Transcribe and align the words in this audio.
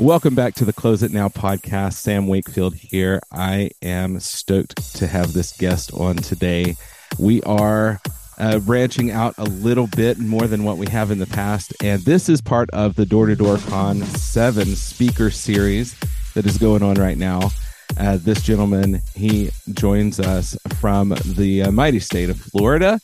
Welcome 0.00 0.34
back 0.34 0.54
to 0.54 0.64
the 0.64 0.72
Close 0.72 1.02
It 1.02 1.12
Now 1.12 1.28
podcast. 1.28 1.92
Sam 1.92 2.26
Wakefield 2.26 2.74
here. 2.74 3.20
I 3.30 3.70
am 3.82 4.18
stoked 4.18 4.96
to 4.96 5.06
have 5.06 5.34
this 5.34 5.52
guest 5.52 5.92
on 5.92 6.16
today. 6.16 6.76
We 7.18 7.42
are 7.42 8.00
uh, 8.38 8.60
branching 8.60 9.10
out 9.10 9.34
a 9.36 9.44
little 9.44 9.88
bit 9.88 10.18
more 10.18 10.46
than 10.46 10.64
what 10.64 10.78
we 10.78 10.86
have 10.86 11.10
in 11.10 11.18
the 11.18 11.26
past, 11.26 11.74
and 11.82 12.00
this 12.00 12.30
is 12.30 12.40
part 12.40 12.70
of 12.70 12.94
the 12.94 13.04
Door 13.04 13.26
to 13.26 13.36
Door 13.36 13.58
Con 13.68 14.00
7 14.00 14.74
speaker 14.74 15.30
series 15.30 15.94
that 16.32 16.46
is 16.46 16.56
going 16.56 16.82
on 16.82 16.94
right 16.94 17.18
now. 17.18 17.50
Uh, 17.98 18.16
this 18.16 18.40
gentleman, 18.40 19.02
he 19.14 19.50
joins 19.74 20.18
us 20.18 20.56
from 20.78 21.14
the 21.26 21.64
uh, 21.64 21.70
mighty 21.70 22.00
state 22.00 22.30
of 22.30 22.40
Florida. 22.40 22.98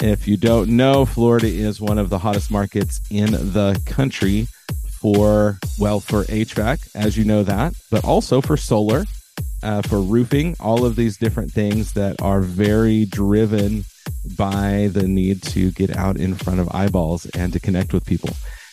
If 0.00 0.26
you 0.26 0.38
don't 0.38 0.70
know, 0.70 1.04
Florida 1.04 1.46
is 1.46 1.78
one 1.78 1.98
of 1.98 2.08
the 2.08 2.18
hottest 2.18 2.50
markets 2.50 3.02
in 3.10 3.32
the 3.32 3.78
country 3.84 4.48
for 5.00 5.58
well 5.78 6.00
for 6.00 6.24
HVAC, 6.24 6.94
as 6.94 7.16
you 7.16 7.24
know 7.24 7.42
that, 7.42 7.74
but 7.90 8.04
also 8.04 8.40
for 8.40 8.56
solar, 8.56 9.04
uh, 9.62 9.82
for 9.82 10.00
roofing, 10.00 10.56
all 10.60 10.84
of 10.84 10.96
these 10.96 11.16
different 11.16 11.52
things 11.52 11.92
that 11.92 12.20
are 12.20 12.40
very 12.40 13.04
driven 13.04 13.84
by 14.36 14.88
the 14.92 15.06
need 15.06 15.42
to 15.42 15.70
get 15.72 15.96
out 15.96 16.16
in 16.16 16.34
front 16.34 16.60
of 16.60 16.68
eyeballs 16.74 17.26
and 17.26 17.52
to 17.52 17.60
connect 17.60 17.92
with 17.92 18.04
people. 18.04 18.30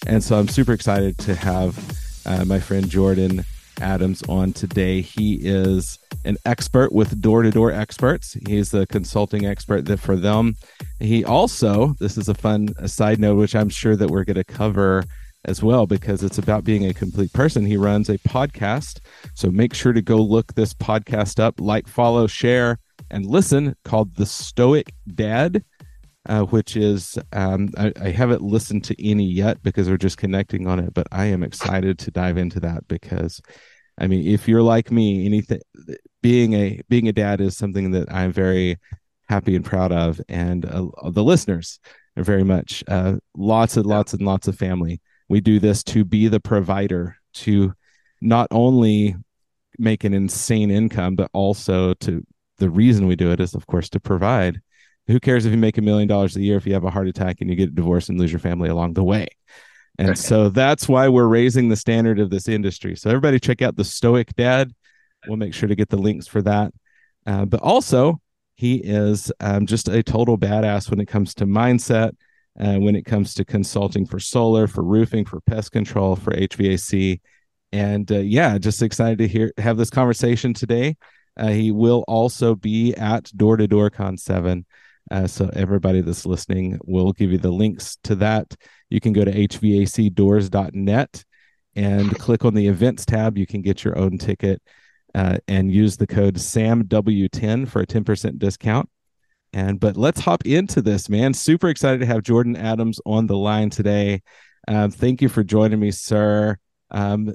And 0.08 0.24
so 0.24 0.38
I'm 0.38 0.48
super 0.48 0.74
excited 0.74 1.18
to 1.20 1.36
have 1.36 1.78
uh, 2.26 2.46
my 2.46 2.60
friend 2.60 2.90
Jordan 2.90 3.44
Adams 3.82 4.24
on 4.30 4.54
today. 4.54 5.02
He 5.02 5.36
is 5.42 6.00
an 6.24 6.38
expert 6.46 6.92
with 6.92 7.22
door 7.22 7.44
to 7.44 7.52
door 7.52 7.72
experts. 7.72 8.38
He's 8.48 8.74
a 8.74 8.86
consulting 8.86 9.46
expert 9.46 9.86
that 9.86 10.00
for 10.00 10.16
them. 10.16 10.56
He 11.00 11.26
also, 11.26 11.96
this 12.00 12.18
is 12.18 12.30
a 12.30 12.34
fun 12.34 12.70
side 12.88 13.20
note, 13.20 13.36
which 13.36 13.56
I'm 13.56 13.70
sure 13.70 13.96
that 13.96 14.10
we're 14.10 14.24
going 14.24 14.36
to 14.36 14.44
cover 14.44 15.04
as 15.46 15.64
well 15.64 15.86
because 15.86 16.24
it's 16.24 16.38
about 16.38 16.64
being 16.64 16.86
a 16.86 16.94
complete 16.94 17.32
person. 17.34 17.66
He 17.66 17.78
runs 17.78 18.10
a 18.10 18.18
podcast. 18.20 19.00
So 19.34 19.50
make 19.50 19.74
sure 19.74 19.94
to 19.94 20.02
go 20.02 20.18
look 20.18 20.54
this 20.54 20.74
podcast 20.74 21.40
up, 21.40 21.60
like, 21.60 21.88
follow, 21.88 22.28
share, 22.28 22.80
and 23.10 23.26
listen 23.26 23.76
called 23.86 24.16
The 24.16 24.26
Stoic 24.26 24.92
Dad, 25.14 25.64
uh, 26.28 26.44
which 26.44 26.76
is, 26.76 27.18
um, 27.34 27.70
I, 27.78 27.94
I 28.02 28.10
haven't 28.12 28.42
listened 28.42 28.84
to 28.86 29.08
any 29.10 29.26
yet 29.26 29.62
because 29.64 29.90
we're 29.90 29.98
just 29.98 30.18
connecting 30.18 30.68
on 30.68 30.80
it, 30.80 30.94
but 30.94 31.08
I 31.12 31.26
am 31.26 31.44
excited 31.44 32.00
to 32.00 32.12
dive 32.12 32.38
into 32.38 32.60
that 32.62 32.88
because. 32.88 33.42
I 33.98 34.08
mean, 34.08 34.28
if 34.28 34.46
you're 34.46 34.62
like 34.62 34.92
me, 34.92 35.26
anything 35.26 35.62
being 36.22 36.54
a 36.54 36.82
being 36.90 37.08
a 37.08 37.14
dad 37.14 37.40
is 37.40 37.56
something 37.56 37.92
that 37.92 38.12
I'm 38.12 38.34
very 38.34 38.78
happy 39.30 39.56
and 39.56 39.64
proud 39.64 39.94
of, 39.94 40.20
and 40.28 40.66
uh, 40.66 40.88
the 41.12 41.24
listeners 41.24 41.80
are 42.18 42.24
very 42.24 42.44
much. 42.44 42.84
Uh, 42.88 43.18
lots 43.38 43.78
and 43.78 43.86
lots 43.86 44.12
and 44.12 44.22
lots 44.24 44.50
of 44.50 44.58
family 44.58 45.00
we 45.28 45.42
do 45.42 45.60
this 45.60 45.84
to 45.84 46.06
be 46.06 46.28
the 46.28 46.40
provider 46.40 47.18
to 47.34 47.74
not 48.22 48.48
only 48.52 49.16
make 49.78 50.04
an 50.04 50.14
insane 50.14 50.72
income, 50.72 51.16
but 51.16 51.30
also 51.34 51.94
to 51.96 52.26
the 52.58 52.70
reason 52.70 53.08
we 53.08 53.16
do 53.16 53.32
it 53.32 53.40
is, 53.40 53.54
of 53.54 53.68
course, 53.68 53.90
to 53.90 54.00
provide. 54.00 54.62
Who 55.08 55.20
cares 55.20 55.46
if 55.46 55.52
you 55.52 55.58
make 55.58 55.78
a 55.78 55.82
million 55.82 56.08
dollars 56.08 56.36
a 56.36 56.42
year 56.42 56.58
if 56.58 56.66
you 56.66 56.74
have 56.74 56.84
a 56.84 56.90
heart 56.90 57.08
attack 57.08 57.42
and 57.42 57.50
you 57.50 57.56
get 57.56 57.76
divorced 57.76 58.10
and 58.10 58.20
lose 58.20 58.32
your 58.32 58.40
family 58.40 58.70
along 58.70 58.94
the 58.94 59.04
way? 59.04 59.28
And 59.98 60.10
right. 60.10 60.18
so 60.18 60.50
that's 60.50 60.90
why 60.90 61.08
we're 61.08 61.28
raising 61.28 61.70
the 61.70 61.76
standard 61.76 62.20
of 62.20 62.30
this 62.30 62.48
industry. 62.48 62.96
So 62.96 63.10
everybody 63.10 63.40
check 63.40 63.62
out 63.62 63.76
the 63.76 63.84
Stoic 63.84 64.36
Dad. 64.36 64.74
We'll 65.28 65.38
make 65.38 65.54
sure 65.54 65.70
to 65.70 65.76
get 65.76 65.90
the 65.90 65.98
links 65.98 66.28
for 66.28 66.42
that. 66.42 66.74
Uh, 67.26 67.46
but 67.46 67.62
also, 67.62 68.20
he 68.56 68.76
is 68.76 69.32
um, 69.40 69.66
just 69.66 69.88
a 69.88 70.04
total 70.04 70.38
badass 70.38 70.90
when 70.90 71.00
it 71.00 71.08
comes 71.08 71.34
to 71.36 71.46
mindset 71.46 72.12
uh, 72.60 72.78
when 72.78 72.96
it 72.96 73.06
comes 73.06 73.34
to 73.36 73.46
consulting 73.46 74.06
for 74.06 74.20
solar, 74.20 74.68
for 74.68 74.84
roofing, 74.84 75.26
for 75.26 75.42
pest 75.42 75.72
control, 75.72 76.16
for 76.16 76.34
HVAC. 76.34 77.20
And 77.72 78.10
uh, 78.12 78.20
yeah, 78.20 78.58
just 78.58 78.82
excited 78.82 79.18
to 79.20 79.28
hear 79.28 79.52
have 79.58 79.78
this 79.78 79.90
conversation 79.90 80.54
today. 80.54 80.96
Uh, 81.38 81.50
he 81.50 81.72
will 81.72 82.06
also 82.08 82.56
be 82.56 82.94
at 82.96 83.30
Door 83.36 83.58
to 83.58 83.68
Door 83.68 83.90
Con 83.90 84.18
7. 84.18 84.66
Uh, 85.12 85.28
so 85.28 85.50
everybody 85.54 86.02
that's 86.02 86.26
listening, 86.26 86.80
we'll 86.86 87.12
give 87.12 87.32
you 87.32 87.38
the 87.38 87.52
links 87.52 87.98
to 88.04 88.16
that. 88.16 88.56
You 88.90 89.00
can 89.00 89.14
go 89.14 89.26
to 89.26 89.32
hvacdoors.net 89.32 91.24
and 91.76 92.20
click 92.20 92.46
on 92.46 92.54
the 92.54 92.68
events 92.68 93.06
tab. 93.06 93.38
You 93.38 93.46
can 93.46 93.62
get 93.62 93.84
your 93.84 93.98
own 93.98 94.18
ticket 94.18 94.62
uh, 95.14 95.38
and 95.48 95.72
use 95.72 95.98
the 95.98 96.08
code 96.08 96.36
SAMW10 96.36 97.68
for 97.68 97.82
a 97.82 97.88
10% 97.88 98.40
discount. 98.40 98.90
And 99.56 99.80
but 99.80 99.96
let's 99.96 100.20
hop 100.20 100.46
into 100.46 100.82
this, 100.82 101.10
man. 101.10 101.34
Super 101.34 101.70
excited 101.70 102.02
to 102.02 102.06
have 102.06 102.24
Jordan 102.24 102.58
Adams 102.58 103.00
on 103.06 103.26
the 103.26 103.38
line 103.38 103.70
today. 103.70 104.22
Um, 104.68 104.92
thank 104.92 105.22
you 105.22 105.30
for 105.30 105.46
joining 105.46 105.80
me, 105.80 105.92
sir. 105.92 106.58
Um, 106.92 107.34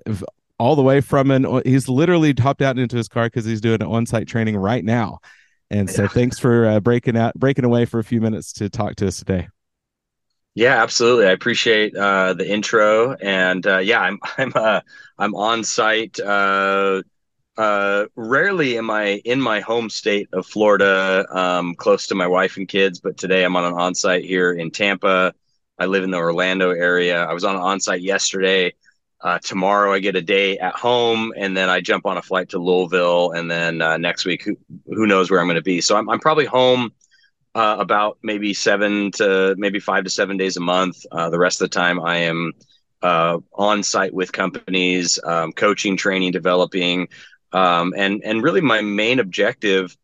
all 0.59 0.77
the 0.77 0.83
way 0.83 1.01
from 1.01 1.31
an 1.31 1.63
he's 1.65 1.89
literally 1.89 2.35
hopped 2.39 2.61
out 2.61 2.79
into 2.79 2.99
his 2.99 3.09
car 3.09 3.25
because 3.25 3.47
he's 3.47 3.63
doing 3.63 3.81
an 3.81 3.89
on-site 3.89 4.29
training 4.29 4.59
right 4.59 4.85
now. 4.85 5.21
And 5.71 5.89
so, 5.89 6.03
yeah. 6.03 6.09
thanks 6.09 6.39
for 6.39 6.67
uh, 6.67 6.81
breaking 6.81 7.17
out, 7.17 7.35
breaking 7.37 7.65
away 7.65 7.87
for 7.87 7.99
a 7.99 8.05
few 8.05 8.21
minutes 8.21 8.53
to 8.55 8.69
talk 8.69 8.97
to 8.97 9.07
us 9.07 9.17
today. 9.17 9.49
Yeah, 10.55 10.83
absolutely. 10.83 11.25
I 11.25 11.31
appreciate 11.31 11.97
uh, 11.97 12.35
the 12.35 12.47
intro, 12.47 13.15
and 13.15 13.67
uh, 13.67 13.79
yeah, 13.79 14.01
I'm 14.01 14.19
I'm 14.37 14.53
uh, 14.55 14.81
I'm 15.19 15.35
on 15.35 15.65
site 15.65 16.21
uh, 17.57 18.07
rarely 18.17 18.79
am 18.79 18.91
I 18.91 19.21
in 19.25 19.41
my 19.41 19.61
home 19.61 19.91
state 19.91 20.29
of 20.33 20.47
Florida, 20.47 21.27
um, 21.31 21.75
close 21.75 22.07
to 22.09 22.15
my 22.15 22.27
wife 22.27 22.57
and 22.57 22.69
kids. 22.69 23.01
But 23.01 23.17
today 23.17 23.45
I'm 23.45 23.57
on 23.57 23.65
an 23.65 23.75
onsite 23.75 24.25
here 24.25 24.53
in 24.53 24.71
Tampa. 24.71 25.35
I 25.79 25.87
live 25.87 26.05
in 26.05 26.11
the 26.11 26.19
Orlando 26.19 26.71
area. 26.71 27.25
I 27.25 27.33
was 27.33 27.45
on 27.45 27.57
an 27.57 27.63
onsite 27.63 28.03
yesterday. 28.03 28.75
Uh, 29.23 29.39
tomorrow 29.39 29.93
I 29.93 29.99
get 29.99 30.17
a 30.17 30.23
day 30.23 30.59
at 30.59 30.75
home, 30.75 31.35
and 31.37 31.55
then 31.55 31.69
I 31.69 31.81
jump 31.81 32.07
on 32.07 32.17
a 32.17 32.23
flight 32.23 32.51
to 32.51 32.59
Louisville, 32.59 33.33
and 33.33 33.51
then 33.51 33.83
uh, 33.83 33.99
next 33.99 34.25
week 34.25 34.43
who 34.43 34.57
who 34.87 35.07
knows 35.07 35.31
where 35.31 35.41
I'm 35.41 35.47
going 35.47 35.57
to 35.57 35.63
be. 35.63 35.83
So 35.83 35.97
I'm 35.97 36.09
I'm 36.09 36.21
probably 36.21 36.47
home 36.47 36.93
uh, 37.55 37.77
about 37.79 38.19
maybe 38.23 38.55
seven 38.55 39.11
to 39.13 39.55
maybe 39.59 39.79
five 39.79 40.05
to 40.05 40.11
seven 40.11 40.39
days 40.39 40.57
a 40.57 40.61
month. 40.61 41.05
Uh, 41.13 41.29
the 41.29 41.39
rest 41.39 41.61
of 41.61 41.69
the 41.69 41.75
time 41.75 42.01
I 42.01 42.17
am 42.19 42.53
uh, 43.03 43.39
on 43.53 43.83
site 43.83 44.15
with 44.15 44.33
companies, 44.33 45.19
um, 45.25 45.53
coaching, 45.53 45.97
training, 45.97 46.33
developing, 46.33 47.09
um, 47.53 47.95
and 47.97 48.23
and 48.25 48.43
really 48.43 48.61
my 48.61 48.81
main 48.81 49.19
objective 49.19 49.97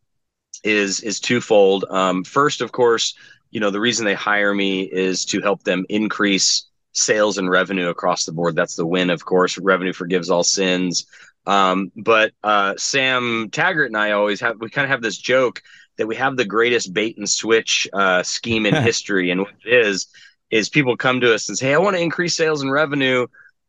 is 0.65 1.01
is 1.01 1.21
twofold. 1.21 1.85
Um, 1.89 2.25
first, 2.25 2.61
of 2.61 2.73
course, 2.73 3.15
you 3.51 3.61
know 3.61 3.71
the 3.71 3.81
reason 3.81 4.05
they 4.05 4.15
hire 4.15 4.55
me 4.55 4.83
is 4.83 5.25
to 5.27 5.41
help 5.41 5.63
them 5.63 5.85
increase 5.89 6.67
sales 6.93 7.39
and 7.39 7.51
revenue 7.51 7.89
across 7.89 8.25
the 8.25 8.33
board. 8.33 8.57
That's 8.57 8.77
the 8.77 8.87
win, 8.87 9.11
of 9.11 9.25
course. 9.25 9.59
Revenue 9.59 9.93
forgives 9.93 10.31
all 10.31 10.45
sins. 10.45 11.07
Um, 11.47 11.93
but 11.95 12.33
uh, 12.43 12.75
Sam 12.77 13.49
Taggart 13.53 13.87
and 13.87 13.97
I 13.97 14.13
always 14.13 14.41
have 14.41 14.61
we 14.61 14.71
kind 14.71 14.85
of 14.85 14.91
have 14.91 15.03
this 15.03 15.19
joke 15.19 15.63
that 15.97 16.07
we 16.07 16.17
have 16.17 16.37
the 16.37 16.45
greatest 16.45 16.93
bait 16.93 17.17
and 17.17 17.29
switch 17.29 17.89
uh, 17.93 18.23
scheme 18.23 18.67
in 18.67 18.75
history, 18.83 19.31
and 19.31 19.43
what 19.43 19.55
it 19.65 19.87
is 19.87 20.09
is 20.51 20.69
people 20.69 20.97
come 20.97 21.21
to 21.21 21.33
us 21.33 21.49
and 21.49 21.57
say, 21.57 21.69
"Hey, 21.69 21.75
I 21.75 21.79
want 21.79 21.97
to 21.97 22.03
increase 22.03 22.35
sales 22.35 22.63
and 22.63 22.73
revenue." 22.73 23.27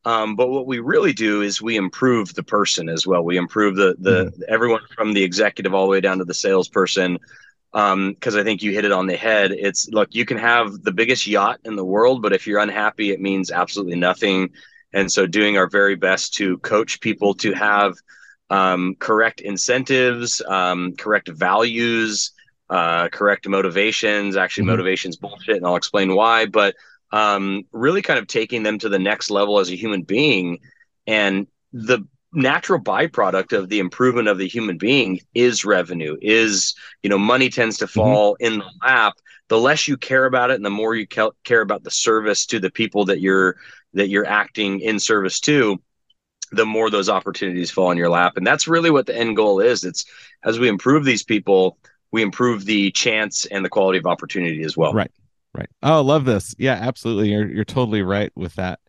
Um, 0.07 0.37
but 0.37 0.47
what 0.47 0.65
we 0.65 0.79
really 0.79 1.11
do 1.11 1.41
is 1.41 1.61
we 1.61 1.75
improve 1.75 2.33
the 2.33 2.41
person 2.41 2.87
as 2.87 3.05
well. 3.05 3.25
We 3.25 3.35
improve 3.35 3.75
the 3.75 3.93
the 3.99 4.25
mm-hmm. 4.27 4.41
everyone 4.47 4.79
from 4.95 5.11
the 5.11 5.21
executive 5.21 5.73
all 5.73 5.85
the 5.85 5.91
way 5.91 5.99
down 5.99 6.19
to 6.19 6.23
the 6.23 6.33
salesperson. 6.33 7.19
Because 7.73 8.33
um, 8.35 8.39
I 8.39 8.43
think 8.43 8.63
you 8.63 8.71
hit 8.71 8.85
it 8.85 8.93
on 8.93 9.07
the 9.07 9.17
head. 9.17 9.51
It's 9.51 9.89
look, 9.89 10.15
you 10.15 10.23
can 10.23 10.37
have 10.37 10.81
the 10.81 10.93
biggest 10.93 11.27
yacht 11.27 11.59
in 11.65 11.75
the 11.75 11.83
world, 11.83 12.21
but 12.21 12.31
if 12.31 12.47
you're 12.47 12.61
unhappy, 12.61 13.11
it 13.11 13.19
means 13.19 13.51
absolutely 13.51 13.97
nothing. 13.97 14.51
And 14.93 15.11
so, 15.11 15.27
doing 15.27 15.57
our 15.57 15.67
very 15.67 15.95
best 15.95 16.35
to 16.35 16.57
coach 16.59 17.01
people 17.01 17.33
to 17.35 17.51
have 17.51 17.95
um, 18.49 18.95
correct 18.99 19.41
incentives, 19.41 20.41
um, 20.47 20.95
correct 20.95 21.27
values, 21.27 22.31
uh, 22.69 23.09
correct 23.09 23.45
motivations. 23.45 24.37
Actually, 24.37 24.63
mm-hmm. 24.63 24.71
motivations 24.71 25.17
bullshit, 25.17 25.57
and 25.57 25.65
I'll 25.65 25.75
explain 25.75 26.15
why. 26.15 26.45
But 26.45 26.75
um, 27.11 27.63
really 27.71 28.01
kind 28.01 28.19
of 28.19 28.27
taking 28.27 28.63
them 28.63 28.79
to 28.79 28.89
the 28.89 28.99
next 28.99 29.29
level 29.29 29.59
as 29.59 29.69
a 29.69 29.75
human 29.75 30.03
being. 30.03 30.59
And 31.05 31.47
the 31.71 32.05
natural 32.33 32.79
byproduct 32.79 33.57
of 33.57 33.69
the 33.69 33.79
improvement 33.79 34.27
of 34.27 34.37
the 34.37 34.47
human 34.47 34.77
being 34.77 35.21
is 35.33 35.65
revenue, 35.65 36.17
is, 36.21 36.75
you 37.03 37.09
know, 37.09 37.17
money 37.17 37.49
tends 37.49 37.77
to 37.77 37.85
mm-hmm. 37.85 37.99
fall 37.99 38.33
mm-hmm. 38.33 38.53
in 38.53 38.59
the 38.59 38.71
lap. 38.83 39.13
The 39.49 39.59
less 39.59 39.87
you 39.87 39.95
care 39.95 40.25
about 40.25 40.51
it 40.51 40.55
and 40.55 40.65
the 40.65 40.69
more 40.69 40.93
you 40.93 41.07
care 41.07 41.61
about 41.61 41.83
the 41.83 41.91
service 41.91 42.45
to 42.47 42.59
the 42.59 42.69
people 42.69 43.05
that 43.05 43.21
you're 43.21 43.55
that 43.93 44.09
you're 44.09 44.27
acting 44.27 44.81
in 44.81 44.99
service 44.99 45.39
to, 45.39 45.81
the 46.51 46.65
more 46.65 46.89
those 46.89 47.09
opportunities 47.09 47.71
fall 47.71 47.89
in 47.91 47.97
your 47.97 48.09
lap. 48.09 48.33
And 48.35 48.45
that's 48.45 48.67
really 48.67 48.91
what 48.91 49.05
the 49.05 49.17
end 49.17 49.37
goal 49.37 49.61
is. 49.61 49.85
It's 49.85 50.05
as 50.43 50.59
we 50.59 50.67
improve 50.67 51.05
these 51.05 51.23
people, 51.23 51.77
we 52.11 52.21
improve 52.21 52.65
the 52.65 52.91
chance 52.91 53.45
and 53.45 53.63
the 53.63 53.69
quality 53.69 53.99
of 53.99 54.05
opportunity 54.05 54.63
as 54.63 54.75
well. 54.75 54.93
Right. 54.93 55.11
Right. 55.57 55.69
Oh, 55.81 56.01
love 56.01 56.25
this. 56.25 56.53
Yeah, 56.59 56.73
absolutely. 56.73 57.31
You're 57.31 57.49
you're 57.49 57.65
totally 57.65 58.03
right 58.03 58.31
with 58.35 58.55
that. 58.55 58.79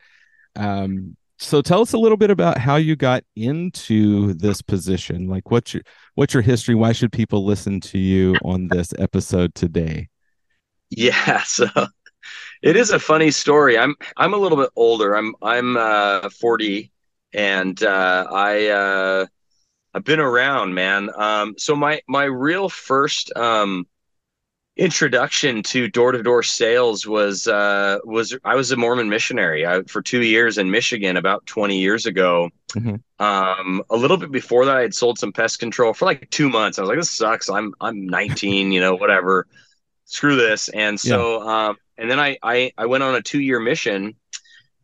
Um, 0.55 1.17
so 1.39 1.63
tell 1.63 1.81
us 1.81 1.93
a 1.93 1.99
little 1.99 2.17
bit 2.17 2.31
about 2.31 2.59
how 2.59 2.77
you 2.77 2.97
got 2.97 3.25
into 3.37 4.35
this 4.35 4.61
position. 4.61 5.29
Like 5.29 5.51
what's 5.51 5.73
your 5.73 5.83
what's 6.15 6.35
your 6.35 6.43
history? 6.43 6.75
Why 6.75 6.93
should 6.93 7.13
people 7.13 7.45
listen 7.45 7.81
to 7.81 7.99
you 7.99 8.37
on 8.45 8.69
this 8.69 8.93
episode 8.99 9.55
today? 9.55 10.09
Yeah, 10.91 11.43
so 11.45 11.67
it 12.63 12.77
is 12.77 12.91
a 12.91 12.99
funny 12.99 13.31
story. 13.31 13.79
I'm 13.79 13.95
I'm 14.17 14.35
a 14.35 14.39
little 14.39 14.59
bit 14.59 14.71
older. 14.77 15.15
I'm 15.15 15.35
I'm 15.41 15.77
uh 15.77 16.29
40 16.29 16.93
and 17.33 17.83
uh 17.83 18.27
I 18.31 18.67
uh 18.69 19.27
I've 19.95 20.05
been 20.05 20.21
around, 20.21 20.75
man. 20.75 21.09
Um 21.17 21.55
so 21.57 21.77
my 21.77 22.03
my 22.09 22.25
real 22.25 22.69
first 22.69 23.35
um 23.37 23.87
introduction 24.79 25.61
to 25.65 25.89
door 25.89 26.13
to 26.13 26.23
door 26.23 26.43
sales 26.43 27.07
was 27.07 27.49
uh, 27.49 27.99
was 28.05 28.37
I 28.45 28.55
was 28.55 28.71
a 28.71 28.77
Mormon 28.77 29.09
missionary 29.09 29.67
I, 29.67 29.83
for 29.83 30.01
two 30.01 30.23
years 30.23 30.57
in 30.57 30.71
Michigan 30.71 31.17
about 31.17 31.45
20 31.47 31.79
years 31.79 32.07
ago. 32.07 32.51
Mm-hmm. 32.75 32.97
Um, 33.23 33.83
a 33.91 33.97
little 33.97 34.17
bit 34.17 34.31
before 34.31 34.65
that, 34.67 34.77
I 34.77 34.83
had 34.83 34.95
sold 34.95 35.19
some 35.19 35.33
pest 35.33 35.59
control 35.59 35.93
for 35.93 36.05
like 36.05 36.31
two 36.31 36.49
months. 36.49 36.79
I 36.79 36.83
was 36.83 36.89
like, 36.89 36.99
"This 36.99 37.11
sucks. 37.11 37.51
I'm 37.51 37.75
I'm 37.81 38.07
19, 38.07 38.73
you 38.73 38.81
know, 38.81 38.95
whatever. 38.95 39.47
Screw 40.05 40.37
this." 40.37 40.69
And 40.69 40.99
so, 40.99 41.43
yeah. 41.43 41.69
um, 41.69 41.77
and 41.99 42.11
then 42.11 42.21
I, 42.21 42.39
I 42.43 42.73
I 42.79 42.87
went 42.87 43.03
on 43.03 43.17
a 43.17 43.23
two 43.23 43.41
year 43.41 43.59
mission 43.59 44.15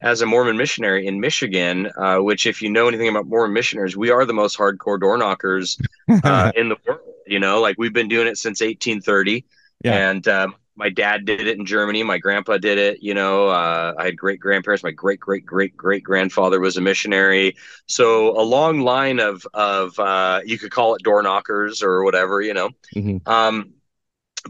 as 0.00 0.20
a 0.20 0.26
Mormon 0.26 0.56
missionary 0.56 1.06
in 1.06 1.20
Michigan, 1.20 1.90
uh, 1.96 2.18
which, 2.18 2.46
if 2.46 2.60
you 2.60 2.68
know 2.68 2.88
anything 2.88 3.08
about 3.08 3.26
Mormon 3.26 3.54
missionaries, 3.54 3.96
we 3.96 4.10
are 4.10 4.26
the 4.26 4.34
most 4.34 4.58
hardcore 4.58 5.00
door 5.00 5.16
knockers 5.16 5.78
uh, 6.24 6.52
in 6.56 6.68
the 6.68 6.76
world. 6.86 7.00
You 7.26 7.38
know, 7.38 7.60
like 7.60 7.76
we've 7.78 7.92
been 7.92 8.08
doing 8.08 8.26
it 8.26 8.36
since 8.36 8.60
1830. 8.60 9.44
Yeah. 9.84 10.10
And 10.10 10.26
um, 10.26 10.54
my 10.76 10.88
dad 10.88 11.24
did 11.24 11.46
it 11.46 11.58
in 11.58 11.66
Germany. 11.66 12.02
My 12.02 12.18
grandpa 12.18 12.58
did 12.58 12.78
it. 12.78 13.02
You 13.02 13.14
know, 13.14 13.48
uh, 13.48 13.94
I 13.96 14.06
had 14.06 14.16
great 14.16 14.40
grandparents. 14.40 14.82
My 14.82 14.90
great 14.90 15.20
great 15.20 15.46
great 15.46 15.76
great 15.76 16.02
grandfather 16.02 16.58
was 16.58 16.76
a 16.76 16.80
missionary. 16.80 17.56
So 17.86 18.38
a 18.38 18.42
long 18.42 18.80
line 18.80 19.20
of 19.20 19.46
of 19.54 19.98
uh, 19.98 20.40
you 20.44 20.58
could 20.58 20.72
call 20.72 20.94
it 20.94 21.02
door 21.02 21.22
knockers 21.22 21.82
or 21.82 22.02
whatever. 22.02 22.40
You 22.40 22.54
know. 22.54 22.70
Mm-hmm. 22.96 23.28
Um, 23.30 23.74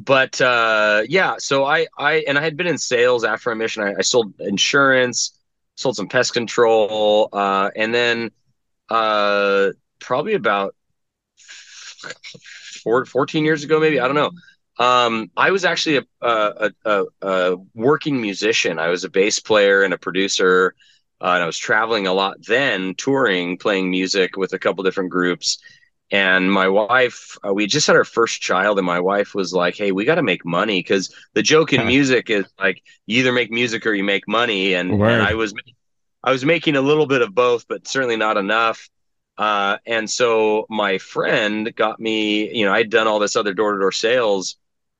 but 0.01 0.41
uh, 0.41 1.03
yeah, 1.09 1.37
so 1.39 1.65
I 1.65 1.87
I 1.99 2.25
and 2.27 2.39
I 2.39 2.43
had 2.43 2.57
been 2.57 2.67
in 2.67 2.79
sales 2.79 3.25
after 3.25 3.51
my 3.51 3.55
mission. 3.55 3.83
I, 3.83 3.95
I 3.99 4.03
sold 4.03 4.33
insurance, 4.41 5.39
sold 5.77 5.97
some 5.97 6.09
pest 6.09 6.33
control, 6.33 7.29
uh, 7.33 7.71
and 7.77 7.95
then 7.95 8.31
uh, 8.89 9.71
probably 10.01 10.35
about 10.35 10.75
14 12.85 13.45
years 13.45 13.65
ago, 13.65 13.81
maybe 13.81 14.01
I 14.01 14.07
don't 14.07 14.17
know. 14.17 14.31
Um, 14.79 15.31
I 15.37 15.50
was 15.50 15.65
actually 15.65 15.99
a, 15.99 16.05
a, 16.21 16.73
a, 16.85 17.05
a, 17.23 17.56
working 17.75 18.21
musician. 18.21 18.79
I 18.79 18.88
was 18.88 19.05
a 19.05 19.11
bass 19.11 19.38
player 19.38 19.82
and 19.82 19.94
a 19.94 19.99
producer, 19.99 20.75
uh, 21.21 21.32
and 21.35 21.43
I 21.43 21.47
was 21.47 21.59
traveling 21.59 22.06
a 22.06 22.12
lot 22.12 22.44
then, 22.44 22.94
touring, 22.97 23.56
playing 23.56 23.91
music 23.91 24.37
with 24.37 24.53
a 24.53 24.59
couple 24.59 24.82
different 24.82 25.11
groups. 25.11 25.59
And 26.11 26.53
my 26.53 26.69
wife, 26.69 27.37
uh, 27.47 27.55
we 27.55 27.67
just 27.67 27.87
had 27.87 27.97
our 27.97 28.05
first 28.05 28.41
child, 28.41 28.79
and 28.79 28.87
my 28.87 29.00
wife 29.00 29.35
was 29.35 29.53
like, 29.53 29.76
"Hey, 29.76 29.93
we 29.93 30.05
got 30.05 30.17
to 30.17 30.23
make 30.23 30.44
money 30.44 30.81
because 30.81 31.15
the 31.35 31.43
joke 31.43 31.73
in 31.73 31.87
music 31.94 32.29
is 32.29 32.44
like 32.59 32.82
you 33.06 33.21
either 33.21 33.32
make 33.32 33.50
music 33.50 33.87
or 33.87 33.94
you 33.94 34.05
make 34.05 34.26
money." 34.26 34.75
And, 34.75 34.91
and 34.91 35.23
I 35.23 35.35
was, 35.35 35.55
I 36.23 36.32
was 36.32 36.44
making 36.44 36.76
a 36.76 36.82
little 36.82 37.06
bit 37.06 37.23
of 37.23 37.35
both, 37.35 37.67
but 37.69 37.87
certainly 37.87 38.17
not 38.17 38.37
enough. 38.37 38.88
Uh, 39.38 39.79
and 39.87 40.09
so 40.09 40.67
my 40.69 40.99
friend 40.99 41.75
got 41.75 41.99
me, 41.99 42.55
you 42.56 42.65
know, 42.65 42.73
I'd 42.73 42.91
done 42.91 43.06
all 43.06 43.19
this 43.19 43.35
other 43.35 43.55
door 43.55 43.73
to 43.73 43.79
door 43.79 43.93
sales 43.93 44.56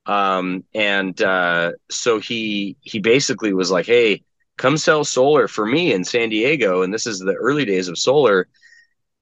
um, 0.07 0.65
and 0.75 1.21
uh, 1.23 1.73
so 1.91 2.21
he 2.21 2.77
he 2.83 2.99
basically 2.99 3.53
was 3.55 3.71
like, 3.71 3.87
"Hey, 3.87 4.23
come 4.57 4.77
sell 4.77 5.05
solar 5.05 5.49
for 5.49 5.67
me 5.67 5.93
in 5.93 6.05
San 6.05 6.29
Diego." 6.29 6.83
And 6.83 6.93
this 6.93 7.07
is 7.07 7.19
the 7.21 7.35
early 7.35 7.65
days 7.65 7.89
of 7.89 7.99
solar. 7.99 8.49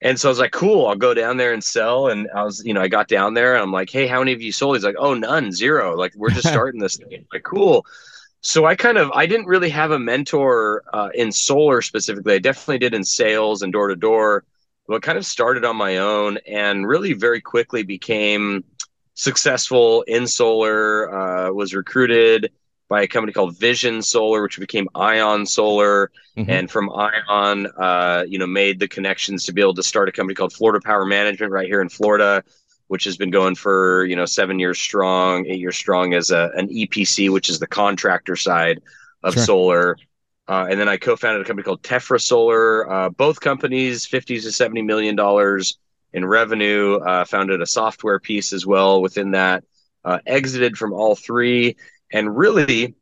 And 0.01 0.19
so 0.19 0.27
I 0.29 0.31
was 0.31 0.39
like, 0.39 0.51
"Cool, 0.51 0.87
I'll 0.87 0.95
go 0.95 1.13
down 1.13 1.37
there 1.37 1.53
and 1.53 1.63
sell." 1.63 2.07
And 2.09 2.27
I 2.35 2.43
was, 2.43 2.63
you 2.65 2.73
know, 2.73 2.81
I 2.81 2.87
got 2.89 3.07
down 3.07 3.33
there 3.33 3.53
and 3.55 3.63
I'm 3.63 3.71
like, 3.71 3.89
"Hey, 3.89 4.07
how 4.07 4.19
many 4.19 4.33
of 4.33 4.41
you 4.41 4.51
sold?" 4.51 4.75
He's 4.75 4.83
like, 4.85 4.95
"Oh, 4.99 5.13
none, 5.13 5.51
zero. 5.51 5.95
Like 5.97 6.13
we're 6.15 6.29
just 6.31 6.47
starting 6.49 6.81
this 6.81 6.97
thing." 6.97 7.13
I'm 7.13 7.27
like, 7.33 7.43
cool. 7.43 7.85
So 8.41 8.65
I 8.65 8.75
kind 8.75 8.97
of 8.97 9.11
I 9.11 9.25
didn't 9.25 9.47
really 9.47 9.69
have 9.69 9.91
a 9.91 9.99
mentor 9.99 10.83
uh, 10.93 11.09
in 11.15 11.31
solar 11.31 11.81
specifically. 11.81 12.33
I 12.35 12.39
definitely 12.39 12.79
did 12.79 12.93
in 12.93 13.05
sales 13.05 13.61
and 13.61 13.71
door 13.71 13.87
to 13.87 13.95
door, 13.95 14.43
but 14.87 15.01
kind 15.01 15.17
of 15.17 15.25
started 15.25 15.63
on 15.63 15.77
my 15.77 15.97
own 15.99 16.37
and 16.47 16.85
really 16.85 17.13
very 17.13 17.39
quickly 17.39 17.83
became 17.83 18.65
successful 19.15 20.03
in 20.03 20.27
solar, 20.27 21.13
uh, 21.13 21.51
was 21.51 21.73
recruited 21.73 22.51
by 22.89 23.01
a 23.01 23.07
company 23.07 23.33
called 23.33 23.57
Vision 23.57 24.01
Solar, 24.01 24.43
which 24.43 24.59
became 24.59 24.87
Ion 24.93 25.45
Solar, 25.45 26.11
mm-hmm. 26.37 26.49
and 26.49 26.69
from 26.69 26.91
Ion, 26.91 27.67
uh, 27.77 28.23
you 28.27 28.37
know, 28.37 28.47
made 28.47 28.79
the 28.79 28.87
connections 28.87 29.45
to 29.45 29.53
be 29.53 29.61
able 29.61 29.73
to 29.75 29.83
start 29.83 30.09
a 30.09 30.11
company 30.11 30.35
called 30.35 30.53
Florida 30.53 30.79
Power 30.83 31.05
Management 31.05 31.51
right 31.51 31.65
here 31.65 31.81
in 31.81 31.89
Florida, 31.89 32.43
which 32.87 33.05
has 33.05 33.17
been 33.17 33.31
going 33.31 33.55
for 33.55 34.05
you 34.05 34.15
know 34.15 34.25
seven 34.25 34.59
years 34.59 34.79
strong, 34.79 35.45
eight 35.47 35.59
years 35.59 35.75
strong 35.75 36.13
as 36.13 36.29
a, 36.29 36.51
an 36.55 36.67
EPC, 36.67 37.31
which 37.31 37.49
is 37.49 37.59
the 37.59 37.67
contractor 37.67 38.35
side 38.35 38.81
of 39.23 39.33
sure. 39.33 39.43
solar. 39.43 39.97
Uh, 40.47 40.67
and 40.69 40.79
then 40.79 40.89
I 40.89 40.97
co-founded 40.97 41.41
a 41.41 41.45
company 41.45 41.63
called 41.63 41.81
Tefra 41.83 42.21
Solar. 42.21 42.91
Uh, 42.91 43.09
both 43.09 43.39
companies, 43.39 44.05
fifty 44.05 44.39
to 44.39 44.51
seventy 44.51 44.81
million 44.81 45.15
dollars 45.15 45.77
in 46.13 46.25
revenue, 46.25 46.95
uh, 46.97 47.25
founded 47.25 47.61
a 47.61 47.65
software 47.65 48.19
piece 48.19 48.53
as 48.53 48.65
well 48.65 49.01
within 49.01 49.31
that, 49.31 49.63
uh, 50.05 50.19
exited 50.25 50.77
from 50.77 50.93
all 50.93 51.15
three, 51.15 51.75
and 52.11 52.37
really 52.37 52.95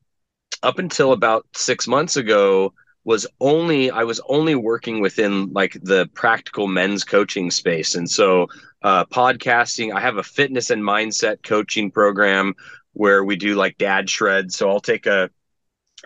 up 0.64 0.80
until 0.80 1.12
about 1.12 1.46
six 1.56 1.88
months 1.88 2.18
ago 2.18 2.74
was 3.04 3.26
only 3.40 3.90
I 3.90 4.04
was 4.04 4.22
only 4.28 4.54
working 4.56 5.02
within 5.02 5.52
like 5.54 5.78
the 5.82 6.08
practical 6.14 6.68
men's 6.68 7.04
coaching 7.04 7.50
space, 7.50 7.96
and 7.96 8.10
so 8.10 8.48
uh, 8.84 9.06
podcasting. 9.06 9.94
I 9.94 10.00
have 10.00 10.18
a 10.18 10.24
fitness 10.24 10.70
and 10.70 10.84
mindset 10.84 11.44
coaching 11.44 11.92
program 11.92 12.54
where 12.94 13.24
we 13.24 13.36
do 13.36 13.56
like 13.56 13.78
dad 13.78 14.10
shreds. 14.10 14.56
So 14.56 14.70
I'll 14.70 14.80
take 14.82 15.06
a 15.06 15.30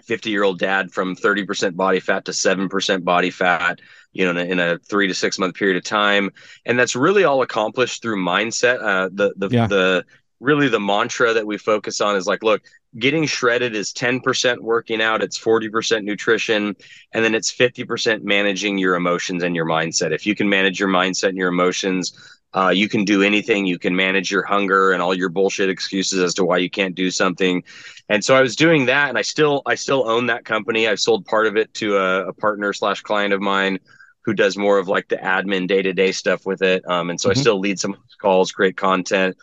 50 0.04 0.30
year 0.30 0.44
old 0.44 0.60
dad 0.60 0.92
from 0.92 1.16
30% 1.16 1.76
body 1.76 2.00
fat 2.00 2.26
to 2.26 2.32
7% 2.32 3.04
body 3.04 3.30
fat 3.32 3.80
you 4.16 4.24
know 4.26 4.32
in 4.32 4.38
a, 4.38 4.52
in 4.52 4.60
a, 4.60 4.80
three 4.80 5.08
to 5.08 5.14
six 5.14 5.38
month 5.38 5.54
period 5.56 5.78
of 5.78 5.84
time 5.84 6.32
and 6.66 6.80
that's 6.80 6.96
really 6.96 7.24
all 7.24 7.42
accomplished 7.42 8.02
through 8.02 8.16
mindset 8.16 8.82
uh, 8.82 9.10
the 9.14 9.34
the, 9.38 9.50
yeah. 9.50 9.68
the 9.68 10.04
really 10.40 10.68
the 10.68 10.80
mantra 10.80 11.34
that 11.34 11.46
we 11.46 11.58
focus 11.58 12.02
on 12.02 12.16
is 12.16 12.26
like 12.26 12.42
look 12.42 12.64
getting 12.98 13.26
shredded 13.26 13.76
is 13.76 13.92
10% 13.92 14.60
working 14.60 15.02
out 15.02 15.22
it's 15.22 15.38
40% 15.38 16.04
nutrition 16.04 16.76
and 17.12 17.26
then 17.26 17.36
it's 17.36 17.54
50% 17.54 18.24
managing 18.24 18.78
your 18.78 18.96
emotions 18.96 19.44
and 19.44 19.54
your 19.54 19.66
mindset 19.66 20.12
if 20.12 20.26
you 20.26 20.34
can 20.34 20.48
manage 20.48 20.80
your 20.80 20.90
mindset 20.90 21.30
and 21.30 21.38
your 21.38 21.50
emotions 21.50 22.14
uh, 22.56 22.70
you 22.70 22.88
can 22.88 23.04
do 23.04 23.22
anything. 23.22 23.66
You 23.66 23.78
can 23.78 23.94
manage 23.94 24.32
your 24.32 24.44
hunger 24.44 24.94
and 24.94 25.02
all 25.02 25.14
your 25.14 25.28
bullshit 25.28 25.70
excuses 25.70 26.22
as 26.22 26.34
to 26.36 26.46
why 26.46 26.58
you 26.58 26.70
can't 26.70 26.96
do 26.96 27.12
something. 27.12 27.62
And 28.08 28.24
so 28.24 28.34
I 28.34 28.42
was 28.42 28.56
doing 28.56 28.86
that, 28.86 29.10
and 29.10 29.18
I 29.18 29.24
still 29.24 29.62
I 29.66 29.76
still 29.76 30.10
own 30.10 30.28
that 30.28 30.46
company. 30.46 30.88
I've 30.88 31.02
sold 31.02 31.26
part 31.26 31.48
of 31.48 31.58
it 31.58 31.74
to 31.76 31.98
a, 31.98 32.28
a 32.28 32.34
partner 32.34 32.72
slash 32.72 33.02
client 33.02 33.34
of 33.34 33.42
mine 33.42 33.80
who 34.26 34.34
does 34.34 34.58
more 34.58 34.80
of 34.80 34.88
like 34.88 35.08
the 35.08 35.18
admin 35.18 35.68
day 35.68 35.82
to 35.84 35.94
day 35.94 36.12
stuff 36.12 36.46
with 36.46 36.62
it. 36.62 36.84
Um, 36.90 37.10
and 37.10 37.22
so 37.22 37.30
mm-hmm. 37.30 37.40
I 37.40 37.42
still 37.42 37.60
lead 37.60 37.80
some 37.80 37.96
calls, 38.20 38.52
great 38.52 38.76
content. 38.76 39.38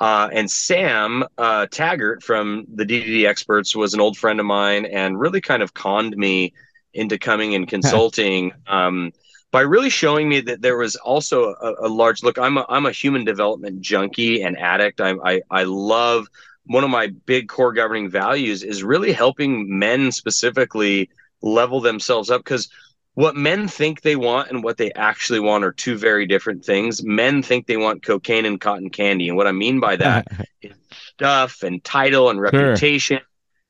Uh, 0.00 0.28
and 0.32 0.50
Sam 0.50 1.24
uh, 1.38 1.66
Taggart 1.70 2.22
from 2.22 2.66
the 2.74 2.84
D2D 2.84 3.26
Experts 3.26 3.76
was 3.76 3.94
an 3.94 4.00
old 4.00 4.18
friend 4.18 4.40
of 4.40 4.46
mine 4.46 4.86
and 4.86 5.18
really 5.18 5.40
kind 5.40 5.62
of 5.62 5.72
conned 5.72 6.16
me 6.16 6.52
into 6.92 7.16
coming 7.16 7.54
and 7.54 7.68
consulting. 7.74 8.52
um, 8.66 9.12
by 9.52 9.60
really 9.60 9.88
showing 9.88 10.28
me 10.28 10.40
that 10.40 10.62
there 10.62 10.76
was 10.76 10.96
also 10.96 11.54
a, 11.54 11.86
a, 11.86 11.88
large 11.88 12.24
look. 12.24 12.38
I'm 12.38 12.58
a, 12.58 12.66
I'm 12.68 12.86
a 12.86 12.90
human 12.90 13.24
development 13.24 13.80
junkie 13.80 14.42
and 14.42 14.58
addict. 14.58 15.00
I, 15.00 15.14
I 15.24 15.42
I 15.48 15.62
love 15.62 16.26
one 16.66 16.82
of 16.82 16.90
my 16.90 17.12
big 17.24 17.48
core 17.48 17.72
governing 17.72 18.10
values 18.10 18.64
is 18.64 18.82
really 18.82 19.12
helping 19.12 19.78
men 19.78 20.10
specifically 20.10 21.08
level 21.40 21.80
themselves 21.80 22.30
up 22.30 22.40
because 22.42 22.68
what 23.14 23.36
men 23.36 23.68
think 23.68 24.02
they 24.02 24.16
want 24.16 24.50
and 24.50 24.62
what 24.62 24.76
they 24.76 24.92
actually 24.92 25.40
want 25.40 25.64
are 25.64 25.72
two 25.72 25.96
very 25.96 26.26
different 26.26 26.64
things. 26.64 27.02
Men 27.02 27.42
think 27.42 27.66
they 27.66 27.76
want 27.76 28.04
cocaine 28.04 28.44
and 28.44 28.60
cotton 28.60 28.90
candy, 28.90 29.28
and 29.28 29.36
what 29.36 29.46
I 29.46 29.52
mean 29.52 29.80
by 29.80 29.96
that 29.96 30.26
is 30.62 30.72
stuff 30.90 31.62
and 31.62 31.82
title 31.82 32.30
and 32.30 32.40
reputation. 32.40 33.18
Sure 33.18 33.26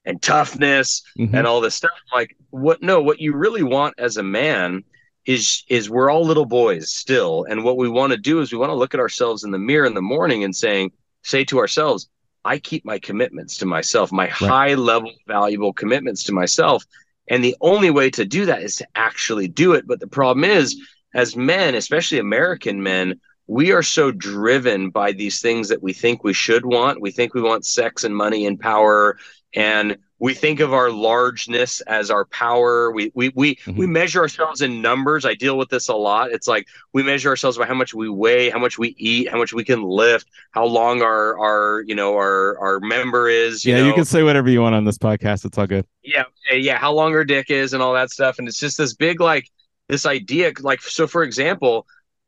and 0.06 0.20
toughness 0.20 1.02
Mhm. 1.18 1.32
and 1.32 1.46
all 1.46 1.62
this 1.62 1.74
stuff. 1.74 1.90
Like 2.14 2.36
what 2.50 2.82
no, 2.82 3.00
what 3.00 3.20
you 3.20 3.34
really 3.34 3.62
want 3.62 3.94
as 3.96 4.18
a 4.18 4.22
man 4.22 4.84
is 5.24 5.64
is 5.68 5.88
we're 5.88 6.10
all 6.10 6.24
little 6.26 6.44
boys 6.44 6.90
still. 6.92 7.46
And 7.48 7.64
what 7.64 7.78
we 7.78 7.88
want 7.88 8.12
to 8.12 8.18
do 8.18 8.40
is 8.40 8.52
we 8.52 8.58
want 8.58 8.68
to 8.68 8.74
look 8.74 8.92
at 8.92 9.00
ourselves 9.00 9.44
in 9.44 9.50
the 9.50 9.58
mirror 9.58 9.86
in 9.86 9.94
the 9.94 10.02
morning 10.02 10.44
and 10.44 10.54
saying, 10.54 10.92
say 11.22 11.42
to 11.46 11.58
ourselves, 11.58 12.10
I 12.44 12.58
keep 12.58 12.84
my 12.84 12.98
commitments 12.98 13.56
to 13.58 13.64
myself, 13.66 14.12
my 14.12 14.26
high 14.26 14.74
level 14.74 15.10
valuable 15.26 15.72
commitments 15.72 16.22
to 16.24 16.32
myself. 16.32 16.84
And 17.28 17.42
the 17.42 17.56
only 17.60 17.90
way 17.90 18.10
to 18.10 18.24
do 18.24 18.46
that 18.46 18.62
is 18.62 18.76
to 18.76 18.86
actually 18.94 19.48
do 19.48 19.72
it. 19.72 19.86
But 19.86 20.00
the 20.00 20.06
problem 20.06 20.44
is, 20.44 20.80
as 21.14 21.36
men, 21.36 21.74
especially 21.74 22.18
American 22.18 22.82
men, 22.82 23.20
we 23.46 23.72
are 23.72 23.82
so 23.82 24.10
driven 24.10 24.90
by 24.90 25.12
these 25.12 25.40
things 25.40 25.68
that 25.68 25.82
we 25.82 25.92
think 25.92 26.24
we 26.24 26.32
should 26.32 26.64
want. 26.64 27.00
We 27.00 27.10
think 27.10 27.34
we 27.34 27.42
want 27.42 27.66
sex 27.66 28.04
and 28.04 28.16
money 28.16 28.46
and 28.46 28.58
power. 28.58 29.18
And 29.54 29.98
we 30.24 30.32
think 30.32 30.60
of 30.60 30.72
our 30.72 30.90
largeness 30.90 31.80
as 31.82 32.10
our 32.10 32.24
power. 32.26 32.90
We 32.96 33.12
we 33.14 33.26
we 33.34 33.56
Mhm. 33.56 33.76
we 33.76 33.86
measure 33.86 34.20
ourselves 34.22 34.62
in 34.62 34.80
numbers. 34.80 35.22
I 35.26 35.34
deal 35.34 35.56
with 35.58 35.68
this 35.68 35.88
a 35.88 35.94
lot. 35.94 36.30
It's 36.32 36.48
like 36.48 36.66
we 36.94 37.02
measure 37.02 37.28
ourselves 37.28 37.58
by 37.58 37.66
how 37.66 37.74
much 37.74 37.92
we 37.92 38.08
weigh, 38.08 38.48
how 38.48 38.58
much 38.58 38.78
we 38.78 38.88
eat, 38.96 39.28
how 39.28 39.38
much 39.38 39.52
we 39.52 39.64
can 39.64 39.82
lift, 39.82 40.26
how 40.52 40.64
long 40.64 41.02
our 41.02 41.38
our 41.38 41.82
you 41.86 41.94
know 41.94 42.14
our 42.14 42.58
our 42.58 42.80
member 42.80 43.28
is. 43.28 43.64
You 43.64 43.74
yeah, 43.74 43.80
know? 43.82 43.88
you 43.88 43.94
can 43.94 44.06
say 44.06 44.22
whatever 44.22 44.48
you 44.48 44.62
want 44.62 44.74
on 44.74 44.84
this 44.84 44.98
podcast. 44.98 45.44
It's 45.44 45.58
all 45.58 45.66
good. 45.66 45.84
yeah 46.02 46.24
uh, 46.50 46.54
yeah 46.68 46.78
how 46.78 46.92
long 46.92 47.12
our 47.14 47.24
dick 47.24 47.50
is 47.50 47.72
and 47.74 47.82
all 47.82 47.92
that 47.94 48.10
stuff 48.10 48.38
and 48.38 48.48
it's 48.48 48.58
just 48.58 48.76
this 48.78 48.94
big 48.94 49.20
like 49.20 49.46
this 49.88 50.06
idea 50.06 50.52
like 50.60 50.80
so 50.82 51.06
for 51.06 51.22
example 51.22 51.86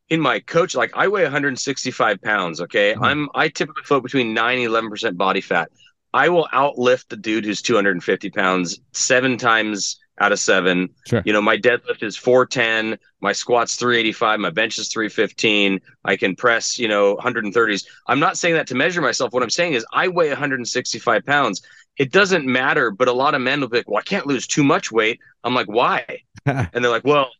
in 0.09 0.19
my 0.21 0.39
coach 0.39 0.73
like 0.75 0.91
i 0.95 1.07
weigh 1.07 1.23
165 1.23 2.21
pounds 2.21 2.61
okay 2.61 2.93
Mhm. 2.93 3.03
i'm 3.07 3.29
i 3.35 3.47
typically 3.49 3.83
float 3.83 4.03
between 4.03 4.33
9 4.33 4.57
and 4.57 4.65
11 4.65 4.89
percent 4.89 5.17
body 5.17 5.41
fat 5.41 5.69
i 6.17 6.29
will 6.29 6.47
outlift 6.53 7.07
the 7.09 7.17
dude 7.17 7.45
who's 7.45 7.61
250 7.61 8.29
pounds 8.31 8.79
seven 8.93 9.37
times 9.37 9.99
out 10.19 10.31
of 10.31 10.39
seven 10.39 10.89
Sure. 11.07 11.21
you 11.25 11.33
know 11.33 11.41
my 11.41 11.57
deadlift 11.57 12.01
is 12.01 12.17
410 12.17 12.97
my 13.21 13.33
squat's 13.33 13.75
385 13.75 14.39
my 14.39 14.49
bench 14.49 14.77
is 14.79 14.87
315 14.89 15.79
i 16.05 16.15
can 16.15 16.35
press 16.35 16.79
you 16.79 16.87
know 16.87 17.15
130s 17.17 17.85
i'm 18.07 18.19
not 18.19 18.37
saying 18.37 18.55
that 18.55 18.67
to 18.67 18.75
measure 18.75 19.01
myself 19.01 19.31
what 19.33 19.43
i'm 19.43 19.49
saying 19.49 19.73
is 19.73 19.85
i 19.93 20.07
weigh 20.07 20.29
165 20.29 21.25
pounds 21.25 21.61
it 21.97 22.11
doesn't 22.11 22.45
matter. 22.45 22.91
But 22.91 23.07
a 23.07 23.13
lot 23.13 23.33
of 23.33 23.41
men 23.41 23.59
will 23.59 23.69
be 23.69 23.77
like, 23.77 23.89
well, 23.89 23.97
I 23.99 24.03
can't 24.03 24.27
lose 24.27 24.47
too 24.47 24.63
much 24.63 24.91
weight. 24.91 25.19
I'm 25.43 25.55
like, 25.55 25.67
why? 25.67 26.05
and 26.45 26.69
they're 26.73 26.91
like, 26.91 27.05
well, 27.05 27.31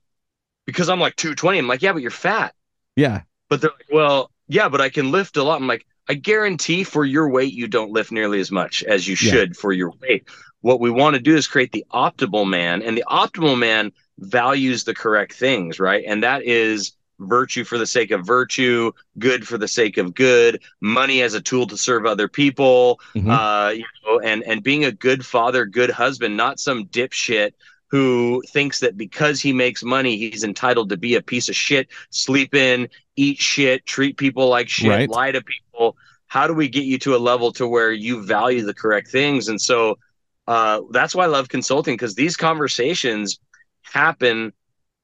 because 0.65 0.89
I'm 0.89 0.99
like 0.99 1.15
220. 1.15 1.59
I'm 1.59 1.67
like, 1.67 1.81
yeah, 1.81 1.93
but 1.93 2.01
you're 2.01 2.11
fat. 2.11 2.53
Yeah. 2.95 3.21
But 3.49 3.61
they're 3.61 3.71
like, 3.71 3.89
well, 3.91 4.31
yeah, 4.47 4.69
but 4.69 4.81
I 4.81 4.89
can 4.89 5.11
lift 5.11 5.37
a 5.37 5.43
lot. 5.43 5.61
I'm 5.61 5.67
like, 5.67 5.85
I 6.09 6.13
guarantee 6.13 6.83
for 6.83 7.03
your 7.05 7.29
weight, 7.29 7.53
you 7.53 7.67
don't 7.67 7.91
lift 7.91 8.11
nearly 8.11 8.39
as 8.39 8.51
much 8.51 8.83
as 8.83 9.07
you 9.07 9.15
Yeah. 9.19 9.31
should 9.31 9.57
for 9.57 9.71
your 9.71 9.91
weight. 10.01 10.25
What 10.61 10.79
we 10.79 10.89
want 10.89 11.15
to 11.15 11.21
do 11.21 11.35
is 11.35 11.47
create 11.47 11.71
the 11.71 11.85
optimal 11.93 12.47
man, 12.47 12.81
and 12.81 12.97
the 12.97 13.03
optimal 13.07 13.57
man 13.57 13.91
values 14.19 14.83
the 14.83 14.95
correct 14.95 15.33
things, 15.33 15.79
right? 15.79 16.03
And 16.07 16.23
that 16.23 16.43
is 16.43 16.93
virtue 17.19 17.63
for 17.63 17.77
the 17.77 17.85
sake 17.85 18.11
of 18.11 18.25
virtue, 18.25 18.91
good 19.17 19.47
for 19.47 19.57
the 19.57 19.67
sake 19.67 19.97
of 19.97 20.13
good, 20.13 20.61
money 20.81 21.21
as 21.21 21.33
a 21.33 21.41
tool 21.41 21.67
to 21.67 21.77
serve 21.77 22.05
other 22.05 22.27
people, 22.27 22.99
Mhm. 23.15 23.29
uh, 23.31 23.71
you 23.71 23.85
know, 24.05 24.19
and 24.19 24.43
and 24.43 24.63
being 24.63 24.85
a 24.85 24.91
good 24.91 25.25
father, 25.25 25.65
good 25.65 25.89
husband, 25.89 26.37
not 26.37 26.59
some 26.59 26.85
dipshit 26.85 27.51
who 27.89 28.43
thinks 28.49 28.79
that 28.79 28.97
because 28.97 29.39
he 29.41 29.53
makes 29.53 29.81
money, 29.83 30.17
he's 30.17 30.43
entitled 30.43 30.89
to 30.89 30.97
be 30.97 31.15
a 31.15 31.21
piece 31.21 31.47
of 31.49 31.55
shit, 31.55 31.87
sleep 32.09 32.53
in, 32.53 32.89
eat 33.17 33.39
shit, 33.39 33.85
treat 33.85 34.17
people 34.17 34.49
like 34.49 34.69
shit, 34.69 34.91
Right. 34.91 35.09
lie 35.09 35.31
to 35.31 35.41
people. 35.41 35.97
How 36.27 36.47
do 36.47 36.53
we 36.53 36.69
get 36.69 36.85
you 36.85 36.99
to 36.99 37.15
a 37.15 37.17
level 37.19 37.51
to 37.53 37.67
where 37.67 37.91
you 37.91 38.23
value 38.23 38.63
the 38.65 38.73
correct 38.73 39.09
things? 39.09 39.49
And 39.49 39.61
so 39.61 39.99
uh, 40.47 40.81
that's 40.91 41.15
why 41.15 41.25
I 41.25 41.27
love 41.27 41.49
consulting 41.49 41.95
because 41.95 42.15
these 42.15 42.37
conversations 42.37 43.39
happen 43.83 44.53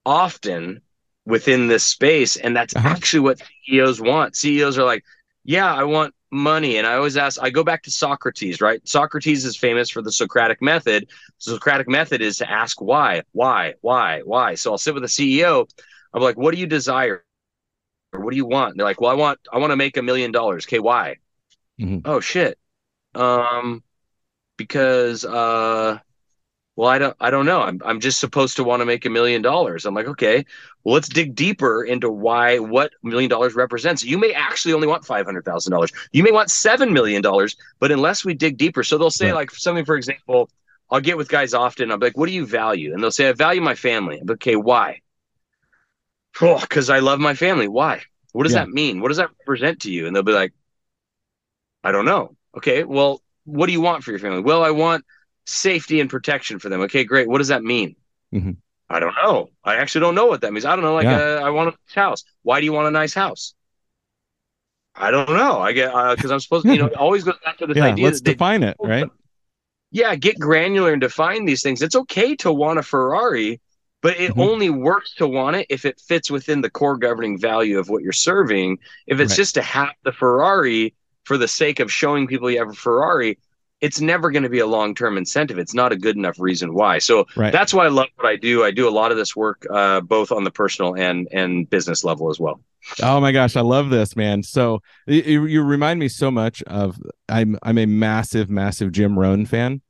often 0.06 0.82
within 1.26 1.68
this 1.68 1.84
space, 1.86 2.36
and 2.38 2.56
that's 2.56 2.76
Uh-huh. 2.76 2.90
actually 2.90 3.22
what 3.22 3.40
CEOs 3.66 4.02
want. 4.02 4.36
CEOs 4.36 4.78
are 4.78 4.84
like, 4.84 5.04
"Yeah, 5.46 5.74
I 5.74 5.84
want 5.84 6.14
money," 6.32 6.78
and 6.78 6.88
I 6.88 6.96
always 6.96 7.18
ask. 7.18 7.40
I 7.42 7.50
go 7.50 7.64
back 7.64 7.84
to 7.84 7.92
Socrates, 7.92 8.62
right? 8.62 8.86
Socrates 8.88 9.46
is 9.46 9.58
famous 9.58 9.90
for 9.90 10.02
the 10.02 10.12
Socratic 10.12 10.62
method. 10.62 11.08
The 11.46 11.52
Socratic 11.54 11.88
method 11.90 12.22
is 12.22 12.38
to 12.40 12.50
ask 12.52 12.82
why, 12.82 13.24
why, 13.32 13.76
why, 13.82 14.22
why. 14.26 14.56
So 14.56 14.72
I'll 14.72 14.78
sit 14.78 14.94
with 14.94 15.04
a 15.04 15.10
CEO. 15.10 15.68
I'm 16.14 16.22
like, 16.22 16.38
"What 16.38 16.54
do 16.54 16.60
you 16.60 16.68
desire?" 16.68 17.24
Or 18.14 18.22
what 18.22 18.32
do 18.32 18.38
you 18.38 18.46
want? 18.46 18.78
They're 18.78 18.86
like, 18.86 19.02
well, 19.02 19.12
I 19.12 19.16
want 19.16 19.40
I 19.52 19.58
want 19.58 19.72
to 19.72 19.76
make 19.78 19.98
a 19.98 20.02
million 20.04 20.32
dollars. 20.32 20.66
Okay, 20.66 20.80
why? 20.80 21.18
Mhm. 21.80 22.02
Oh 22.06 22.20
shit. 22.20 22.58
Um, 23.16 23.84
because 24.58 25.26
uh, 25.26 26.00
well, 26.76 26.90
I 26.90 26.98
don't 26.98 27.16
I 27.20 27.30
don't 27.30 27.46
know. 27.46 27.62
I'm 27.62 27.82
I'm 27.86 28.00
just 28.00 28.20
supposed 28.20 28.56
to 28.58 28.64
want 28.64 28.82
to 28.82 28.86
make 28.86 29.06
a 29.06 29.10
million 29.10 29.42
dollars. 29.42 29.86
I'm 29.86 29.94
like, 29.94 30.08
okay, 30.08 30.46
well, 30.84 30.96
let's 30.96 31.10
dig 31.10 31.36
deeper 31.36 31.84
into 31.84 32.10
why 32.10 32.60
what 32.60 32.92
million 33.04 33.30
dollars 33.30 33.56
represents. 33.56 34.04
You 34.04 34.18
may 34.18 34.34
actually 34.34 34.74
only 34.74 34.88
want 34.88 35.06
five 35.06 35.26
hundred 35.26 35.46
thousand 35.46 35.72
dollars. 35.72 35.92
You 36.12 36.24
may 36.24 36.32
want 36.32 36.52
seven 36.52 36.94
million 36.94 37.22
dollars, 37.22 37.56
but 37.80 37.92
unless 37.92 38.26
we 38.26 38.34
dig 38.34 38.58
deeper, 38.58 38.84
so 38.84 38.98
they'll 38.98 39.12
say 39.12 39.28
Right. 39.28 39.36
like 39.36 39.52
something, 39.52 39.86
for 39.86 39.96
example. 39.96 40.50
I'll 40.92 41.02
get 41.02 41.18
with 41.18 41.28
guys 41.28 41.56
often. 41.56 41.92
I'm 41.92 42.00
like, 42.00 42.16
what 42.18 42.28
do 42.28 42.34
you 42.34 42.46
value? 42.46 42.94
And 42.94 43.02
they'll 43.02 43.10
say, 43.10 43.28
I 43.28 43.32
value 43.34 43.62
my 43.62 43.74
family. 43.74 44.20
I'm 44.20 44.28
like, 44.28 44.36
okay, 44.36 44.56
why? 44.56 45.02
Oh, 46.42 46.60
because 46.60 46.90
I 46.90 47.00
love 47.00 47.20
my 47.20 47.34
family. 47.36 47.68
Why? 47.68 48.02
What 48.32 48.44
does 48.44 48.54
Yeah. 48.54 48.60
that 48.66 48.70
mean? 48.70 49.02
What 49.02 49.10
does 49.10 49.18
that 49.18 49.30
represent 49.40 49.82
to 49.84 49.92
you? 49.92 50.08
And 50.08 50.16
they'll 50.16 50.24
be 50.24 50.32
like, 50.34 50.54
I 51.84 51.92
don't 51.92 52.06
know. 52.06 52.36
Okay, 52.58 52.84
well, 52.84 53.22
what 53.46 53.68
do 53.68 53.72
you 53.74 53.82
want 53.82 54.04
for 54.04 54.12
your 54.12 54.20
family? 54.20 54.42
Well, 54.42 54.64
I 54.64 54.72
want 54.72 55.06
safety 55.46 56.00
and 56.00 56.10
protection 56.10 56.60
for 56.60 56.70
them. 56.70 56.82
Okay, 56.82 57.04
great. 57.04 57.28
What 57.28 57.40
does 57.40 57.50
that 57.50 57.64
mean? 57.64 57.96
Mhm. 58.34 58.58
I 58.90 59.00
don't 59.00 59.16
know. 59.16 59.50
I 59.64 59.76
actually 59.76 60.02
don't 60.02 60.16
know 60.16 60.28
what 60.28 60.42
that 60.42 60.54
means. 60.54 60.66
I 60.66 60.76
don't 60.76 60.84
know. 60.84 60.94
Like, 60.94 61.04
Yeah. 61.06 61.40
uh, 61.40 61.42
I 61.44 61.50
want 61.50 61.70
a 61.70 61.72
nice 61.72 61.96
house. 61.96 62.24
Why 62.44 62.60
do 62.60 62.66
you 62.66 62.74
want 62.74 62.88
a 62.88 62.92
nice 62.92 63.14
house? 63.14 63.54
I 64.96 65.10
don't 65.12 65.30
know. 65.30 65.60
I 65.60 65.72
get 65.72 65.92
because 66.16 66.32
I'm 66.32 66.40
supposed 66.40 66.66
to. 66.66 66.74
You 66.74 66.80
know, 66.84 66.88
always 66.98 67.24
goes 67.24 67.36
back 67.44 67.58
to 67.58 67.68
this 67.68 67.78
Yeah. 67.78 67.86
idea. 67.86 68.06
Let's 68.06 68.20
that 68.20 68.26
they- 68.26 68.34
define 68.34 68.64
it, 68.64 68.78
right? 68.80 69.10
yeah, 69.92 70.16
get 70.16 70.40
granular 70.40 70.92
and 70.92 71.02
define 71.02 71.46
these 71.46 71.62
things. 71.64 71.82
It's 71.82 71.96
okay 71.96 72.36
to 72.38 72.52
want 72.52 72.80
a 72.80 72.84
Ferrari, 72.84 73.60
but 74.04 74.20
it 74.20 74.32
Mhm. 74.36 74.42
only 74.48 74.70
works 74.70 75.16
to 75.16 75.28
want 75.28 75.56
it 75.56 75.66
if 75.70 75.86
it 75.86 76.00
fits 76.00 76.30
within 76.30 76.62
the 76.62 76.70
core 76.70 76.98
governing 76.98 77.40
value 77.40 77.80
of 77.80 77.90
what 77.90 78.04
you're 78.04 78.12
serving. 78.12 78.78
If 79.08 79.20
it's 79.20 79.32
Right. 79.32 79.38
just 79.38 79.56
to 79.56 79.62
have 79.64 79.94
the 80.04 80.12
Ferrari 80.12 80.94
for 81.24 81.38
the 81.38 81.48
sake 81.48 81.80
of 81.80 81.92
showing 81.92 82.28
people 82.28 82.52
you 82.52 82.60
have 82.60 82.70
a 82.70 82.74
Ferrari, 82.74 83.40
it's 83.82 84.00
never 84.00 84.30
going 84.32 84.44
to 84.44 84.50
be 84.50 84.60
a 84.60 84.68
long 84.68 84.94
term 84.96 85.18
incentive. 85.18 85.58
It's 85.58 85.74
not 85.74 85.92
a 85.92 85.98
good 85.98 86.16
enough 86.16 86.36
reason 86.40 86.74
why. 86.74 87.00
So 87.00 87.26
Right. 87.36 87.52
that's 87.52 87.74
why 87.74 87.86
I 87.86 87.90
love 87.90 88.08
what 88.16 88.28
I 88.28 88.36
do. 88.36 88.64
I 88.64 88.72
do 88.72 88.88
a 88.88 88.92
lot 88.92 89.12
of 89.12 89.18
this 89.18 89.36
work 89.36 89.66
uh, 89.70 90.00
both 90.02 90.32
on 90.32 90.44
the 90.44 90.52
personal 90.52 90.96
and 90.96 91.28
and 91.32 91.70
business 91.70 92.04
level 92.04 92.30
as 92.30 92.40
well. 92.40 92.62
Oh 93.02 93.20
my 93.22 93.32
gosh, 93.32 93.56
I 93.56 93.62
love 93.62 93.90
this, 93.90 94.16
man. 94.18 94.44
So 94.44 94.82
you, 95.08 95.22
you- 95.22 95.46
you 95.46 95.62
remind 95.64 96.00
me 96.02 96.10
so 96.10 96.30
much 96.30 96.62
of 96.64 96.98
I'm 97.30 97.58
I'm 97.64 97.78
a 97.78 97.86
massive, 97.86 98.50
massive 98.50 98.92
Jim 98.92 99.18
Rohn 99.18 99.46
fan, 99.46 99.82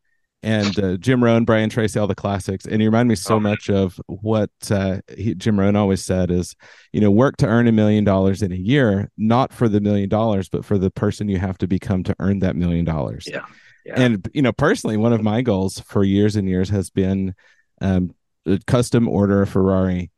and 0.43 0.77
uh, 0.79 0.97
Jim 0.97 1.23
Rohn, 1.23 1.45
Brian 1.45 1.69
Tracy, 1.69 1.97
all 1.99 2.05
the 2.07 2.13
classics, 2.15 2.65
and 2.65 2.81
you 2.81 2.87
remind 2.89 3.09
me 3.09 3.15
so 3.15 3.35
Oh. 3.35 3.39
much 3.39 3.69
of 3.69 3.99
what 4.07 4.51
uh, 4.69 4.99
he, 5.17 5.33
Jim 5.35 5.59
Rohn 5.59 5.75
always 5.75 6.03
said 6.03 6.29
is, 6.29 6.55
you 6.91 6.99
know, 7.01 7.09
work 7.09 7.37
to 7.37 7.47
earn 7.47 7.67
a 7.67 7.71
million 7.71 8.03
dollars 8.03 8.41
in 8.41 8.51
a 8.51 8.55
year, 8.55 9.09
not 9.17 9.53
for 9.53 9.67
the 9.69 9.81
million 9.81 10.09
dollars, 10.09 10.49
but 10.49 10.65
for 10.65 10.77
the 10.77 10.91
person 10.91 11.29
you 11.29 11.39
have 11.39 11.57
to 11.59 11.67
become 11.67 12.03
to 12.03 12.15
earn 12.19 12.39
that 12.39 12.55
million 12.55 12.85
dollars. 12.85 13.25
Yeah. 13.27 13.45
Yeah. 13.85 13.99
And 13.99 14.29
you 14.33 14.41
know, 14.41 14.53
personally, 14.53 14.97
one 14.97 15.11
of 15.13 15.21
my 15.23 15.41
goals 15.41 15.79
for 15.79 16.03
years 16.03 16.35
and 16.35 16.47
years 16.47 16.69
has 16.69 16.89
been 16.89 17.33
um, 17.81 18.13
a 18.45 18.59
custom 18.67 19.07
order 19.09 19.41
a 19.41 19.47
Ferrari 19.47 20.11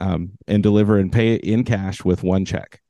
um, 0.00 0.32
and 0.46 0.62
deliver 0.62 0.98
and 0.98 1.10
pay 1.12 1.34
it 1.34 1.42
in 1.42 1.64
cash 1.64 2.04
with 2.04 2.22
one 2.22 2.44
check. 2.44 2.80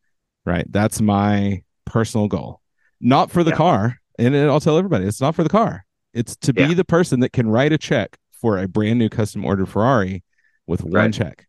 Right. 0.45 0.67
That's 0.71 1.01
my 1.01 1.63
personal 1.87 2.29
goal. 2.29 2.61
Not 3.01 3.31
for 3.31 3.43
the 3.45 3.51
Yeah. 3.53 3.57
car. 3.57 3.97
And 4.19 4.35
I'll 4.37 4.61
tell 4.61 4.77
everybody, 4.77 5.05
it's 5.07 5.21
not 5.21 5.35
for 5.35 5.45
the 5.45 5.49
car. 5.49 5.85
It's 6.19 6.37
to 6.37 6.53
be 6.53 6.63
Yeah. 6.63 6.75
the 6.75 6.85
person 6.85 7.21
that 7.21 7.33
can 7.33 7.49
write 7.49 7.73
a 7.73 7.79
check 7.79 8.17
for 8.33 8.59
a 8.59 8.67
brand 8.69 8.99
new 8.99 9.09
custom 9.09 9.45
ordered 9.45 9.69
Ferrari 9.69 10.25
with 10.67 10.83
one 10.83 10.93
Right. 10.93 11.13
check. 11.15 11.47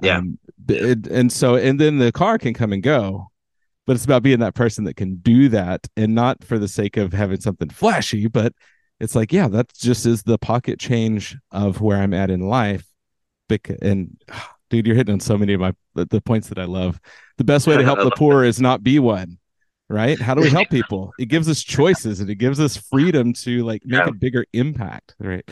Yeah. 0.00 0.18
Um, 0.18 0.38
it- 0.68 1.06
and 1.06 1.30
so, 1.30 1.54
and 1.56 1.78
then 1.80 1.98
the 1.98 2.10
car 2.12 2.38
can 2.38 2.54
come 2.54 2.72
and 2.72 2.82
go, 2.82 3.28
but 3.86 3.94
it's 3.94 4.04
about 4.04 4.22
being 4.22 4.40
that 4.40 4.54
person 4.54 4.84
that 4.84 4.96
can 4.96 5.16
do 5.16 5.48
that 5.50 5.86
and 5.96 6.14
not 6.14 6.42
for 6.44 6.58
the 6.58 6.68
sake 6.68 6.96
of 6.96 7.12
having 7.12 7.40
something 7.40 7.68
flashy, 7.70 8.26
but 8.26 8.52
it's 9.00 9.14
like, 9.14 9.32
yeah, 9.32 9.48
that 9.48 9.72
just 9.74 10.04
is 10.06 10.22
the 10.24 10.38
pocket 10.38 10.78
change 10.80 11.36
of 11.50 11.80
where 11.80 11.98
I'm 11.98 12.14
at 12.14 12.30
in 12.30 12.40
life. 12.40 12.84
And 13.80 14.16
dude, 14.70 14.86
you're 14.86 14.96
hitting 14.96 15.12
on 15.12 15.20
so 15.20 15.36
many 15.36 15.52
of 15.52 15.60
my 15.60 15.72
the, 15.94 16.06
the 16.06 16.20
points 16.22 16.48
that 16.48 16.58
I 16.58 16.64
love. 16.64 16.98
The 17.38 17.44
best 17.44 17.66
way 17.66 17.76
to 17.76 17.84
help 17.84 17.98
the 17.98 18.10
poor 18.16 18.42
is 18.44 18.60
not 18.60 18.82
be 18.82 18.98
one. 18.98 19.38
Right? 19.92 20.18
How 20.18 20.34
do 20.34 20.40
we 20.40 20.48
help 20.48 20.70
people? 20.70 21.12
It 21.18 21.26
gives 21.26 21.48
us 21.50 21.62
choices 21.62 22.20
and 22.20 22.30
it 22.30 22.36
gives 22.36 22.58
us 22.58 22.76
freedom 22.76 23.34
to 23.44 23.62
like 23.62 23.82
make 23.84 24.00
Yeah. 24.00 24.08
a 24.08 24.12
bigger 24.12 24.46
impact. 24.54 25.14
Right. 25.18 25.46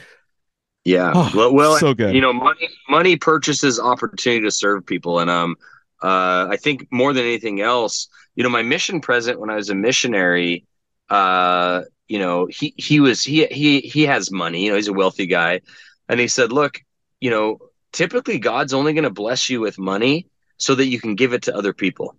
Yeah. 0.85 1.12
Oh, 1.14 1.30
well, 1.35 1.52
well, 1.52 1.76
so 1.76 1.92
good. 1.92 2.14
you 2.14 2.23
know, 2.23 2.32
money 2.32 2.68
money 2.88 3.16
purchases 3.16 3.78
opportunity 3.78 4.42
to 4.44 4.50
serve 4.50 4.87
people, 4.87 5.18
and 5.18 5.28
um, 5.30 5.56
uh, 6.02 6.49
I 6.50 6.56
think 6.56 6.88
more 6.90 7.12
than 7.12 7.25
anything 7.25 7.61
else, 7.61 8.09
you 8.35 8.42
know, 8.42 8.49
my 8.49 8.62
mission 8.62 9.02
present 9.02 9.38
when 9.38 9.50
I 9.50 9.56
was 9.56 9.68
a 9.68 9.75
missionary, 9.75 10.64
uh, 11.11 11.82
you 12.09 12.18
know, 12.18 12.47
he 12.47 12.73
he 12.78 12.99
was 12.99 13.23
he 13.23 13.44
he 13.47 13.80
he 13.80 14.02
has 14.06 14.30
money, 14.30 14.64
you 14.64 14.70
know, 14.70 14.76
he's 14.76 14.88
a 14.88 14.94
wealthy 14.94 15.26
guy, 15.26 15.61
and 16.09 16.18
he 16.18 16.28
said, 16.28 16.50
look, 16.50 16.80
you 17.20 17.28
know, 17.28 17.59
typically 17.92 18.38
God's 18.38 18.73
only 18.73 18.94
going 18.94 19.04
to 19.04 19.11
bless 19.11 19.50
you 19.50 19.61
with 19.61 19.78
money 19.78 20.28
so 20.56 20.75
that 20.75 20.87
you 20.87 20.99
can 20.99 21.14
give 21.14 21.35
it 21.35 21.42
to 21.42 21.54
other 21.54 21.75
people. 21.75 22.16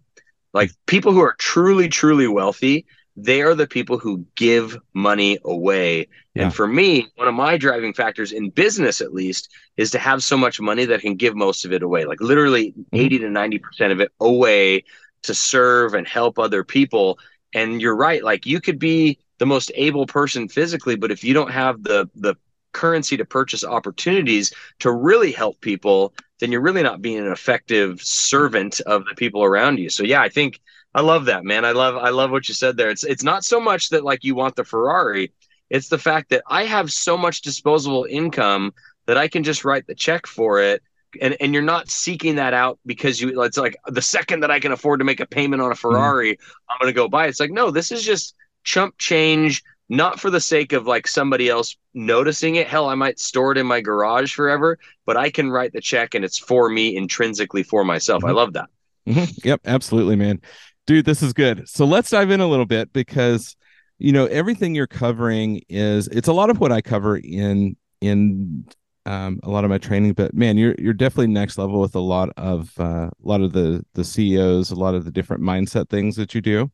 Like 0.53 0.71
people 0.85 1.13
who 1.13 1.21
are 1.21 1.35
truly 1.37 1.87
truly 1.87 2.27
wealthy, 2.27 2.85
they 3.15 3.41
are 3.41 3.55
the 3.55 3.67
people 3.67 3.97
who 3.97 4.25
give 4.35 4.77
money 4.93 5.37
away. 5.43 6.07
Yeah. 6.33 6.43
And 6.43 6.55
for 6.55 6.67
me, 6.67 7.07
one 7.15 7.27
of 7.27 7.33
my 7.33 7.57
driving 7.57 7.93
factors 7.93 8.31
in 8.31 8.49
business, 8.49 9.01
at 9.01 9.13
least, 9.13 9.49
is 9.77 9.91
to 9.91 9.99
have 9.99 10.23
so 10.23 10.37
much 10.37 10.61
money 10.61 10.85
that 10.85 10.95
I 10.95 11.01
can 11.01 11.15
give 11.15 11.35
most 11.35 11.65
of 11.65 11.73
it 11.73 11.83
away, 11.83 12.05
like 12.05 12.21
literally 12.21 12.71
mm-hmm. 12.71 12.95
80 12.95 13.19
to 13.19 13.27
90% 13.27 13.91
of 13.91 13.99
it 13.99 14.11
away 14.19 14.83
to 15.23 15.33
serve 15.33 15.93
and 15.93 16.07
help 16.07 16.39
other 16.39 16.63
people. 16.63 17.19
And 17.53 17.81
you're 17.81 17.95
right, 17.95 18.23
like 18.23 18.45
you 18.45 18.61
could 18.61 18.79
be 18.79 19.19
the 19.39 19.45
most 19.45 19.71
able 19.75 20.05
person 20.05 20.47
physically, 20.47 20.95
but 20.95 21.11
if 21.11 21.23
you 21.23 21.33
don't 21.33 21.51
have 21.51 21.83
the 21.83 22.09
the 22.15 22.35
currency 22.73 23.17
to 23.17 23.25
purchase 23.25 23.63
opportunities 23.63 24.53
to 24.79 24.91
really 24.91 25.31
help 25.31 25.59
people, 25.61 26.13
then 26.41 26.51
you're 26.51 26.61
really 26.61 26.83
not 26.83 27.01
being 27.01 27.19
an 27.19 27.31
effective 27.31 28.01
servant 28.01 28.81
of 28.81 29.05
the 29.05 29.15
people 29.15 29.43
around 29.43 29.77
you. 29.77 29.89
So 29.89 30.03
yeah, 30.03 30.21
I 30.21 30.27
think 30.27 30.59
I 30.93 31.01
love 31.01 31.25
that, 31.25 31.45
man. 31.45 31.63
I 31.63 31.71
love 31.71 31.95
I 31.95 32.09
love 32.09 32.31
what 32.31 32.49
you 32.49 32.55
said 32.55 32.75
there. 32.75 32.89
It's 32.89 33.05
it's 33.05 33.23
not 33.23 33.45
so 33.45 33.61
much 33.61 33.89
that 33.89 34.03
like 34.03 34.23
you 34.23 34.35
want 34.35 34.55
the 34.55 34.65
Ferrari, 34.65 35.31
it's 35.69 35.87
the 35.87 35.99
fact 35.99 36.31
that 36.31 36.43
I 36.47 36.65
have 36.65 36.91
so 36.91 37.15
much 37.15 37.41
disposable 37.41 38.05
income 38.09 38.73
that 39.05 39.17
I 39.17 39.27
can 39.27 39.43
just 39.43 39.63
write 39.63 39.85
the 39.87 39.95
check 39.95 40.25
for 40.25 40.59
it. 40.59 40.81
And 41.21 41.37
and 41.39 41.53
you're 41.53 41.61
not 41.61 41.89
seeking 41.89 42.35
that 42.35 42.55
out 42.55 42.79
because 42.85 43.21
you 43.21 43.41
it's 43.43 43.57
like 43.57 43.77
the 43.85 44.01
second 44.01 44.39
that 44.39 44.51
I 44.51 44.59
can 44.59 44.71
afford 44.71 44.99
to 44.99 45.05
make 45.05 45.19
a 45.19 45.27
payment 45.27 45.61
on 45.61 45.71
a 45.71 45.75
Ferrari, 45.75 46.33
mm-hmm. 46.33 46.71
I'm 46.71 46.77
gonna 46.81 46.93
go 46.93 47.07
buy 47.07 47.27
it. 47.27 47.29
It's 47.29 47.39
like, 47.39 47.51
no, 47.51 47.69
this 47.69 47.91
is 47.91 48.03
just 48.03 48.35
chump 48.63 48.97
change, 48.97 49.63
not 49.91 50.19
for 50.19 50.29
the 50.29 50.41
sake 50.41 50.73
of 50.73 50.87
like 50.87 51.07
somebody 51.07 51.49
else 51.49 51.77
noticing 51.93 52.55
it. 52.55 52.67
Hell, 52.67 52.89
I 52.89 52.95
might 52.95 53.19
store 53.19 53.51
it 53.51 53.57
in 53.59 53.67
my 53.67 53.81
garage 53.81 54.33
forever, 54.33 54.79
but 55.05 55.17
I 55.17 55.29
can 55.29 55.51
write 55.51 55.73
the 55.73 55.81
check 55.81 56.15
and 56.15 56.25
it's 56.25 56.39
for 56.39 56.69
me 56.69 56.95
intrinsically 56.95 57.61
for 57.61 57.83
myself. 57.83 58.23
Mm-hmm. 58.23 58.29
I 58.29 58.33
love 58.33 58.53
that. 58.53 58.69
Mm-hmm. 59.07 59.47
Yep, 59.47 59.61
absolutely, 59.65 60.15
man 60.15 60.41
dude 60.87 61.05
this 61.05 61.21
is 61.21 61.33
good 61.33 61.67
so 61.69 61.85
let's 61.85 62.09
dive 62.09 62.31
in 62.31 62.41
a 62.41 62.47
little 62.47 62.65
bit 62.65 62.91
because 62.93 63.55
you 63.99 64.11
know 64.11 64.25
everything 64.27 64.73
you're 64.73 64.87
covering 64.87 65.61
is 65.69 66.07
it's 66.07 66.27
a 66.27 66.33
lot 66.33 66.49
of 66.49 66.59
what 66.59 66.71
i 66.71 66.81
cover 66.81 67.17
in 67.17 67.75
in 68.01 68.65
um, 69.07 69.39
a 69.43 69.49
lot 69.49 69.63
of 69.63 69.69
my 69.69 69.77
training 69.77 70.13
but 70.13 70.33
man 70.33 70.57
you're 70.57 70.75
you're 70.77 70.93
definitely 70.93 71.27
next 71.27 71.57
level 71.57 71.79
with 71.79 71.95
a 71.95 71.99
lot 71.99 72.29
of 72.37 72.71
uh, 72.79 73.09
a 73.09 73.11
lot 73.23 73.41
of 73.41 73.51
the 73.53 73.83
the 73.93 74.03
ceos 74.03 74.69
a 74.71 74.75
lot 74.75 74.93
of 74.95 75.05
the 75.05 75.11
different 75.11 75.41
mindset 75.41 75.89
things 75.89 76.15
that 76.15 76.35
you 76.35 76.41
do 76.41 76.71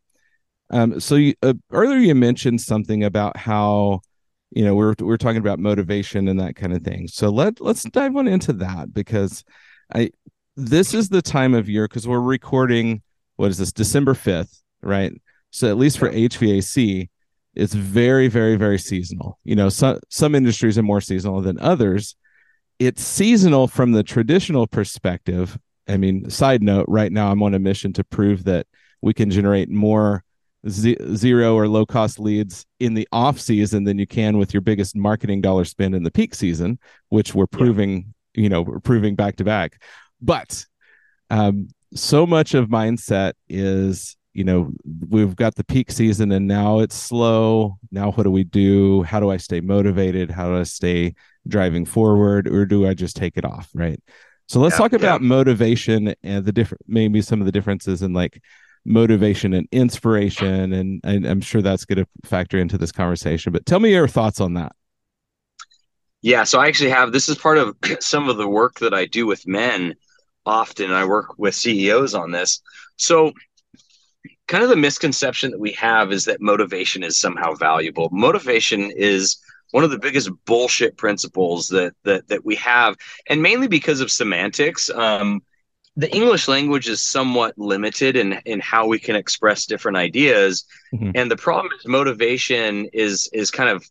um, 0.69 0.99
so 0.99 1.15
you, 1.15 1.33
uh, 1.43 1.53
earlier 1.71 1.99
you 1.99 2.15
mentioned 2.15 2.61
something 2.61 3.03
about 3.03 3.37
how 3.37 4.01
you 4.51 4.63
know 4.63 4.75
we're 4.75 4.95
we're 4.99 5.17
talking 5.17 5.39
about 5.39 5.59
motivation 5.59 6.27
and 6.27 6.39
that 6.39 6.55
kind 6.55 6.73
of 6.73 6.83
thing 6.83 7.07
so 7.07 7.29
let 7.29 7.59
let's 7.59 7.83
dive 7.83 8.15
on 8.15 8.27
into 8.27 8.53
that 8.53 8.93
because 8.93 9.43
i 9.93 10.09
this 10.55 10.93
is 10.93 11.09
the 11.09 11.21
time 11.21 11.53
of 11.53 11.69
year 11.69 11.87
because 11.87 12.07
we're 12.07 12.19
recording 12.19 13.01
what 13.37 13.51
is 13.51 13.57
this 13.57 13.71
December 13.71 14.13
5th, 14.13 14.61
right? 14.81 15.13
So 15.51 15.69
at 15.69 15.77
least 15.77 15.97
for 15.97 16.11
HVAC, 16.11 17.07
it's 17.55 17.73
very, 17.73 18.27
very, 18.27 18.55
very 18.55 18.77
seasonal. 18.77 19.39
You 19.43 19.55
know, 19.55 19.69
some 19.69 19.99
some 20.09 20.35
industries 20.35 20.77
are 20.77 20.83
more 20.83 21.01
seasonal 21.01 21.41
than 21.41 21.59
others. 21.59 22.15
It's 22.77 23.01
seasonal 23.01 23.67
from 23.67 23.93
the 23.93 24.03
traditional 24.03 24.67
perspective. 24.67 25.57
I 25.87 25.97
mean, 25.97 26.29
side 26.29 26.61
note, 26.61 26.85
right 26.87 27.11
now 27.11 27.31
I'm 27.31 27.41
on 27.41 27.53
a 27.55 27.59
mission 27.59 27.93
to 27.93 28.03
prove 28.03 28.43
that 28.43 28.67
we 29.01 29.13
can 29.13 29.31
generate 29.31 29.69
more 29.69 30.23
z- 30.69 30.97
zero 31.15 31.55
or 31.55 31.67
low 31.67 31.85
cost 31.85 32.19
leads 32.19 32.65
in 32.79 32.93
the 32.93 33.07
off 33.11 33.39
season 33.39 33.83
than 33.83 33.97
you 33.97 34.07
can 34.07 34.37
with 34.37 34.53
your 34.53 34.61
biggest 34.61 34.95
marketing 34.95 35.41
dollar 35.41 35.65
spend 35.65 35.95
in 35.95 36.03
the 36.03 36.11
peak 36.11 36.35
season, 36.35 36.79
which 37.09 37.33
we're 37.35 37.47
proving, 37.47 38.13
yeah. 38.33 38.43
you 38.43 38.49
know, 38.49 38.61
we're 38.61 38.79
proving 38.79 39.15
back 39.15 39.35
to 39.37 39.43
back. 39.43 39.81
But 40.21 40.65
um, 41.29 41.69
so 41.93 42.25
much 42.25 42.53
of 42.53 42.67
mindset 42.67 43.33
is 43.49 44.15
you 44.33 44.43
know 44.43 44.71
we've 45.09 45.35
got 45.35 45.55
the 45.55 45.63
peak 45.63 45.91
season 45.91 46.31
and 46.31 46.47
now 46.47 46.79
it's 46.79 46.95
slow 46.95 47.77
now 47.91 48.11
what 48.11 48.23
do 48.23 48.29
we 48.29 48.43
do 48.43 49.01
how 49.01 49.19
do 49.19 49.31
i 49.31 49.37
stay 49.37 49.59
motivated 49.59 50.29
how 50.29 50.47
do 50.47 50.57
i 50.57 50.63
stay 50.63 51.13
driving 51.47 51.85
forward 51.85 52.47
or 52.47 52.63
do 52.65 52.87
i 52.87 52.93
just 52.93 53.15
take 53.15 53.35
it 53.35 53.43
off 53.43 53.69
right 53.73 53.99
so 54.47 54.59
let's 54.59 54.75
yeah, 54.75 54.77
talk 54.77 54.93
about 54.93 55.21
yeah. 55.21 55.27
motivation 55.27 56.13
and 56.21 56.45
the 56.45 56.51
different 56.51 56.81
maybe 56.87 57.19
some 57.19 57.39
of 57.39 57.47
the 57.47 57.51
differences 57.51 58.03
in 58.03 58.13
like 58.13 58.39
motivation 58.87 59.53
and 59.53 59.67
inspiration 59.71 60.73
and, 60.73 61.01
and 61.03 61.25
i'm 61.25 61.41
sure 61.41 61.61
that's 61.61 61.85
going 61.85 61.97
to 61.97 62.07
factor 62.27 62.57
into 62.57 62.77
this 62.77 62.91
conversation 62.91 63.51
but 63.51 63.65
tell 63.65 63.79
me 63.79 63.91
your 63.91 64.07
thoughts 64.07 64.39
on 64.39 64.53
that 64.53 64.71
yeah 66.21 66.43
so 66.43 66.59
i 66.59 66.67
actually 66.67 66.89
have 66.89 67.11
this 67.11 67.29
is 67.29 67.37
part 67.37 67.57
of 67.57 67.75
some 67.99 68.29
of 68.29 68.37
the 68.37 68.47
work 68.47 68.79
that 68.79 68.93
i 68.93 69.05
do 69.05 69.27
with 69.27 69.45
men 69.47 69.93
often. 70.47 70.91
I 70.91 71.05
work 71.05 71.37
with 71.37 71.53
CEOs 71.53 72.15
on 72.15 72.31
this. 72.31 72.61
So, 72.95 73.33
kind 74.47 74.63
of 74.63 74.69
the 74.69 74.75
misconception 74.77 75.51
that 75.51 75.59
we 75.59 75.73
have 75.73 76.11
is 76.11 76.25
that 76.25 76.41
motivation 76.41 77.03
is 77.03 77.19
somehow 77.19 77.53
valuable. 77.53 78.09
Motivation 78.11 78.91
is 78.95 79.37
one 79.71 79.83
of 79.83 79.91
the 79.91 79.99
biggest 79.99 80.29
bullshit 80.45 80.97
principles 80.97 81.67
that 81.67 81.93
that 82.03 82.29
that 82.29 82.45
we 82.45 82.55
have, 82.55 82.95
and 83.29 83.43
mainly 83.43 83.67
because 83.67 83.99
of 83.99 84.09
semantics. 84.09 84.89
Um, 84.89 85.41
the 85.97 86.15
English 86.15 86.47
language 86.47 86.87
is 86.87 87.01
somewhat 87.01 87.57
limited 87.57 88.15
in 88.15 88.33
in 88.45 88.59
how 88.59 88.85
we 88.85 88.99
can 88.99 89.15
express 89.15 89.65
different 89.65 89.97
ideas, 89.97 90.63
mm-hmm. 90.93 91.11
and 91.15 91.29
the 91.29 91.35
problem 91.35 91.73
is 91.77 91.87
motivation 91.87 92.85
is 92.93 93.29
is 93.33 93.49
kind 93.49 93.69
of 93.69 93.83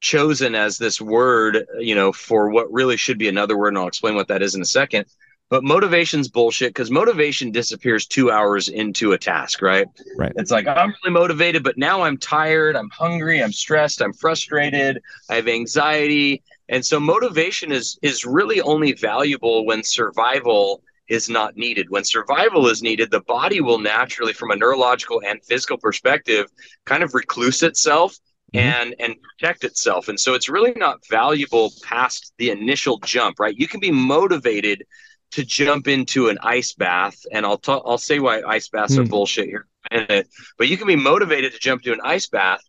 chosen 0.00 0.54
as 0.54 0.76
this 0.76 1.00
word, 1.00 1.64
you 1.78 1.94
know, 1.94 2.12
for 2.12 2.50
what 2.50 2.70
really 2.72 2.96
should 2.96 3.18
be 3.18 3.28
another 3.28 3.56
word, 3.56 3.68
and 3.68 3.78
I'll 3.78 3.86
explain 3.86 4.16
what 4.16 4.28
that 4.28 4.42
is 4.42 4.56
in 4.56 4.62
a 4.62 4.66
second. 4.66 5.06
But 5.48 5.62
motivation's 5.62 6.28
bullshit 6.28 6.70
because 6.70 6.90
motivation 6.90 7.52
disappears 7.52 8.06
two 8.06 8.32
hours 8.32 8.68
into 8.68 9.12
a 9.12 9.18
task, 9.18 9.62
right? 9.62 9.86
Right. 10.16 10.32
It's 10.36 10.50
like 10.50 10.66
I'm 10.66 10.92
really 11.04 11.14
motivated, 11.14 11.62
but 11.62 11.78
now 11.78 12.02
I'm 12.02 12.16
tired, 12.16 12.74
I'm 12.74 12.90
hungry, 12.90 13.40
I'm 13.40 13.52
stressed, 13.52 14.02
I'm 14.02 14.12
frustrated, 14.12 15.00
I 15.30 15.36
have 15.36 15.46
anxiety. 15.46 16.42
And 16.68 16.84
so 16.84 16.98
motivation 16.98 17.70
is 17.70 17.96
is 18.02 18.24
really 18.24 18.60
only 18.60 18.92
valuable 18.94 19.64
when 19.66 19.84
survival 19.84 20.82
is 21.08 21.28
not 21.28 21.56
needed. 21.56 21.90
When 21.90 22.04
survival 22.04 22.68
is 22.68 22.82
needed, 22.82 23.10
the 23.10 23.20
body 23.20 23.60
will 23.60 23.78
naturally, 23.78 24.32
from 24.32 24.50
a 24.50 24.56
neurological 24.56 25.22
and 25.26 25.42
physical 25.44 25.78
perspective, 25.78 26.46
kind 26.86 27.02
of 27.02 27.14
recluse 27.14 27.62
itself 27.62 28.16
mm-hmm. 28.54 28.66
and 28.66 28.94
and 28.98 29.14
protect 29.22 29.64
itself. 29.64 30.08
And 30.08 30.18
so 30.18 30.34
it's 30.34 30.48
really 30.48 30.72
not 30.76 31.00
valuable 31.08 31.72
past 31.82 32.32
the 32.38 32.50
initial 32.50 32.98
jump, 32.98 33.38
right? 33.38 33.54
You 33.56 33.68
can 33.68 33.80
be 33.80 33.90
motivated 33.90 34.84
to 35.32 35.44
jump 35.44 35.88
into 35.88 36.28
an 36.28 36.38
ice 36.42 36.74
bath, 36.74 37.16
and 37.32 37.44
I'll 37.44 37.58
talk. 37.58 37.82
I'll 37.84 37.98
say 37.98 38.20
why 38.20 38.42
ice 38.42 38.68
baths 38.68 38.94
mm. 38.94 39.00
are 39.00 39.02
hmm. 39.02 39.10
bullshit 39.10 39.46
here 39.46 39.66
in 39.90 39.98
a 39.98 40.06
minute. 40.08 40.28
But 40.58 40.68
you 40.68 40.76
can 40.76 40.86
be 40.86 40.96
motivated 40.96 41.52
to 41.52 41.58
jump 41.58 41.82
into 41.82 41.92
an 41.92 42.00
ice 42.04 42.28
bath, 42.28 42.60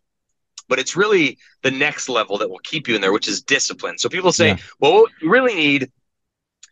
but 0.68 0.78
it's 0.78 0.96
really 0.96 1.38
the 1.62 1.70
next 1.70 2.08
level 2.08 2.38
that 2.38 2.50
will 2.50 2.60
keep 2.64 2.88
you 2.88 2.96
in 2.96 3.00
there, 3.00 3.12
which 3.12 3.28
is 3.28 3.42
discipline. 3.42 3.98
So 3.98 4.08
people 4.08 4.32
say, 4.32 4.48
yeah. 4.48 4.56
well, 4.80 4.94
what 4.94 5.12
you 5.22 5.30
really 5.30 5.54
need 5.54 5.92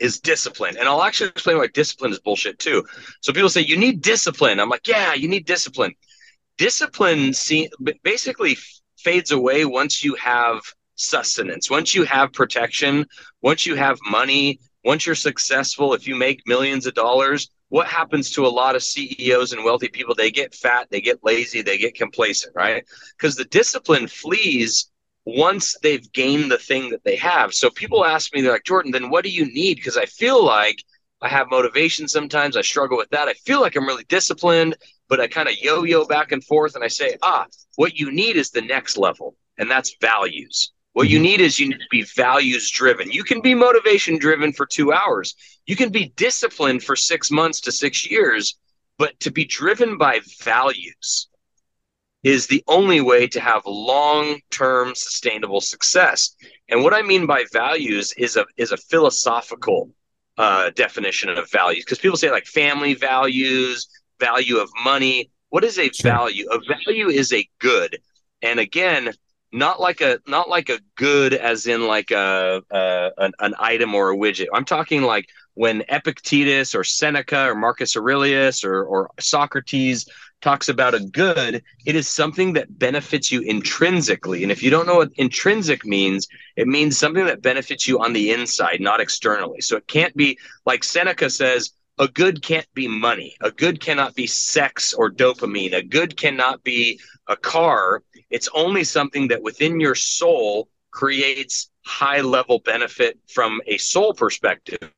is 0.00 0.20
discipline. 0.20 0.76
And 0.78 0.88
I'll 0.88 1.02
actually 1.02 1.30
explain 1.30 1.58
why 1.58 1.68
discipline 1.68 2.12
is 2.12 2.18
bullshit 2.18 2.58
too. 2.58 2.84
So 3.20 3.32
people 3.32 3.48
say, 3.48 3.62
you 3.62 3.76
need 3.76 4.02
discipline. 4.02 4.60
I'm 4.60 4.68
like, 4.68 4.86
yeah, 4.86 5.14
you 5.14 5.28
need 5.28 5.46
discipline. 5.46 5.94
Discipline 6.58 7.32
see, 7.32 7.68
basically 8.02 8.56
fades 8.98 9.32
away 9.32 9.64
once 9.64 10.04
you 10.04 10.14
have 10.14 10.60
sustenance, 10.96 11.70
once 11.70 11.94
you 11.94 12.04
have 12.04 12.32
protection, 12.32 13.06
once 13.42 13.66
you 13.66 13.74
have 13.74 13.98
money, 14.08 14.60
once 14.84 15.06
you're 15.06 15.14
successful, 15.14 15.94
if 15.94 16.06
you 16.06 16.14
make 16.14 16.42
millions 16.46 16.86
of 16.86 16.94
dollars, 16.94 17.48
what 17.68 17.86
happens 17.86 18.30
to 18.30 18.46
a 18.46 18.48
lot 18.48 18.76
of 18.76 18.82
CEOs 18.82 19.52
and 19.52 19.64
wealthy 19.64 19.88
people? 19.88 20.14
They 20.14 20.30
get 20.30 20.54
fat, 20.54 20.88
they 20.90 21.00
get 21.00 21.24
lazy, 21.24 21.62
they 21.62 21.78
get 21.78 21.94
complacent, 21.94 22.54
right? 22.54 22.84
Because 23.16 23.34
the 23.34 23.46
discipline 23.46 24.06
flees 24.06 24.90
once 25.24 25.76
they've 25.82 26.12
gained 26.12 26.50
the 26.50 26.58
thing 26.58 26.90
that 26.90 27.04
they 27.04 27.16
have. 27.16 27.54
So 27.54 27.70
people 27.70 28.04
ask 28.04 28.34
me, 28.34 28.42
they're 28.42 28.52
like, 28.52 28.64
Jordan, 28.64 28.92
then 28.92 29.10
what 29.10 29.24
do 29.24 29.30
you 29.30 29.46
need? 29.46 29.76
Because 29.76 29.96
I 29.96 30.06
feel 30.06 30.44
like 30.44 30.82
I 31.22 31.28
have 31.28 31.50
motivation 31.50 32.06
sometimes. 32.06 32.56
I 32.56 32.62
struggle 32.62 32.98
with 32.98 33.08
that. 33.10 33.28
I 33.28 33.32
feel 33.32 33.60
like 33.60 33.76
I'm 33.76 33.86
really 33.86 34.04
disciplined, 34.04 34.76
but 35.08 35.20
I 35.20 35.26
kind 35.26 35.48
of 35.48 35.56
yo 35.58 35.84
yo 35.84 36.04
back 36.04 36.32
and 36.32 36.44
forth. 36.44 36.74
And 36.74 36.84
I 36.84 36.88
say, 36.88 37.16
ah, 37.22 37.46
what 37.76 37.98
you 37.98 38.12
need 38.12 38.36
is 38.36 38.50
the 38.50 38.60
next 38.60 38.98
level, 38.98 39.34
and 39.56 39.70
that's 39.70 39.96
values. 40.00 40.72
What 40.92 41.08
you 41.08 41.16
mm-hmm. 41.16 41.24
need 41.24 41.40
is 41.40 41.58
you 41.58 41.68
need 41.68 41.78
to 41.78 41.88
be 41.90 42.02
values 42.02 42.70
driven. 42.70 43.10
You 43.10 43.24
can 43.24 43.40
be 43.40 43.54
motivation 43.54 44.18
driven 44.18 44.52
for 44.52 44.66
two 44.66 44.92
hours. 44.92 45.34
You 45.66 45.74
can 45.74 45.90
be 45.90 46.12
disciplined 46.16 46.84
for 46.84 46.94
six 46.94 47.30
months 47.30 47.60
to 47.62 47.72
six 47.72 48.08
years, 48.08 48.56
but 48.98 49.18
to 49.20 49.32
be 49.32 49.44
driven 49.44 49.96
by 49.98 50.20
values 50.42 51.28
is 52.24 52.46
the 52.46 52.64
only 52.66 53.02
way 53.02 53.26
to 53.28 53.38
have 53.38 53.62
long 53.66 54.40
term 54.50 54.94
sustainable 54.94 55.60
success. 55.60 56.34
And 56.68 56.82
what 56.82 56.94
I 56.94 57.02
mean 57.02 57.26
by 57.26 57.44
values 57.52 58.12
is 58.16 58.36
a 58.36 58.46
is 58.56 58.72
a 58.72 58.76
philosophical 58.76 59.90
uh, 60.38 60.70
definition 60.70 61.28
of 61.28 61.50
values 61.50 61.84
because 61.84 61.98
people 61.98 62.16
say 62.16 62.30
like 62.30 62.46
family 62.46 62.94
values, 62.94 63.88
value 64.18 64.56
of 64.56 64.70
money. 64.82 65.30
What 65.50 65.62
is 65.62 65.78
a 65.78 65.92
sure. 65.92 66.10
value? 66.10 66.48
A 66.50 66.58
value 66.66 67.08
is 67.08 67.32
a 67.32 67.48
good. 67.60 67.98
And 68.42 68.58
again, 68.58 69.12
not 69.52 69.80
like 69.80 70.00
a 70.00 70.18
not 70.26 70.48
like 70.48 70.70
a 70.70 70.80
good 70.96 71.34
as 71.34 71.66
in 71.66 71.86
like 71.86 72.10
a, 72.10 72.62
a 72.70 73.10
an, 73.18 73.32
an 73.38 73.54
item 73.58 73.94
or 73.94 74.10
a 74.10 74.16
widget. 74.16 74.48
I'm 74.52 74.64
talking 74.64 75.02
like 75.02 75.28
when 75.52 75.84
Epictetus 75.88 76.74
or 76.74 76.82
Seneca 76.82 77.50
or 77.50 77.54
Marcus 77.54 77.96
Aurelius 77.96 78.64
or, 78.64 78.82
or 78.84 79.10
Socrates 79.20 80.08
talks 80.40 80.68
about 80.68 80.94
a 80.94 81.00
good, 81.00 81.62
it 81.86 81.96
is 81.96 82.08
something 82.08 82.52
that 82.52 82.78
benefits 82.78 83.32
you 83.32 83.40
intrinsically. 83.40 84.42
And 84.42 84.52
if 84.52 84.62
you 84.62 84.70
don't 84.70 84.86
know 84.86 84.96
what 84.96 85.12
intrinsic 85.16 85.84
means, 85.86 86.28
it 86.56 86.68
means 86.68 86.98
something 86.98 87.24
that 87.24 87.42
benefits 87.42 87.88
you 87.88 88.00
on 88.00 88.12
the 88.12 88.30
inside, 88.30 88.80
not 88.80 89.00
externally. 89.00 89.60
So 89.60 89.76
it 89.76 89.86
can't 89.86 90.14
be 90.16 90.38
like 90.66 90.84
Seneca 90.84 91.30
says, 91.30 91.70
a 91.98 92.08
good 92.08 92.42
can't 92.42 92.66
be 92.74 92.88
money. 92.88 93.36
A 93.40 93.50
good 93.50 93.80
cannot 93.80 94.14
be 94.14 94.26
sex 94.26 94.92
or 94.92 95.10
dopamine. 95.10 95.74
A 95.74 95.82
good 95.82 96.16
cannot 96.16 96.62
be 96.64 97.00
a 97.28 97.36
car. 97.36 98.02
It's 98.30 98.48
only 98.54 98.84
something 98.84 99.28
that 99.28 99.42
within 99.42 99.80
your 99.80 99.94
soul 99.94 100.68
creates 100.90 101.70
high 101.84 102.20
level 102.20 102.58
benefit 102.58 103.18
from 103.28 103.60
a 103.66 103.76
soul 103.78 104.12
perspective. 104.12 104.90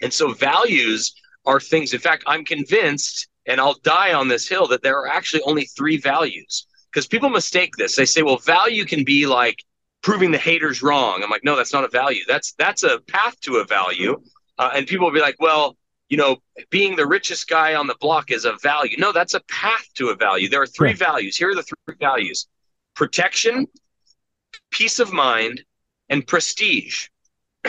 And 0.00 0.12
so 0.12 0.32
values 0.32 1.14
are 1.46 1.60
things, 1.60 1.94
in 1.94 2.00
fact, 2.00 2.24
I'm 2.26 2.44
convinced, 2.44 3.28
and 3.46 3.60
I'll 3.60 3.78
die 3.82 4.12
on 4.12 4.28
this 4.28 4.48
hill, 4.48 4.66
that 4.68 4.82
there 4.82 4.98
are 4.98 5.08
actually 5.08 5.42
only 5.42 5.64
three 5.64 5.96
values. 5.96 6.66
Because 6.92 7.06
people 7.06 7.28
mistake 7.28 7.76
this. 7.76 7.96
They 7.96 8.06
say, 8.06 8.22
well, 8.22 8.38
value 8.38 8.84
can 8.84 9.04
be 9.04 9.26
like 9.26 9.62
proving 10.02 10.30
the 10.30 10.38
haters 10.38 10.82
wrong. 10.82 11.20
I'm 11.22 11.30
like, 11.30 11.44
no, 11.44 11.56
that's 11.56 11.72
not 11.72 11.84
a 11.84 11.88
value. 11.88 12.22
That's 12.26 12.52
that's 12.54 12.82
a 12.82 12.98
path 13.08 13.38
to 13.42 13.56
a 13.56 13.64
value. 13.64 14.20
Uh, 14.58 14.70
and 14.74 14.86
people 14.86 15.06
will 15.06 15.14
be 15.14 15.20
like, 15.20 15.36
well, 15.38 15.76
you 16.08 16.16
know, 16.16 16.38
being 16.70 16.96
the 16.96 17.06
richest 17.06 17.48
guy 17.48 17.74
on 17.74 17.86
the 17.86 17.96
block 18.00 18.30
is 18.30 18.44
a 18.44 18.54
value. 18.62 18.96
No, 18.98 19.12
that's 19.12 19.34
a 19.34 19.40
path 19.48 19.86
to 19.94 20.08
a 20.08 20.16
value. 20.16 20.48
There 20.48 20.62
are 20.62 20.66
three 20.66 20.94
values. 20.94 21.36
Here 21.36 21.50
are 21.50 21.54
the 21.54 21.62
three 21.62 21.96
values 22.00 22.48
protection, 22.94 23.66
peace 24.70 24.98
of 24.98 25.12
mind, 25.12 25.62
and 26.08 26.26
prestige. 26.26 27.08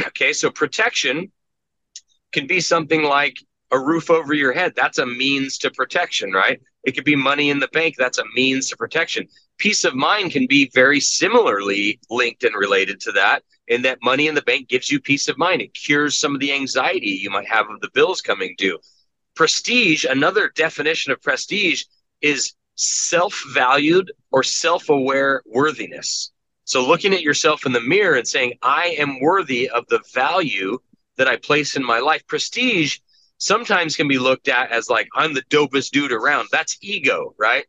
Okay, 0.07 0.33
so 0.33 0.51
protection 0.51 1.31
can 2.31 2.45
be 2.47 2.61
something 2.61 3.03
like 3.03 3.35
a 3.71 3.79
roof 3.79 4.09
over 4.09 4.33
your 4.33 4.53
head. 4.53 4.73
That's 4.75 4.97
a 4.97 5.05
means 5.05 5.57
to 5.59 5.71
protection, 5.71 6.31
right? 6.31 6.59
It 6.83 6.93
could 6.93 7.03
be 7.03 7.15
money 7.15 7.49
in 7.49 7.59
the 7.59 7.67
bank. 7.69 7.95
That's 7.97 8.17
a 8.17 8.23
means 8.35 8.69
to 8.69 8.77
protection. 8.77 9.27
Peace 9.57 9.83
of 9.83 9.93
mind 9.93 10.31
can 10.31 10.47
be 10.47 10.71
very 10.73 10.99
similarly 10.99 11.99
linked 12.09 12.43
and 12.43 12.55
related 12.55 12.99
to 13.01 13.11
that, 13.13 13.43
in 13.67 13.81
that 13.83 13.99
money 14.01 14.27
in 14.27 14.35
the 14.35 14.41
bank 14.41 14.69
gives 14.69 14.89
you 14.89 14.99
peace 14.99 15.27
of 15.27 15.37
mind. 15.37 15.61
It 15.61 15.73
cures 15.73 16.17
some 16.17 16.33
of 16.33 16.39
the 16.39 16.53
anxiety 16.53 17.19
you 17.21 17.29
might 17.29 17.47
have 17.47 17.69
of 17.69 17.81
the 17.81 17.91
bills 17.93 18.21
coming 18.21 18.55
due. 18.57 18.79
Prestige, 19.35 20.05
another 20.05 20.51
definition 20.55 21.11
of 21.11 21.21
prestige, 21.21 21.83
is 22.21 22.53
self 22.75 23.43
valued 23.53 24.11
or 24.31 24.41
self 24.41 24.89
aware 24.89 25.41
worthiness. 25.45 26.31
So 26.63 26.85
looking 26.85 27.13
at 27.13 27.21
yourself 27.21 27.65
in 27.65 27.71
the 27.71 27.81
mirror 27.81 28.15
and 28.15 28.27
saying, 28.27 28.53
I 28.61 28.95
am 28.99 29.19
worthy 29.19 29.69
of 29.69 29.85
the 29.87 30.01
value 30.13 30.79
that 31.17 31.27
I 31.27 31.35
place 31.35 31.75
in 31.75 31.83
my 31.83 31.99
life. 31.99 32.25
Prestige 32.27 32.99
sometimes 33.39 33.95
can 33.95 34.07
be 34.07 34.19
looked 34.19 34.47
at 34.47 34.71
as 34.71 34.89
like, 34.89 35.07
I'm 35.15 35.33
the 35.33 35.41
dopest 35.43 35.89
dude 35.89 36.11
around. 36.11 36.47
That's 36.51 36.77
ego, 36.81 37.33
right? 37.37 37.65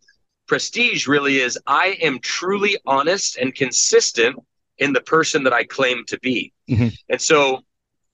Prestige 0.46 1.06
really 1.06 1.38
is, 1.38 1.58
I 1.66 1.96
am 2.02 2.18
truly 2.18 2.76
honest 2.84 3.38
and 3.38 3.54
consistent 3.54 4.36
in 4.78 4.92
the 4.92 5.00
person 5.00 5.44
that 5.44 5.52
I 5.52 5.64
claim 5.64 6.04
to 6.06 6.18
be. 6.20 6.52
Mm-hmm. 6.68 6.88
And 7.08 7.20
so, 7.20 7.60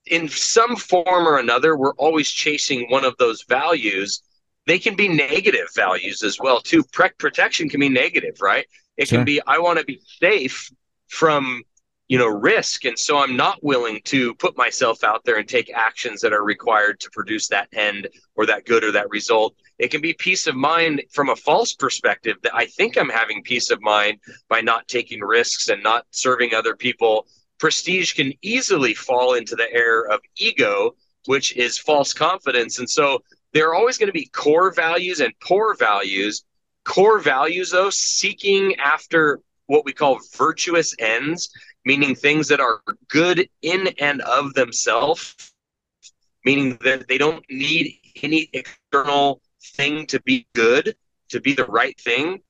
in 0.05 0.29
some 0.29 0.77
form 0.77 1.27
or 1.27 1.37
another, 1.37 1.75
we're 1.75 1.95
always 1.95 2.29
chasing 2.29 2.89
one 2.89 3.03
of 3.03 3.15
those 3.17 3.43
values. 3.43 4.21
They 4.65 4.79
can 4.79 4.95
be 4.95 5.09
negative 5.09 5.67
values 5.75 6.23
as 6.23 6.39
well, 6.39 6.61
too. 6.61 6.83
Pre- 6.93 7.09
protection 7.17 7.67
can 7.67 7.79
be 7.79 7.89
negative, 7.89 8.37
right? 8.41 8.65
It 8.95 9.07
sure. 9.07 9.17
can 9.17 9.25
be, 9.25 9.41
I 9.45 9.59
want 9.59 9.79
to 9.79 9.85
be 9.85 9.99
safe 10.21 10.71
from 11.07 11.63
you 12.07 12.17
know 12.17 12.27
risk. 12.27 12.85
And 12.85 12.97
so 12.97 13.17
i'm 13.17 13.35
not 13.35 13.63
willing 13.63 13.99
to 14.05 14.33
put 14.35 14.57
myself 14.57 15.03
out 15.03 15.23
there 15.25 15.37
and 15.37 15.47
take 15.47 15.71
actions 15.73 16.21
that 16.21 16.33
are 16.33 16.43
required 16.43 16.99
to 17.01 17.09
produce 17.11 17.47
that 17.49 17.67
end 17.73 18.07
or 18.35 18.45
that 18.45 18.65
good 18.65 18.83
or 18.83 18.91
that 18.91 19.09
result. 19.09 19.55
It 19.77 19.91
can 19.91 20.01
be 20.01 20.13
peace 20.13 20.47
of 20.47 20.55
mind 20.55 21.03
from 21.11 21.29
a 21.29 21.35
false 21.35 21.73
perspective 21.73 22.37
that 22.43 22.55
i 22.55 22.65
think 22.65 22.97
i'm 22.97 23.09
having 23.09 23.43
peace 23.43 23.71
of 23.71 23.81
mind 23.81 24.19
by 24.49 24.61
not 24.61 24.87
taking 24.87 25.21
risks 25.21 25.69
and 25.69 25.83
not 25.83 26.05
serving 26.11 26.53
other 26.53 26.75
people. 26.75 27.27
Prestige 27.59 28.13
can 28.13 28.33
easily 28.41 28.93
fall 28.93 29.33
into 29.33 29.55
the 29.55 29.71
air 29.73 30.05
of 30.11 30.19
ego 30.37 30.95
which 31.27 31.55
is 31.57 31.77
false 31.77 32.13
confidence. 32.13 32.79
And 32.79 32.89
so 32.89 33.21
there 33.53 33.69
are 33.69 33.75
always 33.75 33.97
going 33.97 34.07
to 34.07 34.13
be 34.13 34.27
core 34.27 34.71
values 34.71 35.19
and 35.19 35.33
poor 35.41 35.75
values. 35.75 36.43
Core 36.85 37.19
values 37.19 37.71
though 37.71 37.89
seeking 37.89 38.75
after 38.77 39.41
what 39.67 39.83
we 39.83 39.91
call 39.91 40.19
virtuous 40.37 40.95
ends 40.99 41.49
meaning 41.87 42.13
things 42.13 42.49
that 42.49 42.59
are 42.59 42.81
good 43.07 43.47
in 43.61 43.87
and 43.99 44.19
of 44.21 44.53
themselves, 44.53 45.53
meaning 46.43 46.77
that 46.83 47.07
they 47.07 47.17
don't 47.17 47.45
need 47.49 47.97
any 48.21 48.49
external 48.51 49.41
thing 49.77 50.05
to 50.05 50.21
be 50.23 50.45
good, 50.53 50.97
to 51.29 51.39
be 51.39 51.53
the 51.53 51.63
right 51.65 51.97
thing. 51.97 52.41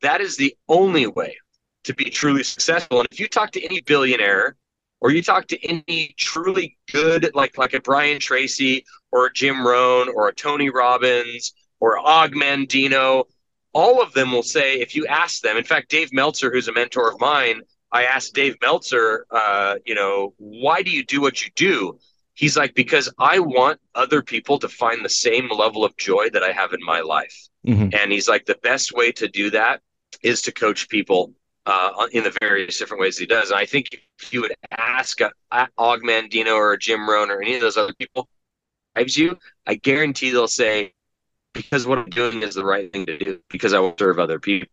That 0.00 0.22
is 0.22 0.38
the 0.38 0.56
only 0.66 1.06
way 1.06 1.36
to 1.84 1.92
be 1.92 2.06
truly 2.06 2.42
successful. 2.42 3.00
And 3.00 3.08
if 3.10 3.20
you 3.20 3.28
talk 3.28 3.50
to 3.52 3.62
any 3.62 3.82
billionaire 3.82 4.56
or 5.02 5.10
you 5.10 5.22
talk 5.22 5.46
to 5.48 5.62
any 5.66 6.14
truly 6.16 6.78
good, 6.90 7.30
like 7.34 7.58
like 7.58 7.74
a 7.74 7.80
Brian 7.80 8.18
Tracy 8.18 8.86
or 9.12 9.26
a 9.26 9.32
Jim 9.32 9.66
Rohn 9.66 10.08
or 10.08 10.28
a 10.28 10.34
Tony 10.34 10.70
Robbins 10.70 11.52
or 11.80 11.98
Og 11.98 12.32
Mandino, 12.32 13.24
all 13.74 14.00
of 14.00 14.14
them 14.14 14.32
will 14.32 14.42
say, 14.42 14.80
if 14.80 14.96
you 14.96 15.06
ask 15.06 15.42
them, 15.42 15.58
in 15.58 15.64
fact, 15.64 15.90
Dave 15.90 16.14
Meltzer, 16.14 16.50
who's 16.50 16.68
a 16.68 16.72
mentor 16.72 17.10
of 17.10 17.20
mine, 17.20 17.60
I 17.98 18.02
asked 18.14 18.30
Dave 18.40 18.56
Meltzer, 18.64 19.26
uh, 19.30 19.74
you 19.88 19.96
know, 20.00 20.34
why 20.36 20.78
do 20.86 20.90
you 20.96 21.04
do 21.14 21.18
what 21.24 21.36
you 21.42 21.50
do? 21.68 21.74
He's 22.42 22.56
like, 22.60 22.72
because 22.74 23.06
I 23.34 23.36
want 23.38 23.78
other 23.94 24.20
people 24.22 24.56
to 24.64 24.68
find 24.68 24.98
the 25.02 25.16
same 25.26 25.46
level 25.64 25.82
of 25.86 25.92
joy 25.96 26.24
that 26.34 26.42
I 26.48 26.52
have 26.60 26.70
in 26.78 26.82
my 26.92 27.00
life. 27.00 27.36
Mm-hmm. 27.66 27.88
And 27.98 28.06
he's 28.14 28.28
like, 28.28 28.44
the 28.44 28.60
best 28.70 28.88
way 28.92 29.08
to 29.12 29.26
do 29.40 29.50
that 29.50 29.80
is 30.22 30.42
to 30.42 30.52
coach 30.52 30.88
people 30.96 31.32
uh, 31.64 32.06
in 32.12 32.22
the 32.24 32.34
various 32.46 32.78
different 32.78 33.00
ways 33.00 33.16
he 33.16 33.26
does. 33.26 33.50
And 33.50 33.58
I 33.58 33.66
think 33.72 33.84
if 34.20 34.32
you 34.32 34.42
would 34.42 34.54
ask 34.98 35.14
a, 35.22 35.30
a 35.50 35.68
Og 35.78 36.00
Mandino 36.02 36.54
or 36.54 36.72
a 36.74 36.78
Jim 36.78 37.08
Rohn 37.08 37.30
or 37.30 37.40
any 37.40 37.54
of 37.54 37.62
those 37.62 37.78
other 37.78 37.94
people, 37.98 38.28
you, 39.14 39.38
I 39.66 39.74
guarantee 39.74 40.30
they'll 40.30 40.48
say, 40.48 40.92
because 41.54 41.86
what 41.86 41.98
I'm 41.98 42.10
doing 42.10 42.42
is 42.42 42.54
the 42.54 42.64
right 42.64 42.92
thing 42.92 43.06
to 43.06 43.16
do, 43.16 43.40
because 43.48 43.72
I 43.72 43.80
will 43.80 43.94
serve 43.98 44.18
other 44.18 44.38
people. 44.38 44.68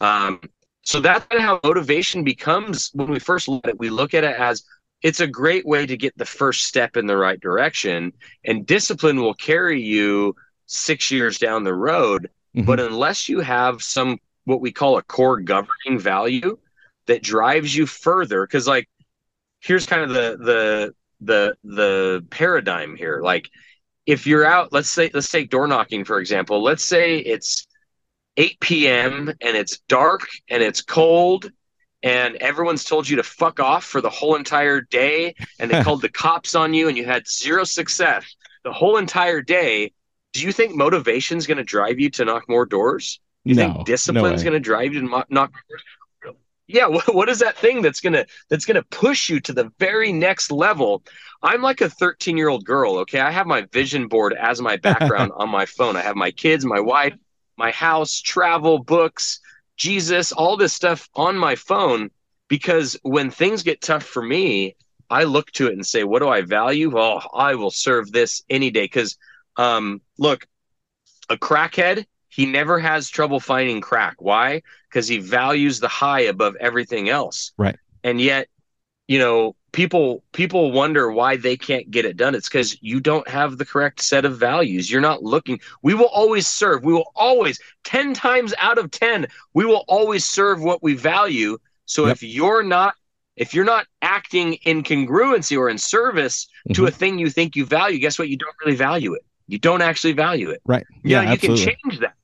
Um, 0.00 0.40
so 0.82 1.00
that's 1.00 1.26
how 1.30 1.60
motivation 1.62 2.24
becomes 2.24 2.90
when 2.94 3.10
we 3.10 3.18
first 3.18 3.48
look 3.48 3.64
at 3.64 3.70
it. 3.70 3.78
We 3.78 3.90
look 3.90 4.14
at 4.14 4.24
it 4.24 4.36
as 4.36 4.64
it's 5.02 5.20
a 5.20 5.26
great 5.26 5.66
way 5.66 5.86
to 5.86 5.96
get 5.96 6.16
the 6.16 6.24
first 6.24 6.66
step 6.66 6.96
in 6.96 7.06
the 7.06 7.16
right 7.16 7.40
direction, 7.40 8.12
and 8.44 8.66
discipline 8.66 9.20
will 9.20 9.34
carry 9.34 9.80
you 9.80 10.34
six 10.66 11.10
years 11.10 11.38
down 11.38 11.64
the 11.64 11.74
road. 11.74 12.30
Mm-hmm. 12.56 12.66
But 12.66 12.80
unless 12.80 13.28
you 13.28 13.40
have 13.40 13.82
some 13.82 14.18
what 14.44 14.60
we 14.60 14.72
call 14.72 14.96
a 14.96 15.02
core 15.02 15.40
governing 15.40 15.98
value 15.98 16.58
that 17.06 17.22
drives 17.22 17.74
you 17.74 17.86
further, 17.86 18.46
because 18.46 18.66
like 18.66 18.88
here's 19.60 19.86
kind 19.86 20.02
of 20.02 20.10
the 20.10 20.36
the 20.40 20.94
the 21.20 21.54
the 21.64 22.26
paradigm 22.30 22.96
here. 22.96 23.20
Like 23.22 23.50
if 24.06 24.26
you're 24.26 24.46
out, 24.46 24.72
let's 24.72 24.88
say 24.88 25.10
let's 25.12 25.30
take 25.30 25.50
door 25.50 25.66
knocking 25.66 26.04
for 26.04 26.18
example. 26.20 26.62
Let's 26.62 26.84
say 26.84 27.18
it's 27.18 27.66
8 28.36 28.60
p.m. 28.60 29.28
and 29.40 29.56
it's 29.56 29.78
dark 29.88 30.28
and 30.48 30.62
it's 30.62 30.82
cold 30.82 31.50
and 32.02 32.36
everyone's 32.36 32.84
told 32.84 33.08
you 33.08 33.16
to 33.16 33.22
fuck 33.22 33.60
off 33.60 33.84
for 33.84 34.00
the 34.00 34.10
whole 34.10 34.36
entire 34.36 34.80
day 34.80 35.34
and 35.58 35.70
they 35.70 35.82
called 35.84 36.02
the 36.02 36.08
cops 36.08 36.54
on 36.54 36.72
you 36.72 36.88
and 36.88 36.96
you 36.96 37.04
had 37.04 37.28
zero 37.28 37.64
success 37.64 38.24
the 38.64 38.72
whole 38.72 38.96
entire 38.96 39.42
day. 39.42 39.92
Do 40.32 40.42
you 40.42 40.52
think 40.52 40.74
motivation 40.74 41.38
is 41.38 41.46
going 41.46 41.58
to 41.58 41.64
drive 41.64 41.98
you 41.98 42.10
to 42.10 42.24
knock 42.24 42.48
more 42.48 42.64
doors? 42.64 43.20
You 43.44 43.54
no, 43.54 43.72
think 43.72 43.86
discipline 43.86 44.34
is 44.34 44.42
no 44.44 44.50
going 44.50 44.62
to 44.62 44.64
drive 44.64 44.94
you 44.94 45.00
to 45.00 45.24
knock 45.28 45.52
doors? 45.68 46.36
Yeah 46.66 46.86
what, 46.86 47.12
what 47.14 47.28
is 47.28 47.40
that 47.40 47.56
thing 47.56 47.82
that's 47.82 48.00
going 48.00 48.12
to 48.12 48.26
that's 48.48 48.64
going 48.64 48.76
to 48.76 48.84
push 48.84 49.28
you 49.28 49.40
to 49.40 49.52
the 49.52 49.72
very 49.78 50.12
next 50.12 50.52
level? 50.52 51.02
I'm 51.42 51.62
like 51.62 51.80
a 51.80 51.90
13 51.90 52.36
year 52.36 52.48
old 52.48 52.64
girl 52.64 52.98
okay? 52.98 53.18
I 53.18 53.30
have 53.32 53.46
my 53.46 53.62
vision 53.72 54.06
board 54.06 54.34
as 54.34 54.62
my 54.62 54.76
background 54.76 55.32
on 55.36 55.50
my 55.50 55.66
phone. 55.66 55.96
I 55.96 56.02
have 56.02 56.16
my 56.16 56.30
kids 56.30 56.64
my 56.64 56.80
wife 56.80 57.14
my 57.60 57.70
house, 57.70 58.20
travel, 58.20 58.78
books, 58.82 59.38
Jesus, 59.76 60.32
all 60.32 60.56
this 60.56 60.72
stuff 60.72 61.08
on 61.14 61.36
my 61.36 61.54
phone 61.54 62.10
because 62.48 62.98
when 63.02 63.30
things 63.30 63.62
get 63.62 63.82
tough 63.82 64.02
for 64.02 64.22
me, 64.22 64.76
I 65.10 65.24
look 65.24 65.50
to 65.52 65.66
it 65.66 65.74
and 65.74 65.86
say, 65.86 66.02
what 66.04 66.20
do 66.20 66.28
I 66.28 66.40
value? 66.40 66.98
Oh, 66.98 67.20
I 67.34 67.54
will 67.54 67.70
serve 67.70 68.10
this 68.10 68.42
any 68.48 68.70
day. 68.70 68.84
Because, 68.84 69.18
um, 69.56 70.00
look, 70.18 70.46
a 71.28 71.36
crackhead, 71.36 72.06
he 72.28 72.46
never 72.46 72.78
has 72.78 73.10
trouble 73.10 73.40
finding 73.40 73.80
crack. 73.80 74.16
Why? 74.18 74.62
Because 74.88 75.06
he 75.06 75.18
values 75.18 75.80
the 75.80 75.88
high 75.88 76.22
above 76.22 76.56
everything 76.56 77.08
else. 77.08 77.52
Right. 77.58 77.76
And 78.02 78.20
yet, 78.20 78.48
you 79.06 79.18
know, 79.18 79.54
people 79.72 80.22
people 80.32 80.72
wonder 80.72 81.10
why 81.10 81.36
they 81.36 81.56
can't 81.56 81.90
get 81.90 82.04
it 82.04 82.16
done. 82.16 82.34
It's 82.34 82.48
because 82.48 82.80
you 82.82 83.00
don't 83.00 83.26
have 83.28 83.58
the 83.58 83.64
correct 83.64 84.00
set 84.00 84.24
of 84.24 84.38
values. 84.38 84.90
You're 84.90 85.00
not 85.00 85.22
looking. 85.22 85.60
We 85.82 85.94
will 85.94 86.06
always 86.06 86.46
serve. 86.46 86.84
We 86.84 86.92
will 86.92 87.12
always 87.14 87.60
10 87.84 88.14
times 88.14 88.54
out 88.58 88.78
of 88.78 88.90
10 88.90 89.26
we 89.54 89.64
will 89.64 89.84
always 89.88 90.24
serve 90.24 90.62
what 90.62 90.82
we 90.82 90.94
value. 90.94 91.58
So 91.84 92.06
yep. 92.06 92.16
if 92.16 92.22
you're 92.22 92.62
not 92.62 92.94
if 93.36 93.54
you're 93.54 93.64
not 93.64 93.86
acting 94.02 94.54
in 94.54 94.82
congruency 94.82 95.56
or 95.56 95.68
in 95.68 95.78
service 95.78 96.46
mm-hmm. 96.46 96.74
to 96.74 96.86
a 96.86 96.90
thing 96.90 97.18
you 97.18 97.30
think 97.30 97.56
you 97.56 97.64
value 97.64 97.98
guess 97.98 98.18
what? 98.18 98.28
You 98.28 98.36
don't 98.36 98.56
really 98.64 98.76
value 98.76 99.14
it. 99.14 99.24
You 99.46 99.58
don't 99.58 99.82
actually 99.82 100.12
value 100.12 100.50
it. 100.50 100.60
Right. 100.64 100.86
Yeah 101.04 101.22
you, 101.22 101.30
you 101.32 101.38
can 101.38 101.56
change 101.56 102.00
that. 102.00 102.14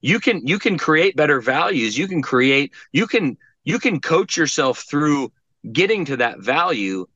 You 0.00 0.20
can 0.20 0.46
you 0.46 0.58
can 0.58 0.78
create 0.78 1.16
better 1.16 1.40
values. 1.40 1.98
You 1.98 2.06
can 2.06 2.22
create 2.22 2.72
you 2.92 3.06
can 3.06 3.36
you 3.64 3.78
can 3.78 4.00
coach 4.00 4.36
yourself 4.36 4.84
through 4.88 5.32
getting 5.72 6.04
to 6.06 6.16
that 6.16 6.40
value 6.40 7.06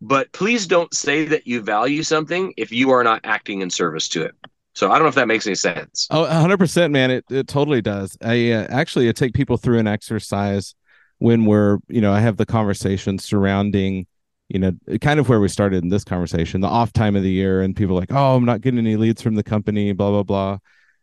but 0.00 0.32
please 0.32 0.66
don't 0.66 0.92
say 0.94 1.26
that 1.26 1.46
you 1.46 1.60
value 1.60 2.02
something 2.02 2.54
if 2.56 2.72
you 2.72 2.90
are 2.90 3.04
not 3.04 3.20
acting 3.24 3.60
in 3.60 3.68
service 3.68 4.08
to 4.08 4.22
it. 4.22 4.34
So 4.72 4.90
i 4.90 4.94
don't 4.94 5.02
know 5.02 5.08
if 5.08 5.14
that 5.16 5.28
makes 5.28 5.46
any 5.46 5.56
sense. 5.56 6.06
Oh 6.10 6.24
100% 6.24 6.90
man. 6.90 7.10
It, 7.10 7.24
it 7.30 7.48
totally 7.48 7.82
does. 7.82 8.16
I 8.22 8.52
uh, 8.52 8.66
actually 8.70 9.08
I 9.08 9.12
take 9.12 9.34
people 9.34 9.56
through 9.56 9.78
an 9.78 9.86
exercise 9.86 10.74
when 11.18 11.44
we're 11.44 11.78
you 11.88 12.00
know 12.00 12.12
i 12.12 12.18
have 12.18 12.38
the 12.38 12.46
conversation 12.46 13.18
surrounding 13.18 14.06
you 14.48 14.58
know 14.58 14.72
kind 15.02 15.20
of 15.20 15.28
where 15.28 15.38
we 15.38 15.48
started 15.48 15.82
in 15.82 15.90
this 15.90 16.02
conversation 16.02 16.62
the 16.62 16.66
off 16.66 16.94
time 16.94 17.14
of 17.14 17.22
the 17.22 17.30
year 17.30 17.60
and 17.60 17.76
people 17.76 17.94
like 17.94 18.10
oh 18.10 18.36
i'm 18.36 18.46
not 18.46 18.62
getting 18.62 18.78
any 18.78 18.96
leads 18.96 19.20
from 19.20 19.34
the 19.34 19.42
company 19.42 19.92
blah 19.92 20.10
blah 20.10 20.22
blah. 20.22 20.58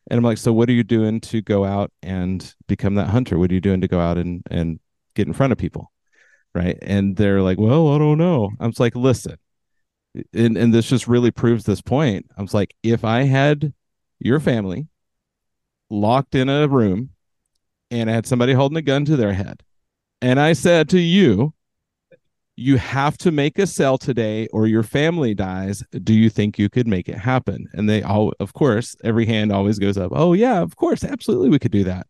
And 0.10 0.18
i'm 0.18 0.24
like 0.24 0.40
so 0.40 0.52
what 0.52 0.70
are 0.70 0.74
you 0.74 0.84
doing 0.84 1.22
to 1.22 1.42
go 1.42 1.66
out 1.66 1.92
and 2.02 2.56
become 2.68 2.96
that 2.96 3.10
hunter? 3.10 3.38
What 3.38 3.52
are 3.52 3.54
you 3.54 3.62
doing 3.62 3.82
to 3.82 3.88
go 3.88 4.00
out 4.00 4.18
and 4.18 4.42
and 4.50 4.80
get 5.14 5.28
in 5.28 5.34
front 5.34 5.52
of 5.52 5.60
people 5.60 5.92
right? 6.58 6.78
And 6.82 7.16
they're 7.16 7.42
like 7.42 7.60
well 7.60 7.94
i 7.94 7.98
don't 7.98 8.18
know. 8.18 8.50
I'm 8.60 8.74
like 8.80 8.96
listen 8.96 9.38
and 10.34 10.58
and 10.58 10.74
this 10.74 10.90
just 10.90 11.08
really 11.08 11.32
proves 11.32 11.64
this 11.64 11.82
point. 11.82 12.26
I 12.38 12.42
was 12.42 12.54
like 12.54 12.76
if 12.84 13.04
i 13.04 13.24
had 13.24 13.74
your 14.20 14.40
family 14.40 14.88
locked 15.90 16.36
in 16.36 16.50
a 16.50 16.68
room 16.68 17.12
and 17.92 18.10
I 18.10 18.14
had 18.14 18.26
somebody 18.26 18.54
holding 18.54 18.78
a 18.78 18.82
gun 18.82 19.06
to 19.06 19.16
their 19.16 19.34
head 19.34 19.64
and 20.22 20.40
i 20.40 20.52
said 20.52 20.90
to 20.90 21.00
you 21.00 21.54
you 22.58 22.78
have 22.78 23.18
to 23.20 23.32
make 23.32 23.60
a 23.60 23.68
sale 23.68 24.00
today 24.00 24.48
or 24.48 24.66
your 24.66 24.82
family 24.82 25.36
dies. 25.36 25.84
Do 26.04 26.16
you 26.16 26.28
think 26.28 26.58
you 26.58 26.70
could 26.70 26.88
make 26.88 27.08
it 27.08 27.18
happen 27.18 27.68
and 27.74 27.88
they 27.88 28.02
all 28.02 28.34
of 28.40 28.54
course 28.54 28.96
every 29.04 29.28
hand 29.28 29.52
always 29.52 29.78
goes 29.78 29.98
up 29.98 30.12
oh 30.14 30.34
yeah 30.34 30.62
of 30.62 30.76
course 30.76 31.04
absolutely 31.04 31.50
we 31.50 31.60
could 31.60 31.72
do 31.72 31.84
that. 31.84 32.08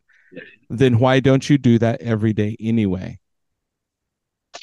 Then 0.69 0.99
why 0.99 1.19
don't 1.19 1.49
you 1.49 1.57
do 1.57 1.77
that 1.79 2.01
every 2.01 2.33
day 2.33 2.55
anyway 2.59 3.19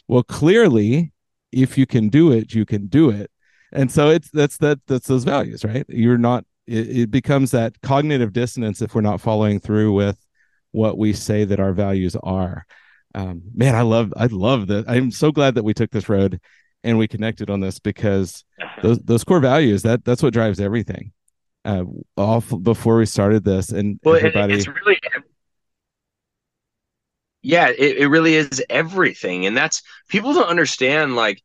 well 0.08 0.22
clearly 0.22 1.12
if 1.52 1.78
you 1.78 1.86
can 1.86 2.08
do 2.08 2.32
it 2.32 2.54
you 2.54 2.64
can 2.64 2.86
do 2.86 3.10
it 3.10 3.30
and 3.72 3.90
so 3.90 4.10
it's 4.10 4.30
that's 4.30 4.56
that 4.58 4.78
that's 4.86 5.06
those 5.06 5.24
values 5.24 5.64
right 5.64 5.84
you're 5.88 6.18
not 6.18 6.44
it, 6.66 6.96
it 6.96 7.10
becomes 7.10 7.50
that 7.50 7.80
cognitive 7.82 8.32
dissonance 8.32 8.80
if 8.82 8.94
we're 8.94 9.00
not 9.00 9.20
following 9.20 9.60
through 9.60 9.92
with 9.92 10.18
what 10.72 10.98
we 10.98 11.12
say 11.12 11.44
that 11.44 11.60
our 11.60 11.72
values 11.72 12.16
are 12.22 12.66
um, 13.14 13.42
man, 13.54 13.74
I 13.74 13.82
love 13.82 14.12
I 14.16 14.26
love 14.26 14.66
that. 14.68 14.88
I'm 14.88 15.10
so 15.10 15.30
glad 15.30 15.54
that 15.54 15.62
we 15.62 15.72
took 15.72 15.90
this 15.90 16.08
road 16.08 16.40
and 16.82 16.98
we 16.98 17.06
connected 17.06 17.48
on 17.48 17.60
this 17.60 17.78
because 17.78 18.44
those 18.82 18.98
those 18.98 19.24
core 19.24 19.40
values 19.40 19.82
that 19.82 20.04
that's 20.04 20.22
what 20.22 20.32
drives 20.32 20.60
everything. 20.60 21.12
Uh, 21.64 21.84
off 22.18 22.52
before 22.62 22.98
we 22.98 23.06
started 23.06 23.42
this, 23.42 23.70
and 23.70 23.98
well, 24.02 24.16
everybody, 24.16 24.52
it's 24.52 24.68
really 24.68 24.98
yeah, 27.44 27.68
it, 27.68 27.98
it 27.98 28.08
really 28.08 28.34
is 28.34 28.64
everything, 28.70 29.44
and 29.44 29.56
that's 29.56 29.82
people 30.08 30.32
don't 30.32 30.48
understand 30.48 31.14
like 31.14 31.42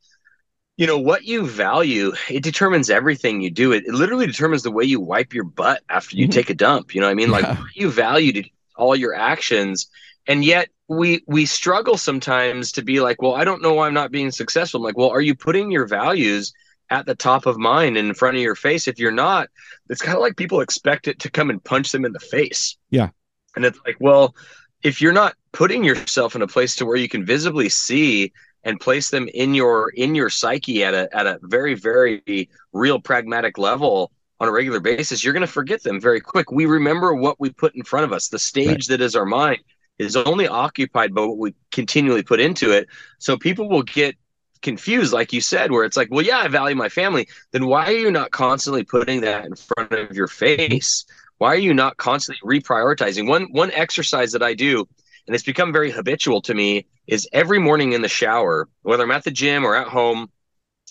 you 0.78 0.88
know 0.88 0.98
what 0.98 1.26
you 1.26 1.46
value 1.46 2.14
it 2.30 2.42
determines 2.42 2.90
everything 2.90 3.42
you 3.42 3.52
do. 3.52 3.74
It, 3.74 3.84
it 3.86 3.94
literally 3.94 4.26
determines 4.26 4.64
the 4.64 4.72
way 4.72 4.86
you 4.86 5.02
wipe 5.02 5.34
your 5.34 5.44
butt 5.44 5.84
after 5.90 6.16
you 6.16 6.26
mm-hmm. 6.26 6.32
take 6.32 6.50
a 6.50 6.54
dump 6.56 6.96
you 6.96 7.02
know 7.02 7.08
what 7.08 7.12
i 7.12 7.16
mean? 7.16 7.32
Like 7.32 7.46
what 7.46 7.76
you 7.76 7.92
value 7.92 8.44
all 8.78 8.96
your 8.96 9.14
actions 9.14 9.88
and 10.26 10.46
yet 10.46 10.70
we 10.88 11.22
we 11.28 11.46
struggle 11.46 11.98
sometimes 11.98 12.72
to 12.72 12.82
be 12.82 13.02
like 13.02 13.22
well 13.22 13.36
i 13.36 13.44
don't 13.44 13.62
know 13.62 13.74
why 13.74 13.88
i'm 13.88 13.94
not 13.94 14.10
being 14.10 14.32
successful. 14.32 14.80
I'm 14.80 14.86
like 14.86 14.98
well 14.98 15.10
are 15.10 15.20
you 15.20 15.36
putting 15.36 15.70
your 15.70 15.86
values 15.86 16.54
at 16.90 17.06
the 17.06 17.14
top 17.14 17.46
of 17.46 17.58
mind 17.58 17.98
and 17.98 18.08
in 18.08 18.16
front 18.16 18.38
of 18.38 18.42
your 18.42 18.56
face? 18.56 18.88
If 18.88 19.00
you're 19.00 19.12
not 19.12 19.50
it's 19.90 20.02
kind 20.02 20.16
of 20.16 20.22
like 20.22 20.38
people 20.38 20.62
expect 20.62 21.10
it 21.10 21.20
to 21.20 21.30
come 21.30 21.50
and 21.50 21.62
punch 21.62 21.92
them 21.92 22.06
in 22.06 22.14
the 22.14 22.22
face. 22.22 22.78
Yeah. 22.90 23.10
And 23.58 23.66
it's 23.66 23.80
like 23.86 23.98
well 24.00 24.34
if 24.82 25.02
you're 25.02 25.12
not 25.12 25.36
putting 25.52 25.84
yourself 25.84 26.36
in 26.36 26.42
a 26.42 26.48
place 26.48 26.76
to 26.76 26.86
where 26.86 26.98
you 26.98 27.10
can 27.10 27.26
visibly 27.26 27.70
see 27.70 28.32
and 28.64 28.80
place 28.80 29.10
them 29.10 29.28
in 29.34 29.54
your 29.54 29.90
in 29.92 30.16
your 30.16 30.30
psyche 30.30 30.84
at 30.84 30.94
a 30.94 31.10
at 31.16 31.26
a 31.26 31.40
very 31.44 31.74
very 31.74 32.50
real 32.74 33.00
pragmatic 33.00 33.58
level 33.58 34.12
on 34.40 34.48
a 34.48 34.52
regular 34.52 34.80
basis 34.80 35.24
you're 35.24 35.34
going 35.34 35.42
to 35.42 35.48
forget 35.48 35.82
them 35.84 36.00
very 36.00 36.20
quick 36.20 36.52
we 36.52 36.66
remember 36.66 37.14
what 37.14 37.40
we 37.40 37.50
put 37.50 37.74
in 37.76 37.84
front 37.84 38.06
of 38.06 38.12
us 38.12 38.28
the 38.28 38.40
stage 38.40 38.68
right. 38.68 38.88
that 38.90 39.02
is 39.02 39.16
our 39.16 39.26
mind 39.26 39.60
is 40.00 40.16
only 40.16 40.48
occupied 40.48 41.14
by 41.14 41.26
what 41.26 41.38
we 41.38 41.54
continually 41.72 42.24
put 42.24 42.40
into 42.40 42.72
it. 42.72 42.88
So 43.20 43.38
people 43.38 43.70
will 43.70 43.84
get 43.84 44.16
confused, 44.62 45.14
like 45.14 45.34
you 45.34 45.42
said, 45.42 45.72
where 45.72 45.84
it's 45.84 45.98
like, 45.98 46.08
well, 46.10 46.26
yeah, 46.26 46.40
I 46.40 46.48
value 46.48 46.76
my 46.76 46.90
family. 46.90 47.28
Then 47.52 47.68
why 47.68 47.86
are 47.86 47.92
you 47.92 48.10
not 48.10 48.32
constantly 48.32 48.84
putting 48.84 49.22
that 49.22 49.46
in 49.46 49.56
front 49.56 49.92
of 49.92 50.16
your 50.16 50.28
face? 50.28 51.06
Why 51.38 51.50
are 51.50 51.58
you 51.58 51.74
not 51.74 51.98
constantly 51.98 52.60
reprioritizing? 52.60 53.28
One 53.28 53.48
one 53.52 53.72
exercise 53.72 54.32
that 54.32 54.44
I 54.44 54.54
do, 54.54 54.88
and 55.30 55.36
it's 55.36 55.44
become 55.44 55.72
very 55.72 55.92
habitual 55.92 56.42
to 56.42 56.56
me, 56.56 56.88
is 57.06 57.30
every 57.32 57.60
morning 57.60 57.94
in 57.94 58.02
the 58.02 58.08
shower, 58.08 58.68
whether 58.82 59.04
I'm 59.04 59.12
at 59.12 59.24
the 59.24 59.30
gym 59.30 59.64
or 59.64 59.76
at 59.76 59.88
home, 59.88 60.32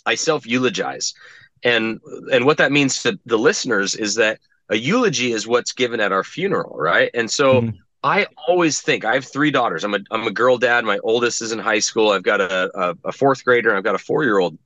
I 0.07 0.15
self 0.15 0.47
eulogize. 0.47 1.13
And 1.65 2.01
and 2.33 2.47
what 2.47 2.59
that 2.59 2.71
means 2.71 3.03
to 3.03 3.19
the 3.27 3.37
listeners 3.37 3.97
is 3.97 4.15
that 4.15 4.39
a 4.69 4.77
eulogy 4.77 5.33
is 5.33 5.49
what's 5.49 5.73
given 5.73 5.99
at 5.99 6.13
our 6.13 6.23
funeral, 6.23 6.79
right? 6.79 7.11
And 7.15 7.29
so 7.29 7.63
mm-hmm. 7.63 7.77
I 8.05 8.29
always 8.47 8.81
think 8.81 9.05
I 9.05 9.15
have 9.15 9.25
three 9.25 9.51
daughters. 9.51 9.83
I'm 9.83 9.95
a 9.95 9.99
I'm 10.13 10.29
a 10.29 10.31
girl 10.31 10.57
dad. 10.57 10.85
My 10.85 11.01
oldest 11.03 11.43
is 11.43 11.51
in 11.51 11.59
high 11.59 11.81
school. 11.81 12.11
I've 12.11 12.23
got 12.23 12.41
a 12.41 12.71
a, 12.79 12.95
a 13.07 13.13
fourth 13.13 13.45
grader. 13.45 13.75
I've 13.75 13.83
got 13.83 13.97
a 13.97 13.99
four 13.99 14.23
year 14.23 14.39
old, 14.39 14.57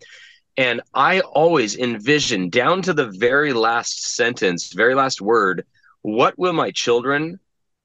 and 0.58 0.82
I 0.92 1.20
always 1.20 1.78
envision 1.78 2.50
down 2.50 2.82
to 2.82 2.92
the 2.92 3.06
very 3.06 3.54
last 3.54 4.16
sentence, 4.16 4.74
very 4.74 4.94
last 4.94 5.22
word. 5.22 5.64
What 6.02 6.38
will 6.38 6.52
my 6.52 6.72
children 6.72 7.40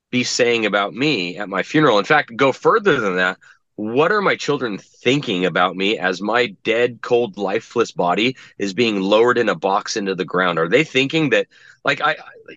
be 0.09 0.23
saying 0.23 0.65
about 0.65 0.93
me 0.93 1.37
at 1.37 1.49
my 1.49 1.63
funeral? 1.63 1.99
In 1.99 2.05
fact, 2.05 2.35
go 2.35 2.51
further 2.51 2.99
than 2.99 3.15
that 3.17 3.37
what 3.77 4.11
are 4.11 4.23
my 4.23 4.35
children 4.35 4.79
thinking 4.79 5.45
about 5.45 5.75
me 5.75 5.99
as 5.99 6.19
my 6.19 6.47
dead, 6.63 6.99
cold, 7.03 7.37
lifeless 7.37 7.91
body 7.91 8.35
is 8.57 8.73
being 8.73 8.99
lowered 8.99 9.37
in 9.37 9.49
a 9.49 9.55
box 9.55 9.95
into 9.95 10.15
the 10.15 10.25
ground? 10.25 10.57
Are 10.57 10.67
they 10.67 10.83
thinking 10.83 11.29
that, 11.29 11.45
like, 11.85 12.01
I, 12.01 12.15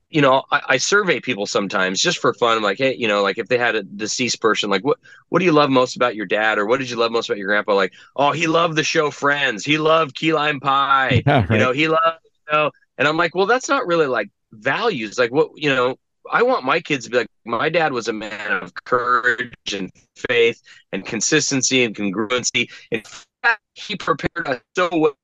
you 0.08 0.22
know, 0.22 0.44
I, 0.50 0.62
I, 0.66 0.76
survey 0.78 1.20
people 1.20 1.44
sometimes 1.44 2.00
just 2.00 2.18
for 2.20 2.32
fun. 2.32 2.56
I'm 2.56 2.62
like, 2.62 2.78
hey, 2.78 2.94
you 2.96 3.06
know, 3.06 3.22
like 3.22 3.36
if 3.36 3.48
they 3.48 3.58
had 3.58 3.74
a 3.74 3.82
deceased 3.82 4.40
person, 4.40 4.70
like, 4.70 4.82
what, 4.82 4.96
what 5.28 5.40
do 5.40 5.44
you 5.44 5.52
love 5.52 5.68
most 5.68 5.94
about 5.94 6.16
your 6.16 6.24
dad, 6.24 6.58
or 6.58 6.64
what 6.64 6.78
did 6.78 6.88
you 6.88 6.96
love 6.96 7.12
most 7.12 7.28
about 7.28 7.38
your 7.38 7.48
grandpa? 7.48 7.74
Like, 7.74 7.92
oh, 8.16 8.32
he 8.32 8.46
loved 8.46 8.76
the 8.76 8.82
show 8.82 9.10
Friends. 9.10 9.62
He 9.62 9.76
loved 9.76 10.16
key 10.16 10.32
lime 10.32 10.58
pie. 10.58 11.22
Yeah, 11.26 11.40
right. 11.40 11.50
You 11.50 11.58
know, 11.58 11.72
he 11.72 11.86
loved, 11.86 12.24
you 12.24 12.52
know, 12.52 12.70
and 12.96 13.06
I'm 13.06 13.18
like, 13.18 13.34
well, 13.34 13.46
that's 13.46 13.68
not 13.68 13.86
really 13.86 14.06
like 14.06 14.30
values. 14.52 15.18
Like, 15.18 15.32
what, 15.32 15.50
you 15.56 15.68
know, 15.68 15.96
I 16.30 16.42
want 16.42 16.64
my 16.64 16.80
kids 16.80 17.04
to 17.04 17.10
be 17.10 17.18
like, 17.18 17.26
my 17.44 17.68
dad 17.68 17.92
was 17.92 18.08
a 18.08 18.12
man 18.12 18.62
of 18.62 18.72
courage 18.84 19.74
and 19.74 19.90
faith 20.28 20.62
and 20.92 21.04
consistency 21.04 21.84
and 21.84 21.94
congruency. 21.94 22.70
In 22.90 23.02
fact, 23.02 23.62
he 23.74 23.96
prepared 23.96 24.46
us 24.46 24.60
so 24.76 24.88
well. 24.92 25.16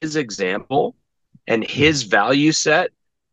His 0.00 0.16
example 0.16 0.96
and 1.46 1.62
his 1.62 2.04
value 2.04 2.52
set 2.52 2.90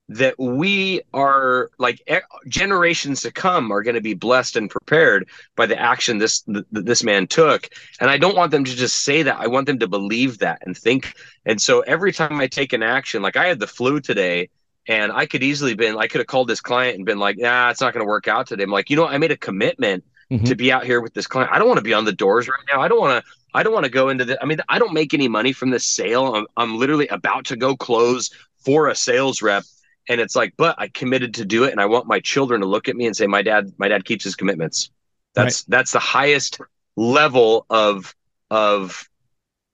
that 0.09 0.37
we 0.37 1.01
are 1.13 1.69
like 1.79 2.01
generations 2.49 3.21
to 3.21 3.31
come 3.31 3.71
are 3.71 3.81
going 3.81 3.95
to 3.95 4.01
be 4.01 4.13
blessed 4.13 4.57
and 4.57 4.69
prepared 4.69 5.29
by 5.55 5.65
the 5.65 5.79
action 5.79 6.17
this 6.17 6.43
this 6.71 7.01
man 7.01 7.25
took 7.27 7.69
and 8.01 8.09
i 8.09 8.17
don't 8.17 8.35
want 8.35 8.51
them 8.51 8.65
to 8.65 8.75
just 8.75 9.03
say 9.03 9.23
that 9.23 9.39
i 9.39 9.47
want 9.47 9.65
them 9.67 9.79
to 9.79 9.87
believe 9.87 10.39
that 10.39 10.61
and 10.65 10.77
think 10.77 11.13
and 11.45 11.61
so 11.61 11.79
every 11.81 12.11
time 12.11 12.41
i 12.41 12.47
take 12.47 12.73
an 12.73 12.83
action 12.83 13.21
like 13.21 13.37
i 13.37 13.45
had 13.45 13.59
the 13.59 13.67
flu 13.67 14.01
today 14.01 14.49
and 14.87 15.11
I 15.11 15.25
could 15.25 15.43
easily 15.43 15.75
been, 15.75 15.97
I 15.97 16.07
could 16.07 16.19
have 16.19 16.27
called 16.27 16.47
this 16.47 16.61
client 16.61 16.97
and 16.97 17.05
been 17.05 17.19
like, 17.19 17.37
nah, 17.37 17.69
it's 17.69 17.81
not 17.81 17.93
going 17.93 18.05
to 18.05 18.09
work 18.09 18.27
out 18.27 18.47
today. 18.47 18.63
I'm 18.63 18.69
like, 18.69 18.89
you 18.89 18.95
know, 18.95 19.05
I 19.05 19.17
made 19.17 19.31
a 19.31 19.37
commitment 19.37 20.03
mm-hmm. 20.31 20.45
to 20.45 20.55
be 20.55 20.71
out 20.71 20.85
here 20.85 21.01
with 21.01 21.13
this 21.13 21.27
client. 21.27 21.51
I 21.51 21.59
don't 21.59 21.67
want 21.67 21.77
to 21.77 21.83
be 21.83 21.93
on 21.93 22.05
the 22.05 22.11
doors 22.11 22.47
right 22.47 22.63
now. 22.67 22.81
I 22.81 22.87
don't 22.87 22.99
want 22.99 23.23
to, 23.23 23.31
I 23.53 23.63
don't 23.63 23.73
want 23.73 23.85
to 23.85 23.91
go 23.91 24.09
into 24.09 24.25
the, 24.25 24.41
I 24.41 24.45
mean, 24.45 24.59
I 24.69 24.79
don't 24.79 24.93
make 24.93 25.13
any 25.13 25.27
money 25.27 25.53
from 25.53 25.69
this 25.69 25.85
sale. 25.85 26.33
I'm, 26.35 26.47
I'm 26.57 26.77
literally 26.77 27.07
about 27.09 27.45
to 27.45 27.55
go 27.55 27.75
close 27.75 28.31
for 28.57 28.87
a 28.87 28.95
sales 28.95 29.41
rep. 29.41 29.63
And 30.09 30.19
it's 30.19 30.35
like, 30.35 30.53
but 30.57 30.75
I 30.79 30.87
committed 30.87 31.35
to 31.35 31.45
do 31.45 31.63
it. 31.65 31.71
And 31.71 31.79
I 31.79 31.85
want 31.85 32.07
my 32.07 32.19
children 32.19 32.61
to 32.61 32.67
look 32.67 32.87
at 32.87 32.95
me 32.95 33.05
and 33.05 33.15
say, 33.15 33.27
my 33.27 33.43
dad, 33.43 33.71
my 33.77 33.87
dad 33.87 34.03
keeps 34.03 34.23
his 34.23 34.35
commitments. 34.35 34.89
That's, 35.35 35.61
right. 35.61 35.65
that's 35.67 35.91
the 35.91 35.99
highest 35.99 36.59
level 36.95 37.65
of, 37.69 38.15
of, 38.49 39.07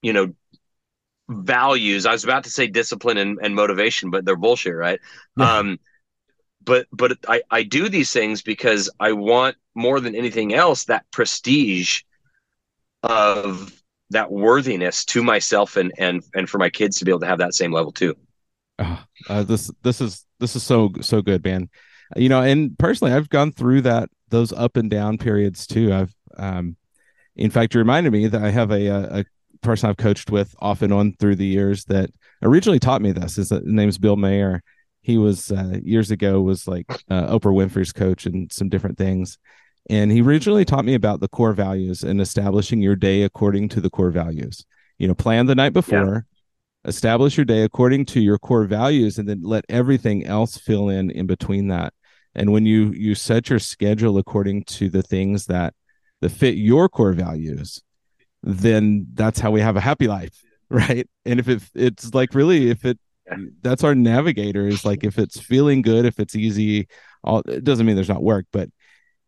you 0.02 0.12
know, 0.14 0.34
values. 1.30 2.06
I 2.06 2.12
was 2.12 2.24
about 2.24 2.44
to 2.46 2.50
say 2.50 2.68
discipline 2.68 3.18
and, 3.18 3.38
and 3.42 3.56
motivation, 3.56 4.10
but 4.10 4.26
they're 4.26 4.36
bullshit, 4.36 4.76
right? 4.76 5.00
Yeah. 5.38 5.58
Um, 5.58 5.80
but 6.64 6.88
but 6.92 7.18
I, 7.28 7.42
I 7.50 7.64
do 7.64 7.90
these 7.90 8.12
things 8.12 8.42
because 8.42 8.90
I 9.00 9.14
want 9.14 9.56
more 9.74 10.00
than 10.00 10.16
anything 10.16 10.54
else 10.54 10.86
that 10.86 11.10
prestige 11.12 12.02
of 13.04 13.82
that 14.10 14.32
worthiness 14.32 15.06
to 15.06 15.24
myself 15.24 15.78
and 15.78 15.94
and 15.98 16.24
and 16.34 16.50
for 16.50 16.58
my 16.58 16.70
kids 16.70 17.00
to 17.00 17.06
be 17.06 17.12
able 17.12 17.22
to 17.22 17.28
have 17.28 17.40
that 17.40 17.54
same 17.54 17.72
level 17.72 17.92
too. 17.92 18.16
Oh, 18.80 19.04
uh, 19.30 19.44
this 19.44 19.72
this 19.84 20.02
is 20.02 20.26
this 20.40 20.56
is 20.56 20.64
so 20.64 20.92
so 21.02 21.22
good, 21.22 21.44
man. 21.44 21.70
You 22.16 22.30
know, 22.30 22.42
and 22.42 22.78
personally, 22.78 23.14
I've 23.14 23.30
gone 23.30 23.52
through 23.52 23.82
that 23.82 24.10
those 24.30 24.52
up 24.52 24.78
and 24.78 24.90
down 24.90 25.18
periods 25.18 25.68
too. 25.68 25.94
I've, 25.94 26.14
um, 26.38 26.76
in 27.36 27.50
fact, 27.50 27.74
you 27.74 27.80
reminded 27.80 28.12
me 28.12 28.28
that 28.28 28.44
I 28.44 28.50
have 28.50 28.72
a, 28.72 28.88
a 28.88 29.26
person 29.62 29.90
I've 29.90 29.98
coached 29.98 30.32
with 30.32 30.54
off 30.60 30.82
and 30.82 30.94
on 30.94 31.14
through 31.14 31.36
the 31.36 31.46
years 31.46 31.86
that 31.86 32.10
originally 32.42 32.80
taught 32.80 33.02
me 33.02 33.12
this. 33.12 33.38
Is 33.38 33.50
his 33.50 33.62
name's 33.64 33.98
Bill 33.98 34.16
Mayer. 34.16 34.62
He 35.02 35.18
was 35.18 35.52
uh, 35.52 35.78
years 35.84 36.12
ago 36.12 36.42
was 36.42 36.68
like 36.68 36.86
uh, 37.10 37.28
Oprah 37.28 37.54
Winfrey's 37.54 37.94
coach 37.94 38.26
and 38.26 38.52
some 38.52 38.70
different 38.70 38.98
things, 38.98 39.38
and 39.90 40.12
he 40.12 40.22
originally 40.22 40.66
taught 40.66 40.86
me 40.86 40.96
about 40.96 41.20
the 41.20 41.30
core 41.30 41.54
values 41.54 42.04
and 42.04 42.20
establishing 42.20 42.82
your 42.82 42.96
day 42.96 43.24
according 43.24 43.70
to 43.70 43.82
the 43.82 43.90
core 43.90 44.12
values. 44.12 44.66
You 44.98 45.08
know, 45.08 45.14
plan 45.14 45.46
the 45.46 45.56
night 45.56 45.74
before, 45.74 46.28
yeah. 46.84 46.90
establish 46.90 47.38
your 47.38 47.46
day 47.46 47.64
according 47.64 48.06
to 48.08 48.20
your 48.20 48.38
core 48.38 48.66
values, 48.66 49.18
and 49.18 49.30
then 49.30 49.42
let 49.44 49.66
everything 49.70 50.26
else 50.26 50.58
fill 50.58 50.90
in 50.90 51.10
in 51.12 51.26
between 51.26 51.70
that. 51.70 51.94
And 52.36 52.52
when 52.52 52.66
you 52.66 52.92
you 52.92 53.16
set 53.16 53.50
your 53.50 53.60
schedule 53.60 54.18
according 54.18 54.64
to 54.66 54.90
the 54.90 55.04
things 55.04 55.46
that 55.46 55.74
that 56.22 56.30
fit 56.30 56.56
your 56.56 56.90
core 56.90 57.14
values, 57.14 57.82
then 58.48 59.08
that's 59.14 59.40
how 59.40 59.52
we 59.52 59.62
have 59.62 59.76
a 59.76 59.82
happy 59.82 60.08
life, 60.08 60.42
right? 60.70 61.08
And 61.26 61.40
if 61.40 61.48
it, 61.48 61.64
it's 61.76 62.14
like 62.14 62.34
really, 62.34 62.70
if 62.70 62.86
it 62.86 62.98
that's 63.62 63.84
our 63.84 63.94
navigator 63.94 64.66
is 64.66 64.86
like 64.86 65.04
if 65.04 65.20
it's 65.20 65.38
feeling 65.40 65.82
good, 65.82 66.06
if 66.06 66.18
it's 66.20 66.36
easy, 66.36 66.88
all 67.24 67.40
it 67.40 67.64
doesn't 67.64 67.86
mean 67.86 67.96
there's 67.96 68.08
not 68.08 68.24
work, 68.24 68.46
but 68.54 68.70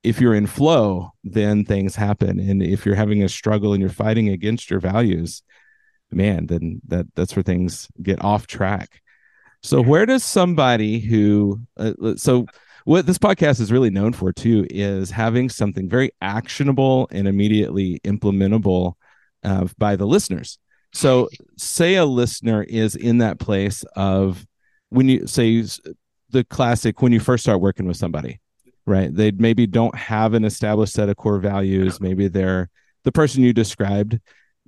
if 0.04 0.22
you're 0.22 0.36
in 0.36 0.48
flow, 0.48 1.12
then 1.26 1.66
things 1.66 1.96
happen. 1.96 2.40
And 2.40 2.64
if 2.64 2.86
you're 2.86 2.96
having 2.96 3.22
a 3.22 3.28
struggle 3.28 3.74
and 3.74 3.82
you're 3.82 3.90
fighting 3.90 4.30
against 4.30 4.70
your 4.70 4.80
values, 4.80 5.44
man, 6.10 6.46
then 6.46 6.82
that 6.88 7.08
that's 7.16 7.36
where 7.36 7.44
things 7.44 7.90
get 8.02 8.24
off 8.24 8.48
track. 8.48 9.02
So 9.62 9.82
where 9.82 10.06
does 10.06 10.24
somebody 10.24 11.00
who 11.00 11.60
uh, 11.76 12.16
so 12.16 12.46
what 12.86 13.06
this 13.06 13.18
podcast 13.18 13.60
is 13.60 13.74
really 13.74 13.90
known 13.90 14.14
for 14.14 14.32
too 14.32 14.66
is 14.70 15.12
having 15.12 15.50
something 15.50 15.90
very 15.90 16.12
actionable 16.22 17.10
and 17.12 17.28
immediately 17.28 18.00
implementable 18.06 18.94
uh, 19.44 19.68
by 19.78 19.96
the 19.96 20.06
listeners. 20.06 20.58
So 20.94 21.30
say 21.58 21.96
a 21.96 22.06
listener 22.06 22.64
is 22.64 22.96
in 22.96 23.20
that 23.20 23.40
place 23.40 23.84
of 23.96 24.46
when 24.90 25.08
you 25.08 25.28
say 25.28 25.64
the 26.32 26.44
classic 26.46 27.02
when 27.02 27.12
you 27.12 27.20
first 27.20 27.44
start 27.44 27.62
working 27.62 27.86
with 27.86 27.98
somebody 27.98 28.40
right? 28.86 29.14
They 29.14 29.30
maybe 29.30 29.68
don't 29.68 29.94
have 29.94 30.34
an 30.34 30.44
established 30.44 30.94
set 30.94 31.10
of 31.10 31.16
core 31.16 31.38
values. 31.38 32.02
Maybe 32.02 32.28
they're 32.28 32.72
the 33.04 33.12
person 33.12 33.44
you 33.44 33.54
described 33.54 34.20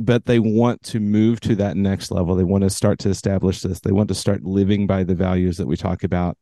but 0.05 0.25
they 0.25 0.39
want 0.39 0.81
to 0.81 0.99
move 0.99 1.39
to 1.41 1.55
that 1.55 1.77
next 1.77 2.11
level. 2.11 2.35
They 2.35 2.43
want 2.43 2.63
to 2.63 2.69
start 2.69 2.99
to 2.99 3.09
establish 3.09 3.61
this. 3.61 3.79
They 3.79 3.91
want 3.91 4.07
to 4.09 4.15
start 4.15 4.43
living 4.43 4.87
by 4.87 5.03
the 5.03 5.15
values 5.15 5.57
that 5.57 5.67
we 5.67 5.77
talk 5.77 6.03
about. 6.03 6.37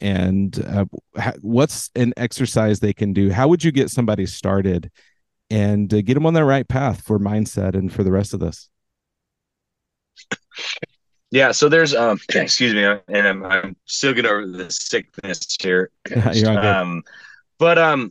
And 0.00 0.58
uh, 0.66 0.86
what's 1.40 1.90
an 1.94 2.14
exercise 2.16 2.80
they 2.80 2.92
can 2.92 3.12
do? 3.12 3.30
How 3.30 3.48
would 3.48 3.62
you 3.62 3.72
get 3.72 3.90
somebody 3.90 4.26
started 4.26 4.90
and 5.50 5.92
uh, 5.92 6.00
get 6.02 6.14
them 6.14 6.26
on 6.26 6.34
the 6.34 6.44
right 6.44 6.68
path 6.68 7.02
for 7.02 7.18
mindset 7.18 7.74
and 7.74 7.92
for 7.92 8.02
the 8.02 8.12
rest 8.12 8.34
of 8.34 8.40
this 8.40 8.68
yeah, 11.34 11.50
so 11.50 11.68
there's 11.68 11.94
um 11.94 12.20
excuse 12.34 12.74
me, 12.74 12.84
and 12.84 13.26
I'm 13.26 13.44
I'm 13.44 13.76
still 13.86 14.12
getting 14.12 14.30
over 14.30 14.46
the 14.46 14.70
sickness 14.70 15.56
here. 15.60 15.90
um, 16.46 17.02
but 17.58 17.78
um, 17.78 18.10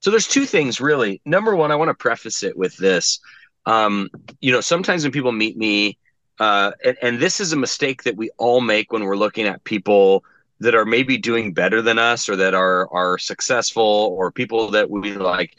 so 0.00 0.10
there's 0.10 0.26
two 0.26 0.44
things 0.44 0.80
really. 0.80 1.20
Number 1.24 1.54
one, 1.54 1.70
I 1.70 1.76
want 1.76 1.90
to 1.90 1.94
preface 1.94 2.42
it 2.42 2.56
with 2.56 2.76
this. 2.76 3.20
Um, 3.64 4.10
you 4.40 4.50
know, 4.50 4.60
sometimes 4.60 5.04
when 5.04 5.12
people 5.12 5.30
meet 5.30 5.56
me, 5.56 5.98
uh, 6.40 6.72
and, 6.84 6.96
and 7.00 7.20
this 7.20 7.38
is 7.38 7.52
a 7.52 7.56
mistake 7.56 8.02
that 8.02 8.16
we 8.16 8.30
all 8.38 8.60
make 8.60 8.92
when 8.92 9.04
we're 9.04 9.16
looking 9.16 9.46
at 9.46 9.62
people 9.62 10.24
that 10.58 10.74
are 10.74 10.84
maybe 10.84 11.16
doing 11.18 11.52
better 11.52 11.80
than 11.80 11.98
us 11.98 12.28
or 12.28 12.34
that 12.36 12.54
are 12.54 12.92
are 12.92 13.18
successful 13.18 14.14
or 14.16 14.32
people 14.32 14.68
that 14.72 14.90
we 14.90 15.12
like 15.14 15.56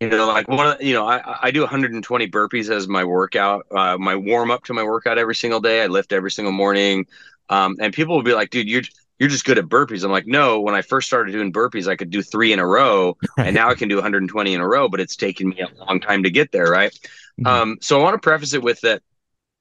you 0.00 0.08
know 0.08 0.26
like 0.26 0.48
one 0.48 0.66
of 0.66 0.82
you 0.82 0.92
know 0.92 1.06
i 1.06 1.38
i 1.42 1.50
do 1.50 1.60
120 1.60 2.28
burpees 2.28 2.70
as 2.70 2.88
my 2.88 3.04
workout 3.04 3.66
uh, 3.70 3.96
my 3.98 4.14
warm 4.14 4.50
up 4.50 4.64
to 4.64 4.74
my 4.74 4.82
workout 4.82 5.18
every 5.18 5.34
single 5.34 5.60
day 5.60 5.82
i 5.82 5.86
lift 5.86 6.12
every 6.12 6.30
single 6.30 6.52
morning 6.52 7.06
um, 7.50 7.76
and 7.80 7.94
people 7.94 8.14
will 8.14 8.22
be 8.22 8.34
like 8.34 8.50
dude 8.50 8.68
you're 8.68 8.82
you're 9.18 9.28
just 9.28 9.44
good 9.44 9.58
at 9.58 9.64
burpees 9.64 10.04
i'm 10.04 10.10
like 10.10 10.26
no 10.26 10.60
when 10.60 10.74
i 10.74 10.82
first 10.82 11.06
started 11.06 11.32
doing 11.32 11.52
burpees 11.52 11.88
i 11.88 11.96
could 11.96 12.10
do 12.10 12.22
three 12.22 12.52
in 12.52 12.58
a 12.58 12.66
row 12.66 13.16
and 13.38 13.54
now 13.54 13.70
i 13.70 13.74
can 13.74 13.88
do 13.88 13.96
120 13.96 14.54
in 14.54 14.60
a 14.60 14.68
row 14.68 14.88
but 14.88 15.00
it's 15.00 15.16
taken 15.16 15.48
me 15.48 15.60
a 15.60 15.84
long 15.84 16.00
time 16.00 16.22
to 16.22 16.30
get 16.30 16.52
there 16.52 16.70
right 16.70 16.92
mm-hmm. 17.40 17.46
um, 17.46 17.78
so 17.80 17.98
i 17.98 18.02
want 18.02 18.14
to 18.14 18.18
preface 18.18 18.54
it 18.54 18.62
with 18.62 18.80
that 18.82 19.02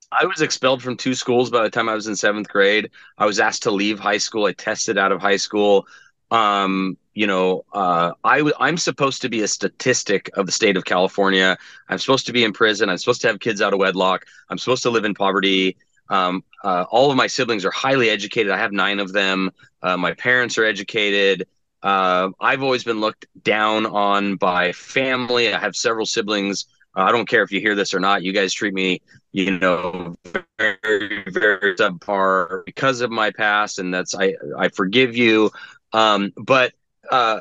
I 0.10 0.26
was 0.26 0.40
expelled 0.40 0.82
from 0.82 0.96
two 0.96 1.14
schools 1.14 1.50
by 1.50 1.64
the 1.64 1.70
time 1.70 1.90
I 1.90 1.94
was 1.94 2.08
in 2.08 2.16
seventh 2.16 2.48
grade. 2.48 2.92
I 3.18 3.26
was 3.26 3.42
asked 3.42 3.64
to 3.64 3.72
leave 3.72 4.00
high 4.00 4.20
school. 4.20 4.46
I 4.46 4.54
tested 4.54 4.98
out 4.98 5.12
of 5.12 5.20
high 5.20 5.36
school 5.36 5.86
um, 6.32 6.98
you 7.14 7.26
know, 7.28 7.66
uh, 7.74 8.12
I 8.24 8.38
w- 8.38 8.56
I'm 8.60 8.78
supposed 8.78 9.22
to 9.24 9.30
be 9.30 9.42
a 9.42 9.48
statistic 9.48 10.30
of 10.36 10.46
the 10.46 10.52
state 10.52 10.78
of 10.78 10.86
California. 10.86 11.58
I'm 11.90 11.98
supposed 11.98 12.28
to 12.28 12.34
be 12.34 12.44
in 12.44 12.54
prison. 12.54 12.90
I'm 12.90 12.98
supposed 12.98 13.22
to 13.22 13.28
have 13.28 13.40
kids 13.40 13.62
out 13.62 13.74
of 13.74 13.80
wedlock. 13.80 14.26
I'm 14.50 14.58
supposed 14.58 14.84
to 14.84 14.90
live 14.90 15.06
in 15.06 15.14
poverty. 15.14 15.78
Um, 16.10 16.44
uh, 16.64 16.86
all 16.90 17.10
of 17.12 17.18
my 17.18 17.28
siblings 17.28 17.66
are 17.66 17.72
highly 17.72 18.10
educated. 18.10 18.52
I 18.52 18.58
have 18.58 18.72
nine 18.72 19.00
of 19.00 19.14
them. 19.14 19.52
Uh, 19.82 19.98
my 19.98 20.14
parents 20.14 20.58
are 20.58 20.66
educated. 20.66 21.48
Uh, 21.82 22.30
I've 22.40 22.64
always 22.64 22.84
been 22.84 23.00
looked 23.00 23.26
down 23.44 23.86
on 23.86 24.36
by 24.36 24.72
family. 24.74 25.54
I 25.54 25.60
have 25.60 25.76
several 25.76 26.06
siblings. 26.06 26.66
Uh, 26.96 27.02
I 27.02 27.12
don't 27.12 27.28
care 27.28 27.44
if 27.44 27.52
you 27.52 27.60
hear 27.60 27.76
this 27.76 27.94
or 27.94 28.00
not. 28.00 28.24
You 28.24 28.34
guys 28.34 28.54
treat 28.54 28.74
me, 28.74 29.02
you 29.32 29.60
know, 29.60 30.16
very, 30.58 31.24
very 31.28 31.76
subpar 31.76 32.66
because 32.66 33.02
of 33.02 33.12
my 33.12 33.32
past, 33.32 33.78
and 33.80 33.94
that's 33.94 34.16
I. 34.16 34.34
I 34.58 34.70
forgive 34.70 35.16
you. 35.16 35.52
Um, 35.94 36.34
but 36.36 36.74
uh, 37.10 37.40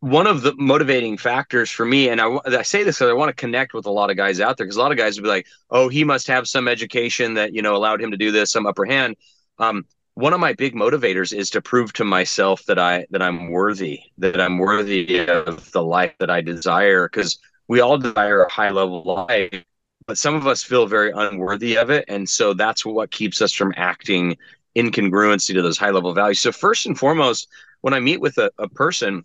one 0.00 0.26
of 0.26 0.42
the 0.42 0.54
motivating 0.56 1.16
factors 1.16 1.70
for 1.70 1.84
me, 1.84 2.08
and 2.08 2.20
I, 2.20 2.38
I 2.46 2.62
say 2.62 2.84
this 2.84 2.98
because 2.98 3.10
I 3.10 3.14
want 3.14 3.30
to 3.30 3.34
connect 3.34 3.74
with 3.74 3.86
a 3.86 3.90
lot 3.90 4.10
of 4.10 4.16
guys 4.16 4.40
out 4.40 4.56
there, 4.56 4.66
because 4.66 4.76
a 4.76 4.80
lot 4.80 4.92
of 4.92 4.98
guys 4.98 5.16
would 5.16 5.24
be 5.24 5.28
like, 5.28 5.46
"Oh, 5.70 5.88
he 5.88 6.04
must 6.04 6.28
have 6.28 6.46
some 6.46 6.68
education 6.68 7.34
that 7.34 7.52
you 7.52 7.62
know 7.62 7.74
allowed 7.74 8.00
him 8.00 8.12
to 8.12 8.16
do 8.16 8.30
this, 8.30 8.52
some 8.52 8.66
upper 8.66 8.84
hand." 8.84 9.16
Um, 9.58 9.84
one 10.14 10.32
of 10.32 10.40
my 10.40 10.52
big 10.52 10.74
motivators 10.74 11.32
is 11.36 11.50
to 11.50 11.60
prove 11.60 11.92
to 11.94 12.04
myself 12.04 12.64
that 12.66 12.78
I 12.78 13.06
that 13.10 13.22
I'm 13.22 13.50
worthy, 13.50 14.00
that 14.18 14.40
I'm 14.40 14.58
worthy 14.58 15.28
of 15.28 15.70
the 15.72 15.82
life 15.82 16.14
that 16.20 16.30
I 16.30 16.40
desire, 16.40 17.08
because 17.08 17.38
we 17.66 17.80
all 17.80 17.98
desire 17.98 18.42
a 18.42 18.52
high 18.52 18.70
level 18.70 19.02
life, 19.28 19.64
but 20.06 20.16
some 20.16 20.34
of 20.34 20.46
us 20.46 20.62
feel 20.62 20.86
very 20.86 21.12
unworthy 21.14 21.76
of 21.76 21.90
it, 21.90 22.04
and 22.08 22.28
so 22.28 22.54
that's 22.54 22.86
what 22.86 23.10
keeps 23.10 23.42
us 23.42 23.52
from 23.52 23.74
acting 23.76 24.36
incongruency 24.76 25.54
to 25.54 25.62
those 25.62 25.76
high 25.76 25.90
level 25.90 26.14
values. 26.14 26.38
So 26.38 26.52
first 26.52 26.86
and 26.86 26.96
foremost, 26.96 27.48
when 27.80 27.94
I 27.94 28.00
meet 28.00 28.20
with 28.20 28.38
a, 28.38 28.50
a 28.58 28.68
person, 28.68 29.24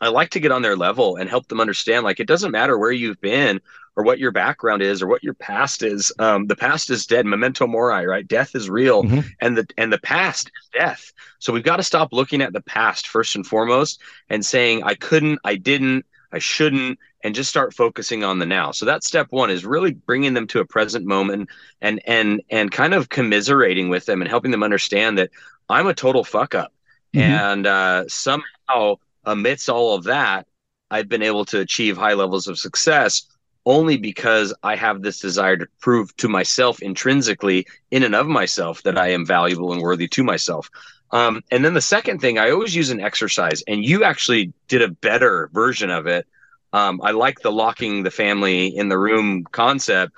I 0.00 0.08
like 0.08 0.30
to 0.30 0.40
get 0.40 0.52
on 0.52 0.62
their 0.62 0.76
level 0.76 1.16
and 1.16 1.28
help 1.28 1.48
them 1.48 1.60
understand 1.60 2.04
like 2.04 2.20
it 2.20 2.26
doesn't 2.26 2.50
matter 2.50 2.78
where 2.78 2.92
you've 2.92 3.20
been 3.20 3.60
or 3.96 4.04
what 4.04 4.18
your 4.18 4.32
background 4.32 4.82
is 4.82 5.02
or 5.02 5.06
what 5.06 5.22
your 5.22 5.34
past 5.34 5.82
is. 5.82 6.12
Um, 6.18 6.46
the 6.46 6.56
past 6.56 6.90
is 6.90 7.06
dead. 7.06 7.26
Memento 7.26 7.66
mori, 7.66 8.06
right? 8.06 8.26
Death 8.26 8.54
is 8.54 8.68
real, 8.68 9.04
mm-hmm. 9.04 9.20
and 9.40 9.56
the 9.56 9.66
and 9.78 9.92
the 9.92 9.98
past 9.98 10.48
is 10.48 10.68
death. 10.72 11.12
So 11.38 11.52
we've 11.52 11.62
got 11.62 11.76
to 11.76 11.82
stop 11.82 12.12
looking 12.12 12.42
at 12.42 12.52
the 12.52 12.62
past 12.62 13.08
first 13.08 13.36
and 13.36 13.46
foremost 13.46 14.00
and 14.28 14.44
saying 14.44 14.82
I 14.82 14.94
couldn't, 14.94 15.38
I 15.44 15.56
didn't, 15.56 16.06
I 16.32 16.38
shouldn't, 16.38 16.98
and 17.22 17.34
just 17.34 17.50
start 17.50 17.74
focusing 17.74 18.24
on 18.24 18.38
the 18.38 18.46
now. 18.46 18.72
So 18.72 18.84
that's 18.84 19.06
step 19.06 19.28
one 19.30 19.50
is 19.50 19.64
really 19.64 19.92
bringing 19.92 20.34
them 20.34 20.46
to 20.48 20.60
a 20.60 20.66
present 20.66 21.06
moment 21.06 21.48
and 21.80 22.02
and 22.06 22.42
and 22.50 22.70
kind 22.72 22.94
of 22.94 23.08
commiserating 23.08 23.88
with 23.88 24.06
them 24.06 24.20
and 24.20 24.28
helping 24.28 24.50
them 24.50 24.64
understand 24.64 25.18
that 25.18 25.30
I'm 25.68 25.86
a 25.86 25.94
total 25.94 26.24
fuck 26.24 26.54
up 26.54 26.72
Mm-hmm. 27.14 27.32
And 27.32 27.66
uh, 27.66 28.04
somehow, 28.08 28.96
amidst 29.24 29.68
all 29.68 29.94
of 29.94 30.04
that, 30.04 30.46
I've 30.90 31.08
been 31.08 31.22
able 31.22 31.44
to 31.46 31.60
achieve 31.60 31.96
high 31.96 32.14
levels 32.14 32.46
of 32.46 32.58
success 32.58 33.22
only 33.66 33.96
because 33.96 34.52
I 34.62 34.76
have 34.76 35.02
this 35.02 35.20
desire 35.20 35.56
to 35.56 35.66
prove 35.80 36.14
to 36.18 36.28
myself 36.28 36.82
intrinsically, 36.82 37.66
in 37.90 38.02
and 38.02 38.14
of 38.14 38.26
myself, 38.26 38.82
that 38.82 38.98
I 38.98 39.08
am 39.08 39.24
valuable 39.24 39.72
and 39.72 39.80
worthy 39.80 40.08
to 40.08 40.22
myself. 40.22 40.68
Um, 41.12 41.42
and 41.50 41.64
then 41.64 41.74
the 41.74 41.80
second 41.80 42.20
thing, 42.20 42.38
I 42.38 42.50
always 42.50 42.74
use 42.74 42.90
an 42.90 43.00
exercise, 43.00 43.62
and 43.66 43.84
you 43.84 44.04
actually 44.04 44.52
did 44.68 44.82
a 44.82 44.88
better 44.88 45.48
version 45.52 45.90
of 45.90 46.06
it. 46.06 46.26
Um, 46.72 47.00
I 47.02 47.12
like 47.12 47.40
the 47.40 47.52
locking 47.52 48.02
the 48.02 48.10
family 48.10 48.66
in 48.66 48.88
the 48.88 48.98
room 48.98 49.44
concept. 49.44 50.12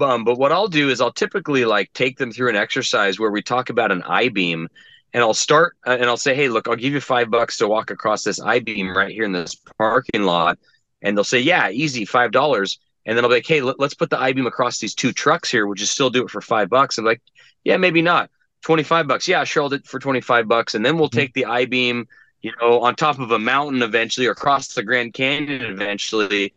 Um, 0.00 0.24
but 0.24 0.38
what 0.38 0.52
I'll 0.52 0.68
do 0.68 0.88
is 0.90 1.00
I'll 1.00 1.12
typically 1.12 1.64
like 1.64 1.92
take 1.94 2.18
them 2.18 2.32
through 2.32 2.50
an 2.50 2.56
exercise 2.56 3.18
where 3.18 3.30
we 3.30 3.42
talk 3.42 3.70
about 3.70 3.92
an 3.92 4.02
I 4.02 4.28
beam 4.28 4.68
and 5.12 5.22
I'll 5.22 5.34
start 5.34 5.76
uh, 5.86 5.96
and 5.98 6.06
I'll 6.06 6.16
say, 6.16 6.34
hey, 6.34 6.48
look, 6.48 6.68
I'll 6.68 6.76
give 6.76 6.92
you 6.92 7.00
five 7.00 7.30
bucks 7.30 7.58
to 7.58 7.68
walk 7.68 7.90
across 7.90 8.24
this 8.24 8.40
I 8.40 8.60
beam 8.60 8.96
right 8.96 9.12
here 9.12 9.24
in 9.24 9.32
this 9.32 9.54
parking 9.78 10.22
lot. 10.22 10.58
And 11.02 11.16
they'll 11.16 11.24
say, 11.24 11.40
yeah, 11.40 11.70
easy, 11.70 12.04
five 12.04 12.32
dollars. 12.32 12.78
And 13.04 13.16
then 13.16 13.24
I'll 13.24 13.30
be 13.30 13.36
like, 13.36 13.46
hey, 13.46 13.60
let, 13.60 13.80
us 13.80 13.94
put 13.94 14.10
the 14.10 14.20
I 14.20 14.32
beam 14.32 14.46
across 14.46 14.78
these 14.78 14.94
two 14.94 15.12
trucks 15.12 15.50
here. 15.50 15.66
Would 15.66 15.80
you 15.80 15.86
still 15.86 16.10
do 16.10 16.24
it 16.24 16.30
for 16.30 16.40
five 16.40 16.68
bucks? 16.68 16.98
I'm 16.98 17.04
like, 17.04 17.20
yeah, 17.64 17.76
maybe 17.76 18.00
not. 18.00 18.30
25 18.62 19.08
bucks. 19.08 19.26
Yeah, 19.26 19.42
sure, 19.42 19.64
I'll 19.64 19.68
do 19.68 19.76
it 19.76 19.86
for 19.86 19.98
25 19.98 20.46
bucks. 20.46 20.74
And 20.74 20.86
then 20.86 20.96
we'll 20.96 21.08
take 21.08 21.34
the 21.34 21.46
I 21.46 21.64
beam, 21.64 22.06
you 22.42 22.52
know, 22.60 22.80
on 22.80 22.94
top 22.94 23.18
of 23.18 23.32
a 23.32 23.38
mountain 23.38 23.82
eventually 23.82 24.28
or 24.28 24.32
across 24.32 24.74
the 24.74 24.84
Grand 24.84 25.14
Canyon 25.14 25.62
eventually. 25.62 26.54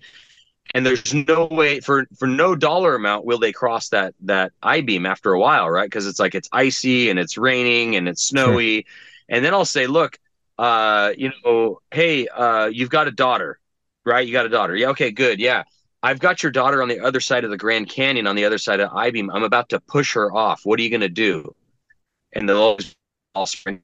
And 0.74 0.86
there's 0.86 1.14
no 1.14 1.46
way 1.46 1.80
for 1.80 2.06
for 2.18 2.28
no 2.28 2.56
dollar 2.56 2.96
amount 2.96 3.26
will 3.26 3.38
they 3.40 3.52
cross 3.52 3.90
that 3.90 4.14
that 4.22 4.52
i 4.64 4.82
beam 4.82 5.06
after 5.06 5.34
a 5.34 5.40
while 5.40 5.70
right? 5.70 5.86
Because 5.90 6.08
it's 6.08 6.20
like 6.20 6.36
it's 6.36 6.50
icy 6.52 7.10
and 7.10 7.20
it's 7.20 7.38
raining 7.38 7.96
and 7.96 8.08
it's 8.08 8.24
snowy. 8.24 8.76
Sure. 8.78 8.84
and 9.30 9.46
then 9.46 9.54
i'll 9.54 9.66
say 9.66 9.88
look 9.88 10.18
uh 10.58 11.12
you 11.18 11.32
know 11.44 11.80
hey 11.92 12.28
uh 12.28 12.66
you've 12.66 12.90
got 12.90 13.08
a 13.08 13.12
daughter 13.12 13.60
right? 14.06 14.26
You 14.28 14.34
got 14.34 14.46
a 14.46 14.50
daughter. 14.50 14.76
Yeah 14.76 14.90
okay 14.90 15.12
good 15.12 15.40
yeah. 15.40 15.64
I've 16.04 16.20
got 16.20 16.44
your 16.44 16.52
daughter 16.52 16.84
on 16.84 16.88
the 16.88 17.00
other 17.00 17.20
side 17.20 17.44
of 17.44 17.50
the 17.50 17.58
grand 17.58 17.90
canyon 17.90 18.28
on 18.28 18.36
the 18.36 18.46
other 18.46 18.60
side 18.60 18.80
of 18.80 18.92
i 18.94 19.10
beam. 19.10 19.32
I'm 19.32 19.44
about 19.44 19.70
to 19.70 19.80
push 19.80 20.14
her 20.14 20.32
off. 20.32 20.62
What 20.64 20.80
are 20.80 20.84
you 20.84 20.90
going 20.90 21.02
to 21.02 21.10
do? 21.10 21.56
And 22.34 22.48
they'll 22.48 22.78
all 23.34 23.46
spring 23.48 23.82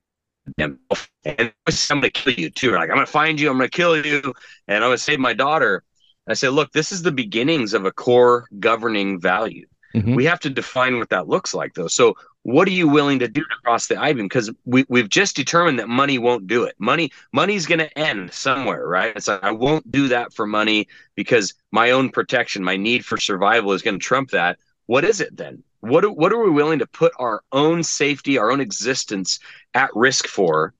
them. 0.58 0.80
And 1.24 1.54
i'm 1.68 2.02
going 2.02 2.02
to 2.02 2.12
kill 2.12 2.34
you 2.34 2.50
too. 2.50 2.72
Like 2.72 2.90
i'm 2.90 2.96
going 2.96 3.06
to 3.06 3.12
find 3.12 3.40
you. 3.40 3.50
I'm 3.50 3.58
going 3.58 3.70
to 3.70 3.76
kill 3.76 4.06
you. 4.06 4.34
And 4.68 4.84
i'm 4.84 4.90
going 4.90 4.98
to 4.98 5.04
save 5.04 5.20
my 5.20 5.34
daughter 5.34 5.84
I 6.28 6.34
say, 6.34 6.50
look, 6.50 6.72
this 6.72 6.92
is 6.92 7.02
the 7.02 7.12
beginnings 7.12 7.74
of 7.74 7.86
a 7.86 7.92
core 7.92 8.48
governing 8.60 9.20
value. 9.20 9.68
Mm-hmm. 9.96 10.16
We 10.16 10.26
have 10.26 10.40
to 10.42 10.50
define 10.50 10.98
what 10.98 11.10
that 11.10 11.28
looks 11.28 11.54
like, 11.54 11.74
though. 11.74 11.88
So, 11.88 12.16
what 12.44 12.68
are 12.68 12.72
you 12.72 12.88
willing 12.88 13.20
to 13.20 13.28
do 13.28 13.42
to 13.42 13.56
cross 13.64 13.88
the 13.88 14.02
I 14.02 14.14
beam? 14.14 14.26
Because 14.26 14.50
we, 14.66 14.86
we've 14.90 15.10
just 15.10 15.36
determined 15.36 15.78
that 15.80 15.90
money 15.90 16.18
won't 16.18 16.48
do 16.48 16.64
it. 16.64 16.76
Money 16.80 17.12
money's 17.32 17.68
going 17.68 17.80
to 17.80 18.00
end 18.00 18.34
somewhere, 18.34 18.88
right? 18.88 19.16
It's 19.16 19.28
like 19.28 19.44
I 19.44 19.52
won't 19.52 19.92
do 19.92 20.08
that 20.08 20.34
for 20.34 20.48
money 20.48 20.88
because 21.16 21.54
my 21.72 21.92
own 21.92 22.10
protection, 22.10 22.64
my 22.64 22.78
need 22.78 23.06
for 23.06 23.18
survival, 23.18 23.74
is 23.74 23.82
going 23.82 24.00
to 24.00 24.04
trump 24.04 24.32
that. 24.32 24.58
What 24.88 25.04
is 25.04 25.22
it 25.22 25.38
then? 25.38 25.64
What 25.82 26.18
what 26.18 26.32
are 26.32 26.44
we 26.44 26.50
willing 26.50 26.80
to 26.80 26.88
put 26.88 27.12
our 27.20 27.44
own 27.52 27.84
safety, 27.84 28.38
our 28.38 28.52
own 28.52 28.62
existence 28.62 29.40
at 29.74 29.90
risk 29.94 30.28
for 30.28 30.74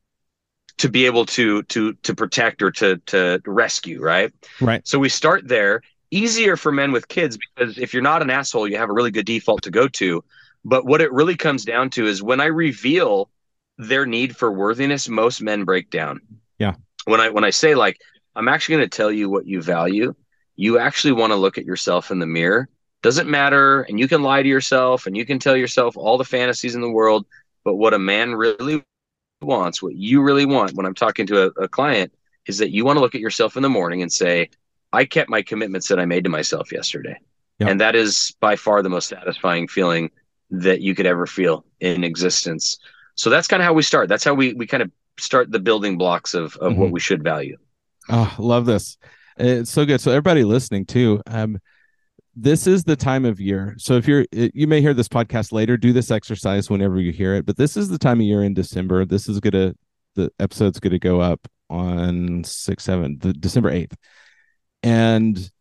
to 0.78 0.90
be 0.90 1.06
able 1.06 1.26
to 1.28 1.64
to 1.64 1.94
to 1.94 2.16
protect 2.16 2.62
or 2.62 2.72
to 2.72 2.98
to 2.98 3.42
rescue, 3.46 4.02
right? 4.02 4.34
Right. 4.60 4.86
So 4.88 5.00
we 5.00 5.10
start 5.10 5.48
there. 5.48 5.82
Easier 6.14 6.58
for 6.58 6.72
men 6.72 6.92
with 6.92 7.08
kids 7.08 7.38
because 7.38 7.78
if 7.78 7.94
you're 7.94 8.04
not 8.04 8.22
an 8.22 8.30
asshole, 8.30 8.68
you 8.68 8.78
have 8.78 8.90
a 8.90 8.94
really 8.94 9.12
good 9.12 9.26
default 9.26 9.64
to 9.64 9.72
go 9.72 9.88
to. 9.88 10.24
But 10.66 10.86
what 10.86 11.02
it 11.02 11.12
really 11.12 11.38
comes 11.38 11.64
down 11.64 11.90
to 11.92 12.06
is 12.06 12.22
when 12.22 12.42
I 12.42 12.46
reveal 12.46 13.30
their 13.78 14.06
need 14.06 14.36
for 14.36 14.52
worthiness, 14.52 15.08
most 15.08 15.42
men 15.42 15.64
break 15.64 15.90
down. 15.90 16.22
Yeah. 16.60 16.76
When 17.06 17.22
I 17.22 17.30
when 17.30 17.44
I 17.44 17.50
say 17.50 17.76
like 17.76 17.98
I'm 18.36 18.48
actually 18.48 18.78
going 18.78 18.90
to 18.90 18.98
tell 18.98 19.12
you 19.12 19.30
what 19.30 19.48
you 19.48 19.62
value, 19.62 20.14
you 20.56 20.80
actually 20.80 21.14
want 21.14 21.32
to 21.32 21.38
look 21.38 21.58
at 21.58 21.66
yourself 21.66 22.12
in 22.12 22.20
the 22.20 22.26
mirror. 22.26 22.70
Doesn't 23.02 23.30
matter, 23.30 23.82
and 23.84 24.00
you 24.00 24.08
can 24.08 24.22
lie 24.22 24.44
to 24.44 24.50
yourself, 24.50 25.08
and 25.08 25.18
you 25.18 25.26
can 25.26 25.40
tell 25.40 25.58
yourself 25.58 25.98
all 25.98 26.18
the 26.18 26.26
fantasies 26.26 26.76
in 26.76 26.82
the 26.82 26.90
world. 26.90 27.26
But 27.64 27.76
what 27.76 27.94
a 27.94 28.00
man 28.00 28.36
really 28.36 28.84
wants, 29.42 29.82
what 29.82 29.96
you 29.96 30.22
really 30.22 30.46
want 30.46 30.74
when 30.74 30.86
I'm 30.86 30.94
talking 30.94 31.28
to 31.28 31.44
a, 31.44 31.64
a 31.64 31.68
client 31.68 32.14
is 32.48 32.58
that 32.60 32.72
you 32.72 32.86
want 32.86 32.98
to 32.98 33.02
look 33.02 33.16
at 33.16 33.22
yourself 33.22 33.56
in 33.56 33.64
the 33.64 33.70
morning 33.70 34.02
and 34.02 34.12
say, 34.12 34.50
I 34.94 35.06
kept 35.06 35.30
my 35.30 35.42
commitments 35.42 35.88
that 35.88 36.00
I 36.00 36.06
made 36.06 36.24
to 36.26 36.30
myself 36.30 36.72
yesterday. 36.72 37.18
Yep. 37.60 37.70
And 37.70 37.82
that 37.82 37.96
is 37.96 38.36
by 38.40 38.56
far 38.56 38.82
the 38.82 38.90
most 38.90 39.08
satisfying 39.08 39.68
feeling 39.68 40.12
that 40.50 40.82
you 40.82 40.96
could 40.96 41.06
ever 41.06 41.26
feel 41.26 41.66
in 41.80 42.04
existence. 42.04 42.80
So 43.16 43.30
that's 43.30 43.48
kind 43.48 43.62
of 43.62 43.66
how 43.66 43.74
we 43.74 43.84
start. 43.84 44.10
That's 44.10 44.24
how 44.24 44.34
we, 44.34 44.54
we 44.54 44.68
kind 44.68 44.84
of 44.84 44.92
start 45.20 45.52
the 45.52 45.60
building 45.60 45.98
blocks 45.98 46.34
of, 46.34 46.56
of 46.58 46.74
mm-hmm. 46.74 46.82
what 46.82 46.92
we 46.92 47.00
should 47.00 47.24
value. 47.24 47.58
Oh, 48.10 48.34
love 48.40 48.66
this. 48.66 48.98
It's 49.38 49.72
so 49.72 49.86
good. 49.86 50.02
So 50.02 50.12
everybody 50.12 50.44
listening 50.44 50.86
too, 50.86 51.22
um, 51.28 51.60
this 52.36 52.68
is 52.68 52.84
the 52.84 52.96
time 52.96 53.26
of 53.26 53.40
year. 53.40 53.76
So 53.78 53.96
if 53.96 54.08
you're, 54.08 54.26
you 54.32 54.68
may 54.68 54.82
hear 54.82 54.94
this 54.94 55.10
podcast 55.10 55.52
later, 55.52 55.78
do 55.78 55.92
this 55.92 56.12
exercise 56.12 56.70
whenever 56.70 57.00
you 57.00 57.12
hear 57.12 57.36
it. 57.36 57.46
But 57.46 57.58
this 57.58 57.76
is 57.76 57.90
the 57.90 57.98
time 57.98 58.20
of 58.20 58.26
year 58.26 58.44
in 58.44 58.54
December. 58.54 59.06
This 59.06 59.28
is 59.28 59.40
gonna, 59.40 59.76
the 60.16 60.32
episode's 60.40 60.80
gonna 60.80 61.00
go 61.00 61.20
up 61.20 61.48
on 61.70 62.44
six, 62.44 62.84
seven, 62.84 63.18
the 63.20 63.34
December 63.34 63.70
eighth, 63.70 63.96
and 64.84 65.52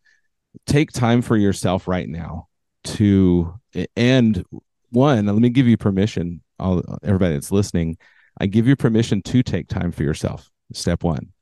take 0.66 0.92
time 0.92 1.22
for 1.22 1.36
yourself 1.36 1.88
right 1.88 2.08
now 2.08 2.48
to 2.84 3.54
and 3.96 4.44
one. 4.90 5.26
Let 5.26 5.36
me 5.36 5.50
give 5.50 5.66
you 5.66 5.76
permission. 5.76 6.42
All 6.58 6.82
everybody 7.02 7.34
that's 7.34 7.52
listening, 7.52 7.96
I 8.40 8.46
give 8.46 8.66
you 8.66 8.76
permission 8.76 9.22
to 9.22 9.42
take 9.42 9.68
time 9.68 9.92
for 9.92 10.02
yourself. 10.02 10.50
Step 10.72 11.02
one, 11.02 11.32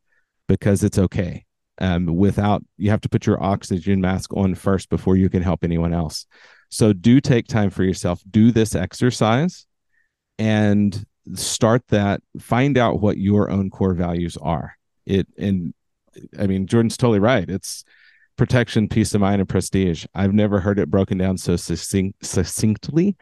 because 0.47 0.83
it's 0.83 0.99
okay 0.99 1.45
um, 1.81 2.07
without 2.07 2.63
you 2.77 2.91
have 2.91 3.01
to 3.03 3.09
put 3.09 3.27
your 3.27 3.43
oxygen 3.43 4.01
mask 4.01 4.35
on 4.35 4.55
first 4.55 4.89
before 4.89 5.17
you 5.17 5.29
can 5.29 5.43
help 5.43 5.65
anyone 5.65 5.93
else. 5.93 6.27
So 6.71 6.93
do 6.93 7.21
take 7.21 7.47
time 7.47 7.71
for 7.71 7.83
yourself. 7.83 8.23
Do 8.31 8.51
this 8.51 8.75
exercise 8.75 9.67
and 10.39 11.05
start 11.35 11.83
that. 11.89 12.21
Find 12.39 12.77
out 12.77 13.01
what 13.01 13.19
your 13.19 13.51
own 13.51 13.71
core 13.71 13.95
values 13.95 14.37
are. 14.37 14.75
It 15.07 15.27
and 15.39 15.73
I 16.39 16.47
mean 16.47 16.67
Jordan's 16.67 16.97
totally 16.97 17.21
right. 17.21 17.49
It's 17.49 17.85
protection, 18.37 18.89
peace 18.89 19.15
of 19.15 19.21
mind, 19.21 19.41
and 19.41 19.49
prestige. 19.49 20.07
I've 20.15 20.33
never 20.33 20.61
heard 20.61 20.79
it 20.79 20.91
broken 20.91 21.19
down 21.19 21.39
so 21.39 21.57
succinct, 21.57 22.25
succinctly, 22.25 23.17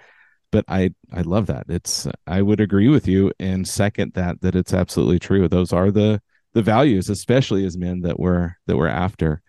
but 0.50 0.64
I 0.68 0.90
I 1.12 1.22
love 1.22 1.46
that. 1.46 1.66
It's 1.68 2.06
I 2.26 2.42
would 2.42 2.60
agree 2.60 2.88
with 2.88 3.06
you 3.06 3.32
and 3.38 3.66
second 3.66 4.14
that 4.14 4.40
that 4.42 4.56
it's 4.56 4.74
absolutely 4.74 5.18
true. 5.18 5.48
Those 5.48 5.72
are 5.72 5.90
the 5.90 6.20
the 6.56 6.62
values, 6.62 7.10
especially 7.10 7.66
as 7.66 7.76
men 7.76 8.00
that 8.00 8.18
we're 8.18 8.56
that 8.66 8.78
we're 8.78 8.88
after. 8.88 9.42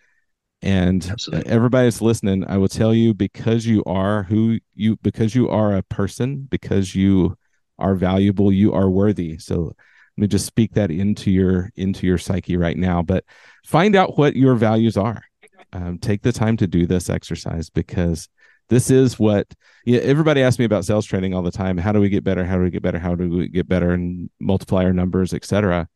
And 0.61 1.07
Absolutely. 1.09 1.49
everybody's 1.49 2.01
listening, 2.01 2.43
I 2.45 2.57
will 2.57 2.67
tell 2.67 2.93
you 2.93 3.13
because 3.13 3.65
you 3.65 3.81
are 3.85 4.23
who 4.23 4.59
you 4.75 4.97
because 4.97 5.33
you 5.33 5.49
are 5.49 5.77
a 5.77 5.83
person, 5.83 6.45
because 6.49 6.93
you 6.95 7.37
are 7.79 7.95
valuable, 7.95 8.51
you 8.51 8.73
are 8.73 8.89
worthy. 8.89 9.37
So 9.37 9.67
let 9.67 9.73
me 10.17 10.27
just 10.27 10.45
speak 10.45 10.73
that 10.73 10.91
into 10.91 11.31
your 11.31 11.71
into 11.77 12.05
your 12.05 12.17
psyche 12.17 12.57
right 12.57 12.75
now. 12.75 13.01
But 13.01 13.23
find 13.65 13.95
out 13.95 14.17
what 14.17 14.35
your 14.35 14.55
values 14.55 14.97
are. 14.97 15.23
Um, 15.71 15.99
take 15.99 16.23
the 16.23 16.33
time 16.33 16.57
to 16.57 16.67
do 16.67 16.85
this 16.85 17.09
exercise 17.09 17.69
because 17.69 18.27
this 18.67 18.91
is 18.91 19.17
what 19.17 19.47
yeah, 19.85 20.01
everybody 20.01 20.43
asks 20.43 20.59
me 20.59 20.65
about 20.65 20.83
sales 20.83 21.05
training 21.05 21.33
all 21.33 21.41
the 21.41 21.51
time. 21.51 21.77
How 21.77 21.93
do 21.93 22.01
we 22.01 22.09
get 22.09 22.25
better? 22.25 22.43
How 22.43 22.57
do 22.57 22.63
we 22.63 22.69
get 22.69 22.81
better? 22.83 22.99
How 22.99 23.15
do 23.15 23.29
we 23.29 23.47
get 23.47 23.69
better 23.69 23.93
and 23.93 24.29
multiply 24.41 24.83
our 24.83 24.91
numbers, 24.91 25.33
et 25.33 25.37
etc. 25.37 25.87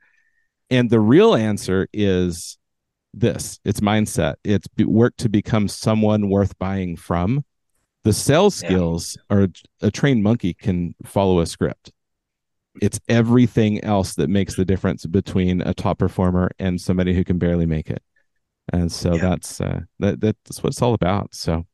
And 0.72 0.89
the 0.89 1.01
real 1.01 1.36
answer 1.36 1.88
is 1.93 2.57
this 3.13 3.59
it's 3.65 3.82
mindset, 3.82 4.36
it's 4.43 4.67
work 4.80 5.15
to 5.17 5.30
become 5.30 5.67
someone 5.67 6.30
worth 6.30 6.57
buying 6.57 6.95
from. 6.95 7.43
The 8.03 8.13
sales 8.13 8.55
skills 8.55 9.17
yeah. 9.30 9.38
are 9.38 9.47
a 9.82 9.91
trained 9.91 10.24
monkey 10.24 10.55
can 10.55 10.95
follow 11.05 11.39
a 11.39 11.45
script. 11.45 11.91
It's 12.82 12.99
everything 13.09 13.84
else 13.84 14.15
that 14.15 14.30
makes 14.30 14.55
the 14.55 14.65
difference 14.65 15.05
between 15.05 15.61
a 15.61 15.74
top 15.74 15.99
performer 15.99 16.49
and 16.57 16.80
somebody 16.80 17.13
who 17.13 17.24
can 17.26 17.38
barely 17.38 17.65
make 17.65 17.91
it. 17.91 18.01
And 18.72 18.89
so 18.91 19.13
yeah. 19.13 19.22
that's 19.22 19.59
uh, 19.59 19.82
that, 19.99 20.22
that's 20.22 20.63
what 20.63 20.72
it's 20.72 20.82
all 20.82 20.93
about. 20.93 21.36
So, 21.36 21.65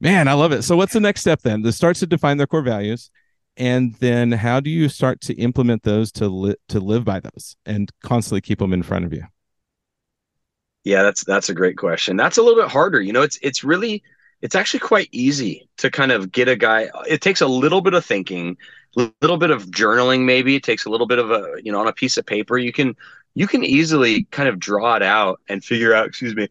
man, 0.00 0.28
I 0.28 0.34
love 0.34 0.52
it. 0.52 0.62
So, 0.62 0.76
what's 0.76 0.92
the 0.92 1.00
next 1.00 1.22
step 1.22 1.42
then? 1.42 1.62
This 1.62 1.76
starts 1.76 2.00
to 2.00 2.06
define 2.06 2.36
their 2.36 2.46
core 2.46 2.62
values 2.62 3.10
and 3.58 3.94
then 3.96 4.32
how 4.32 4.60
do 4.60 4.70
you 4.70 4.88
start 4.88 5.20
to 5.22 5.34
implement 5.34 5.82
those 5.82 6.12
to 6.12 6.28
li- 6.28 6.56
to 6.68 6.80
live 6.80 7.04
by 7.04 7.20
those 7.20 7.56
and 7.66 7.90
constantly 8.02 8.40
keep 8.40 8.60
them 8.60 8.72
in 8.72 8.82
front 8.82 9.04
of 9.04 9.12
you? 9.12 9.24
Yeah 10.84 11.02
that's 11.02 11.24
that's 11.24 11.48
a 11.48 11.54
great 11.54 11.76
question. 11.76 12.16
That's 12.16 12.38
a 12.38 12.42
little 12.42 12.60
bit 12.62 12.70
harder. 12.70 13.00
You 13.00 13.12
know 13.12 13.22
it's 13.22 13.38
it's 13.42 13.64
really 13.64 14.02
it's 14.42 14.54
actually 14.54 14.80
quite 14.80 15.08
easy 15.12 15.68
to 15.78 15.90
kind 15.90 16.12
of 16.12 16.30
get 16.32 16.48
a 16.48 16.56
guy 16.56 16.88
it 17.08 17.20
takes 17.20 17.40
a 17.40 17.46
little 17.46 17.80
bit 17.80 17.94
of 17.94 18.04
thinking 18.04 18.56
a 18.96 19.10
little 19.20 19.36
bit 19.36 19.50
of 19.50 19.66
journaling 19.66 20.24
maybe. 20.24 20.56
It 20.56 20.62
takes 20.62 20.84
a 20.86 20.90
little 20.90 21.06
bit 21.06 21.18
of 21.18 21.30
a 21.30 21.56
you 21.62 21.72
know 21.72 21.80
on 21.80 21.88
a 21.88 21.92
piece 21.92 22.16
of 22.16 22.26
paper. 22.26 22.58
You 22.58 22.72
can 22.72 22.96
you 23.34 23.46
can 23.46 23.64
easily 23.64 24.24
kind 24.30 24.48
of 24.48 24.58
draw 24.58 24.96
it 24.96 25.02
out 25.02 25.40
and 25.48 25.64
figure 25.64 25.94
out 25.94 26.06
excuse 26.06 26.34
me 26.34 26.48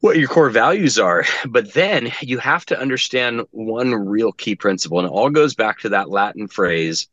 what 0.00 0.16
your 0.16 0.28
core 0.28 0.50
values 0.50 0.98
are. 0.98 1.24
But 1.46 1.72
then 1.74 2.12
you 2.20 2.38
have 2.38 2.66
to 2.66 2.78
understand 2.78 3.42
one 3.50 3.94
real 3.94 4.32
key 4.32 4.56
principle, 4.56 4.98
and 4.98 5.06
it 5.06 5.12
all 5.12 5.30
goes 5.30 5.54
back 5.54 5.80
to 5.80 5.90
that 5.90 6.10
Latin 6.10 6.48
phrase, 6.48 7.08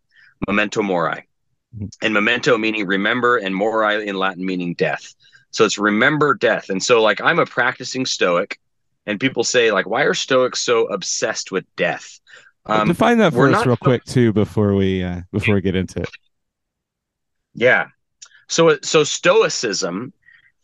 memento 0.48 0.82
mori. 0.82 1.28
Mm-hmm. 1.76 1.86
And 2.02 2.14
memento 2.14 2.58
meaning 2.58 2.88
remember, 2.88 3.38
and 3.38 3.54
mori 3.56 4.08
in 4.08 4.16
Latin 4.18 4.46
meaning 4.46 4.74
death. 4.74 5.14
So 5.52 5.66
it's 5.66 5.78
remember 5.78 6.34
death. 6.34 6.70
And 6.70 6.82
so, 6.82 7.02
like, 7.02 7.22
I'm 7.22 7.40
a 7.40 7.46
practicing 7.46 8.06
Stoic, 8.06 8.60
and 9.06 9.20
people 9.20 9.44
say, 9.44 9.72
like, 9.72 9.88
why 9.88 10.04
are 10.04 10.14
Stoics 10.14 10.60
so 10.60 10.86
obsessed 10.88 11.52
with 11.52 11.66
death? 11.76 12.20
Um, 12.66 12.90
define 12.90 13.18
that 13.20 13.34
for 13.34 13.50
us 13.50 13.66
real 13.66 13.78
quick 13.78 14.04
too 14.04 14.34
before 14.34 14.76
we 14.76 15.02
uh, 15.02 15.22
before 15.32 15.56
we 15.56 15.62
get 15.62 15.76
into 15.76 16.02
it. 16.02 16.10
Yeah. 17.54 17.88
So 18.50 18.78
so 18.82 19.06
Stoicism 19.06 20.12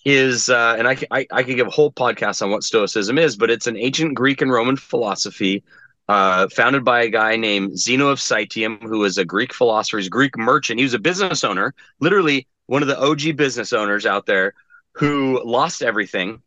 is, 0.06 0.50
uh, 0.50 0.76
and 0.78 0.88
I, 0.88 0.98
I, 1.12 1.28
I 1.32 1.44
could 1.44 1.56
give 1.56 1.68
a 1.68 1.72
whole 1.72 1.92
podcast 1.92 2.42
on 2.42 2.52
what 2.52 2.64
Stoicism 2.64 3.18
is, 3.18 3.36
but 3.36 3.50
it's 3.50 3.68
an 3.68 3.78
ancient 3.78 4.16
Greek 4.16 4.42
and 4.42 4.52
Roman 4.52 4.76
philosophy 4.76 5.64
uh, 6.10 6.48
founded 6.50 6.84
by 6.84 7.04
a 7.04 7.10
guy 7.10 7.36
named 7.36 7.78
Zeno 7.78 8.10
of 8.10 8.20
Citium, 8.20 8.82
who 8.82 9.00
was 9.00 9.18
a 9.18 9.26
Greek 9.26 9.54
philosopher, 9.54 9.98
he's 9.98 10.08
a 10.08 10.12
Greek 10.12 10.38
merchant. 10.38 10.80
He 10.80 10.84
was 10.84 10.94
a 10.94 11.00
business 11.00 11.44
owner, 11.44 11.74
literally 12.00 12.48
one 12.66 12.82
of 12.82 12.88
the 12.88 13.00
OG 13.00 13.38
business 13.38 13.74
owners 13.74 14.06
out 14.06 14.26
there 14.26 14.54
who 14.94 15.42
lost 15.44 15.82
everything. 15.82 16.42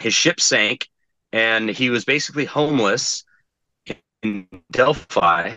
His 0.00 0.14
ship 0.14 0.40
sank, 0.40 0.88
and 1.32 1.68
he 1.68 1.90
was 1.90 2.04
basically 2.04 2.46
homeless 2.46 3.24
in 4.22 4.46
Delphi 4.72 5.56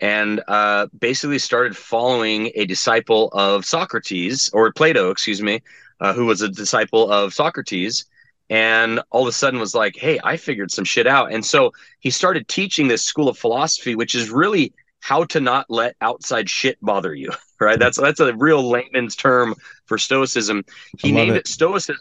and 0.00 0.42
uh, 0.48 0.86
basically 0.98 1.38
started 1.38 1.76
following 1.76 2.52
a 2.54 2.66
disciple 2.66 3.28
of 3.32 3.64
Socrates 3.64 4.48
or 4.52 4.72
Plato, 4.72 5.10
excuse 5.10 5.42
me, 5.42 5.62
uh, 6.00 6.12
who 6.12 6.26
was 6.26 6.42
a 6.42 6.48
disciple 6.48 7.10
of 7.10 7.34
Socrates. 7.34 8.04
and 8.50 9.00
all 9.10 9.22
of 9.22 9.28
a 9.28 9.32
sudden 9.32 9.60
was 9.60 9.74
like, 9.74 9.96
hey, 9.96 10.18
I 10.24 10.36
figured 10.36 10.70
some 10.70 10.84
shit 10.84 11.06
out. 11.06 11.32
And 11.32 11.44
so 11.44 11.72
he 12.00 12.10
started 12.10 12.48
teaching 12.48 12.88
this 12.88 13.02
school 13.02 13.28
of 13.28 13.36
philosophy, 13.36 13.94
which 13.94 14.14
is 14.14 14.30
really 14.30 14.72
how 15.00 15.24
to 15.24 15.40
not 15.40 15.66
let 15.68 15.96
outside 16.00 16.48
shit 16.48 16.78
bother 16.80 17.14
you. 17.14 17.30
Right. 17.60 17.76
That's 17.76 17.98
that's 17.98 18.20
a 18.20 18.32
real 18.36 18.70
layman's 18.70 19.16
term 19.16 19.56
for 19.86 19.98
stoicism. 19.98 20.64
He 20.96 21.10
named 21.10 21.34
it. 21.34 21.38
it 21.38 21.48
stoicism 21.48 21.96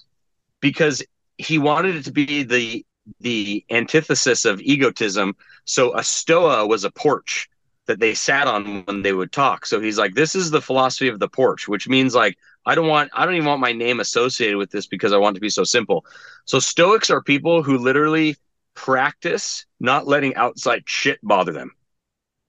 because 0.59 1.01
he 1.39 1.57
wanted 1.57 1.95
it 1.95 2.05
to 2.05 2.11
be 2.11 2.43
the 2.43 2.85
the 3.21 3.65
antithesis 3.71 4.45
of 4.45 4.61
egotism. 4.61 5.35
So 5.65 5.95
a 5.97 6.03
stoa 6.03 6.67
was 6.67 6.83
a 6.83 6.91
porch 6.91 7.49
that 7.87 7.99
they 7.99 8.13
sat 8.13 8.47
on 8.47 8.83
when 8.83 9.01
they 9.01 9.13
would 9.13 9.31
talk. 9.31 9.65
So 9.65 9.79
he's 9.79 9.97
like, 9.97 10.13
this 10.13 10.35
is 10.35 10.51
the 10.51 10.61
philosophy 10.61 11.07
of 11.07 11.19
the 11.19 11.27
porch, 11.29 11.67
which 11.67 11.87
means 11.87 12.13
like 12.13 12.37
I 12.65 12.75
don't 12.75 12.87
want 12.87 13.09
I 13.13 13.25
don't 13.25 13.35
even 13.35 13.47
want 13.47 13.61
my 13.61 13.71
name 13.73 13.99
associated 13.99 14.57
with 14.57 14.71
this 14.71 14.87
because 14.87 15.13
I 15.13 15.17
want 15.17 15.35
to 15.35 15.41
be 15.41 15.49
so 15.49 15.63
simple. 15.63 16.05
So 16.45 16.59
Stoics 16.59 17.09
are 17.09 17.21
people 17.21 17.63
who 17.63 17.77
literally 17.77 18.35
practice 18.73 19.65
not 19.79 20.05
letting 20.07 20.35
outside 20.35 20.83
shit 20.85 21.19
bother 21.23 21.53
them. 21.53 21.71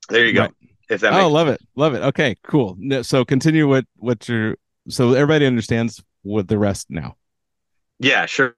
There 0.09 0.27
you 0.27 0.33
go. 0.33 0.43
Right. 0.43 0.53
If 0.91 1.01
that 1.03 1.13
Oh, 1.13 1.29
love 1.29 1.49
sense. 1.49 1.61
it. 1.61 1.69
Love 1.77 1.95
it. 1.95 2.03
Okay, 2.03 2.37
cool. 2.43 2.77
So 3.03 3.25
continue 3.25 3.69
what 3.69 3.85
what 3.97 4.29
you're 4.29 4.57
so 4.89 5.13
everybody 5.13 5.47
understands 5.47 6.03
what 6.23 6.49
the 6.49 6.59
rest 6.59 6.87
now. 6.91 7.17
Yeah, 8.01 8.27
sure. 8.27 8.55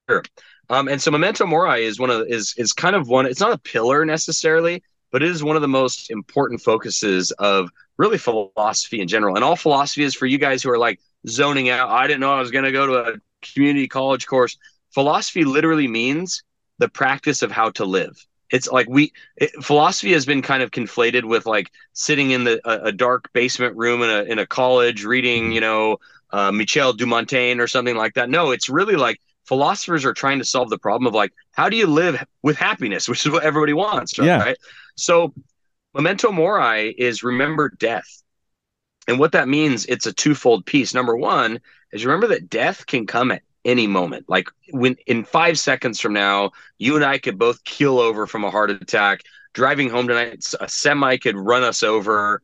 Um, 0.68 0.89
and 0.89 1.03
so 1.03 1.11
memento 1.11 1.47
mori 1.47 1.85
is 1.85 1.99
one 1.99 2.11
of 2.11 2.26
is 2.28 2.55
is 2.57 2.72
kind 2.72 2.95
of 2.95 3.09
one. 3.09 3.26
It's 3.26 3.41
not 3.41 3.53
a 3.53 3.59
pillar 3.59 4.05
necessarily, 4.05 4.83
but 5.11 5.22
it 5.22 5.30
is 5.30 5.42
one 5.42 5.56
of 5.56 5.62
the 5.62 5.68
most 5.68 6.11
important 6.11 6.61
focuses 6.61 7.30
of 7.32 7.70
really 7.96 8.18
philosophy 8.18 9.00
in 9.00 9.08
general. 9.08 9.34
And 9.36 9.44
all 9.44 9.56
philosophy 9.56 10.04
is 10.04 10.14
for 10.14 10.26
you 10.26 10.38
guys 10.38 10.62
who 10.62 10.70
are 10.70 10.78
like, 10.78 11.00
zoning 11.26 11.68
out. 11.68 11.90
I 11.90 12.06
didn't 12.06 12.20
know 12.20 12.32
I 12.32 12.40
was 12.40 12.50
going 12.50 12.64
to 12.64 12.72
go 12.72 12.86
to 12.86 13.12
a 13.12 13.16
community 13.42 13.88
college 13.88 14.26
course. 14.26 14.56
Philosophy 14.92 15.44
literally 15.44 15.88
means 15.88 16.42
the 16.78 16.88
practice 16.88 17.42
of 17.42 17.50
how 17.50 17.70
to 17.70 17.84
live. 17.84 18.24
It's 18.50 18.68
like 18.68 18.88
we 18.88 19.12
it, 19.36 19.50
philosophy 19.62 20.12
has 20.12 20.26
been 20.26 20.42
kind 20.42 20.62
of 20.62 20.72
conflated 20.72 21.24
with 21.24 21.46
like 21.46 21.70
sitting 21.92 22.32
in 22.32 22.44
the 22.44 22.61
a, 22.64 22.86
a 22.86 22.92
dark 22.92 23.32
basement 23.32 23.76
room 23.76 24.02
in 24.02 24.11
a 24.11 24.22
in 24.22 24.38
a 24.40 24.46
college 24.46 25.04
reading, 25.04 25.52
you 25.52 25.61
know, 25.61 25.98
uh, 26.32 26.50
Michel 26.50 26.92
de 26.92 27.06
Montaigne 27.06 27.61
or 27.61 27.68
something 27.68 27.96
like 27.96 28.14
that. 28.14 28.28
No, 28.28 28.50
it's 28.50 28.68
really 28.68 28.96
like 28.96 29.20
philosophers 29.44 30.04
are 30.04 30.12
trying 30.12 30.38
to 30.38 30.44
solve 30.44 30.68
the 30.68 30.78
problem 30.78 31.06
of 31.06 31.14
like 31.14 31.32
how 31.52 31.68
do 31.68 31.76
you 31.76 31.86
live 31.86 32.24
with 32.42 32.56
happiness, 32.56 33.08
which 33.08 33.24
is 33.24 33.30
what 33.30 33.44
everybody 33.44 33.72
wants, 33.72 34.18
right? 34.18 34.26
Yeah. 34.26 34.42
right? 34.42 34.56
So, 35.01 35.34
memento 35.94 36.30
mori 36.30 36.90
is 36.90 37.22
remember 37.22 37.70
death 37.70 38.20
and 39.11 39.18
what 39.18 39.32
that 39.32 39.48
means, 39.48 39.86
it's 39.86 40.07
a 40.07 40.12
twofold 40.12 40.66
piece. 40.66 40.94
Number 40.94 41.16
one 41.16 41.61
is 41.92 42.07
remember 42.07 42.28
that 42.28 42.48
death 42.48 42.86
can 42.86 43.07
come 43.07 43.32
at 43.32 43.42
any 43.64 43.88
moment. 43.88 44.26
Like 44.28 44.48
when 44.70 44.96
in 45.07 45.24
five 45.24 45.59
seconds 45.59 45.98
from 45.98 46.12
now, 46.12 46.53
you 46.78 46.94
and 46.94 47.05
I 47.05 47.18
could 47.18 47.36
both 47.36 47.64
keel 47.64 47.98
over 47.98 48.26
from 48.28 48.44
a 48.44 48.51
heart 48.53 48.70
attack. 48.70 49.22
Driving 49.53 49.90
home 49.90 50.07
tonight, 50.07 50.44
a 50.61 50.68
semi 50.68 51.16
could 51.16 51.36
run 51.36 51.64
us 51.64 51.82
over. 51.82 52.40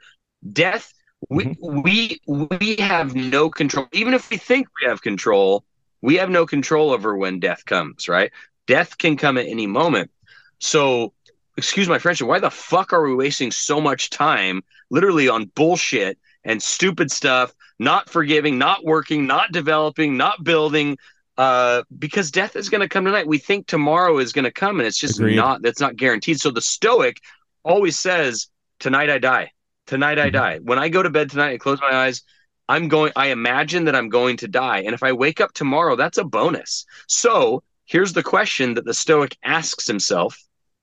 Death, 0.53 0.93
we 1.31 1.45
mm-hmm. 1.45 1.83
we 1.83 2.21
we 2.27 2.77
have 2.81 3.15
no 3.15 3.49
control. 3.49 3.87
Even 3.93 4.13
if 4.13 4.29
we 4.29 4.37
think 4.37 4.67
we 4.81 4.89
have 4.89 5.03
control, 5.03 5.65
we 6.03 6.17
have 6.17 6.31
no 6.31 6.47
control 6.47 6.91
over 6.91 7.17
when 7.17 7.39
death 7.39 7.65
comes. 7.65 8.09
Right? 8.09 8.33
Death 8.67 8.99
can 8.99 9.17
come 9.17 9.39
at 9.39 9.47
any 9.47 9.69
moment. 9.69 10.11
So, 10.59 11.13
excuse 11.57 11.89
my 11.89 11.99
French. 11.99 12.23
Why 12.23 12.39
the 12.39 12.51
fuck 12.51 12.93
are 12.93 13.07
we 13.07 13.15
wasting 13.15 13.51
so 13.51 13.81
much 13.81 14.11
time, 14.11 14.63
literally, 14.91 15.29
on 15.29 15.47
bullshit 15.55 16.19
and 16.45 16.63
stupid 16.63 17.11
stuff, 17.11 17.55
not 17.79 18.09
forgiving, 18.09 18.59
not 18.59 18.85
working, 18.85 19.27
not 19.27 19.53
developing, 19.53 20.17
not 20.17 20.45
building, 20.45 20.99
uh, 21.39 21.83
because 21.99 22.31
death 22.31 22.57
is 22.57 22.69
going 22.69 22.81
to 22.81 22.89
come 22.89 23.05
tonight. 23.05 23.27
We 23.27 23.39
think 23.39 23.67
tomorrow 23.67 24.19
is 24.19 24.33
going 24.33 24.45
to 24.45 24.53
come, 24.53 24.79
and 24.79 24.87
it's 24.87 24.99
just 24.99 25.19
Agreed. 25.19 25.37
not. 25.37 25.63
That's 25.63 25.81
not 25.81 25.97
guaranteed. 25.97 26.41
So 26.41 26.51
the 26.51 26.63
Stoic 26.63 27.21
always 27.65 27.99
says, 27.99 28.49
"Tonight 28.79 29.11
I 29.11 29.19
die. 29.19 29.51
Tonight 29.87 30.19
I 30.19 30.27
mm-hmm. 30.27 30.37
die. 30.37 30.59
When 30.63 30.79
I 30.79 30.89
go 30.89 31.03
to 31.03 31.11
bed 31.11 31.31
tonight 31.31 31.51
and 31.51 31.61
close 31.61 31.81
my 31.81 31.95
eyes." 31.95 32.23
I'm 32.69 32.89
going, 32.89 33.13
I 33.15 33.29
imagine 33.29 33.85
that 33.85 33.95
I'm 33.95 34.09
going 34.09 34.39
to 34.39 34.49
die. 34.49 34.79
And 34.79 34.93
if 34.93 35.05
I 35.05 35.13
wake 35.13 35.41
up 35.41 35.53
tomorrow, 35.53 35.95
that's 35.95 36.19
a 36.19 36.25
bonus. 36.25 36.85
So 37.07 37.63
here's 37.85 38.13
the 38.13 38.25
question 38.25 38.75
that 38.75 38.85
the 38.85 38.93
Stoic 38.93 39.37
asks 39.45 39.87
himself 39.87 40.37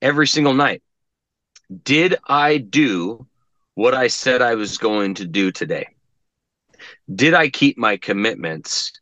every 0.04 0.26
single 0.26 0.54
night 0.54 0.82
Did 1.82 2.16
I 2.28 2.58
do 2.58 3.26
what 3.74 3.94
I 3.94 4.08
said 4.08 4.42
I 4.42 4.54
was 4.54 4.78
going 4.78 5.14
to 5.14 5.26
do 5.26 5.50
today? 5.50 5.88
Did 7.12 7.34
I 7.34 7.48
keep 7.48 7.78
my 7.78 7.96
commitments 7.96 8.92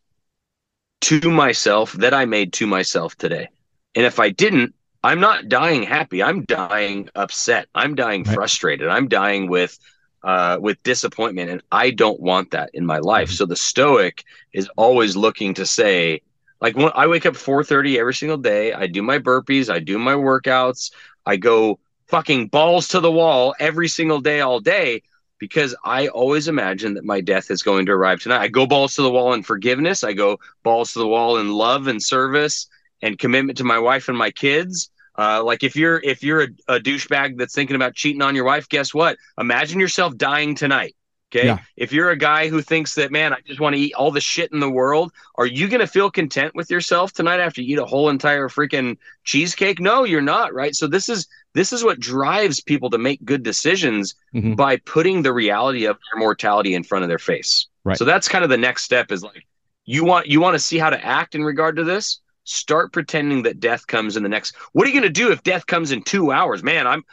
to 1.02 1.30
myself 1.30 1.92
that 1.94 2.14
I 2.14 2.24
made 2.24 2.52
to 2.54 2.66
myself 2.66 3.16
today? 3.16 3.48
And 3.94 4.06
if 4.06 4.20
I 4.20 4.30
didn't, 4.30 4.74
I'm 5.02 5.20
not 5.20 5.48
dying 5.48 5.82
happy. 5.82 6.22
I'm 6.22 6.44
dying 6.44 7.08
upset. 7.16 7.66
I'm 7.74 7.94
dying 7.96 8.22
right. 8.22 8.34
frustrated. 8.34 8.88
I'm 8.88 9.08
dying 9.08 9.50
with 9.50 9.78
uh, 10.22 10.56
with 10.60 10.80
disappointment, 10.84 11.50
and 11.50 11.62
I 11.72 11.90
don't 11.90 12.20
want 12.20 12.52
that 12.52 12.70
in 12.74 12.86
my 12.86 12.98
life. 12.98 13.28
Mm-hmm. 13.28 13.34
So 13.34 13.46
the 13.46 13.56
Stoic 13.56 14.22
is 14.52 14.70
always 14.76 15.16
looking 15.16 15.54
to 15.54 15.66
say, 15.66 16.22
like, 16.62 16.76
when 16.76 16.92
I 16.94 17.08
wake 17.08 17.26
up 17.26 17.34
4:30 17.34 17.98
every 17.98 18.14
single 18.14 18.38
day, 18.38 18.72
I 18.72 18.86
do 18.86 19.02
my 19.02 19.18
burpees, 19.18 19.68
I 19.68 19.80
do 19.80 19.98
my 19.98 20.14
workouts, 20.14 20.92
I 21.26 21.34
go 21.36 21.80
fucking 22.06 22.48
balls 22.48 22.86
to 22.88 23.00
the 23.00 23.10
wall 23.10 23.52
every 23.58 23.88
single 23.88 24.20
day, 24.20 24.40
all 24.42 24.60
day, 24.60 25.02
because 25.38 25.74
I 25.84 26.06
always 26.06 26.46
imagine 26.46 26.94
that 26.94 27.04
my 27.04 27.20
death 27.20 27.50
is 27.50 27.64
going 27.64 27.86
to 27.86 27.92
arrive 27.92 28.20
tonight. 28.20 28.42
I 28.42 28.46
go 28.46 28.64
balls 28.64 28.94
to 28.94 29.02
the 29.02 29.10
wall 29.10 29.32
in 29.32 29.42
forgiveness. 29.42 30.04
I 30.04 30.12
go 30.12 30.38
balls 30.62 30.92
to 30.92 31.00
the 31.00 31.08
wall 31.08 31.38
in 31.38 31.50
love 31.50 31.88
and 31.88 32.00
service 32.00 32.68
and 33.02 33.18
commitment 33.18 33.58
to 33.58 33.64
my 33.64 33.80
wife 33.80 34.08
and 34.08 34.16
my 34.16 34.30
kids. 34.30 34.88
Uh, 35.18 35.42
like 35.42 35.64
if 35.64 35.74
you're 35.74 35.98
if 35.98 36.22
you're 36.22 36.42
a, 36.42 36.76
a 36.76 36.80
douchebag 36.80 37.38
that's 37.38 37.56
thinking 37.56 37.74
about 37.74 37.96
cheating 37.96 38.22
on 38.22 38.36
your 38.36 38.44
wife, 38.44 38.68
guess 38.68 38.94
what? 38.94 39.18
Imagine 39.36 39.80
yourself 39.80 40.16
dying 40.16 40.54
tonight. 40.54 40.94
Okay. 41.34 41.46
Yeah. 41.46 41.58
If 41.76 41.92
you're 41.92 42.10
a 42.10 42.16
guy 42.16 42.48
who 42.48 42.60
thinks 42.60 42.94
that, 42.96 43.10
man, 43.10 43.32
I 43.32 43.38
just 43.46 43.58
want 43.58 43.74
to 43.74 43.80
eat 43.80 43.94
all 43.94 44.10
the 44.10 44.20
shit 44.20 44.52
in 44.52 44.60
the 44.60 44.70
world, 44.70 45.12
are 45.36 45.46
you 45.46 45.66
going 45.66 45.80
to 45.80 45.86
feel 45.86 46.10
content 46.10 46.54
with 46.54 46.70
yourself 46.70 47.12
tonight 47.12 47.40
after 47.40 47.62
you 47.62 47.74
eat 47.74 47.78
a 47.78 47.86
whole 47.86 48.10
entire 48.10 48.48
freaking 48.48 48.98
cheesecake? 49.24 49.80
No, 49.80 50.04
you're 50.04 50.20
not. 50.20 50.52
Right. 50.52 50.74
So 50.74 50.86
this 50.86 51.08
is 51.08 51.26
this 51.54 51.72
is 51.72 51.82
what 51.84 52.00
drives 52.00 52.60
people 52.60 52.90
to 52.90 52.98
make 52.98 53.24
good 53.24 53.42
decisions 53.42 54.14
mm-hmm. 54.34 54.54
by 54.54 54.76
putting 54.76 55.22
the 55.22 55.32
reality 55.32 55.86
of 55.86 55.96
their 55.96 56.20
mortality 56.20 56.74
in 56.74 56.82
front 56.82 57.02
of 57.02 57.08
their 57.08 57.18
face. 57.18 57.66
Right. 57.84 57.96
So 57.96 58.04
that's 58.04 58.28
kind 58.28 58.44
of 58.44 58.50
the 58.50 58.58
next 58.58 58.84
step 58.84 59.10
is 59.10 59.22
like 59.22 59.46
you 59.84 60.04
want 60.04 60.26
you 60.26 60.40
want 60.40 60.54
to 60.54 60.60
see 60.60 60.78
how 60.78 60.90
to 60.90 61.04
act 61.04 61.34
in 61.34 61.42
regard 61.42 61.76
to 61.76 61.84
this. 61.84 62.20
Start 62.44 62.92
pretending 62.92 63.42
that 63.44 63.60
death 63.60 63.86
comes 63.86 64.16
in 64.16 64.22
the 64.22 64.28
next. 64.28 64.56
What 64.72 64.84
are 64.84 64.90
you 64.90 65.00
going 65.00 65.12
to 65.12 65.20
do 65.20 65.30
if 65.30 65.44
death 65.44 65.66
comes 65.66 65.92
in 65.92 66.02
two 66.02 66.32
hours? 66.32 66.62
Man, 66.62 66.88
I'm 66.88 67.04